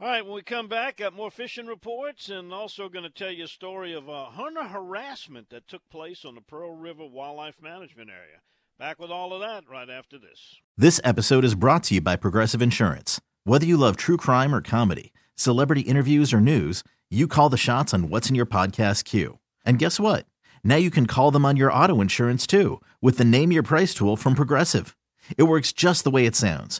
All 0.02 0.08
right, 0.08 0.24
when 0.26 0.34
we 0.34 0.44
come 0.44 0.70
back, 0.70 0.96
got 0.96 1.14
more 1.14 1.30
fishing 1.30 1.66
reports 1.66 2.30
and 2.30 2.54
also 2.54 2.88
going 2.88 3.04
to 3.04 3.10
tell 3.10 3.32
you 3.32 3.44
a 3.44 3.50
story 3.50 3.94
of 3.94 4.08
a 4.08 4.28
hunter 4.28 4.64
harassment 4.64 5.50
that 5.50 5.68
took 5.68 5.82
place 5.90 6.24
on 6.24 6.36
the 6.36 6.42
Pearl 6.42 6.74
River 6.74 7.06
Wildlife 7.06 7.62
Management 7.62 8.10
Area. 8.10 8.40
Back 8.78 8.98
with 8.98 9.12
all 9.12 9.34
of 9.34 9.42
that 9.42 9.70
right 9.70 9.90
after 9.90 10.18
this. 10.18 10.56
This 10.78 11.02
episode 11.04 11.44
is 11.44 11.54
brought 11.54 11.84
to 11.84 11.96
you 11.96 12.02
by 12.02 12.16
Progressive 12.16 12.62
Insurance. 12.62 13.20
Whether 13.44 13.66
you 13.66 13.76
love 13.76 13.98
true 13.98 14.16
crime 14.16 14.56
or 14.56 14.62
comedy, 14.62 15.12
celebrity 15.36 15.82
interviews 15.82 16.34
or 16.34 16.40
news, 16.40 16.82
you 17.10 17.28
call 17.28 17.50
the 17.50 17.58
shots 17.58 17.94
on 17.94 18.08
what's 18.08 18.30
in 18.30 18.36
your 18.36 18.46
podcast 18.46 19.04
queue. 19.04 19.40
And 19.66 19.80
guess 19.80 20.00
what? 20.00 20.26
Now 20.64 20.78
you 20.78 20.92
can 20.92 21.08
call 21.08 21.30
them 21.30 21.44
on 21.44 21.58
your 21.58 21.74
auto 21.74 22.00
insurance 22.00 22.48
too 22.48 22.80
with 23.02 23.18
the 23.18 23.26
Name 23.26 23.52
Your 23.52 23.64
Price 23.64 23.94
tool 23.94 24.16
from 24.16 24.34
Progressive. 24.34 24.96
It 25.38 25.44
works 25.44 25.74
just 25.74 26.06
the 26.06 26.10
way 26.10 26.26
it 26.26 26.38
sounds 26.38 26.80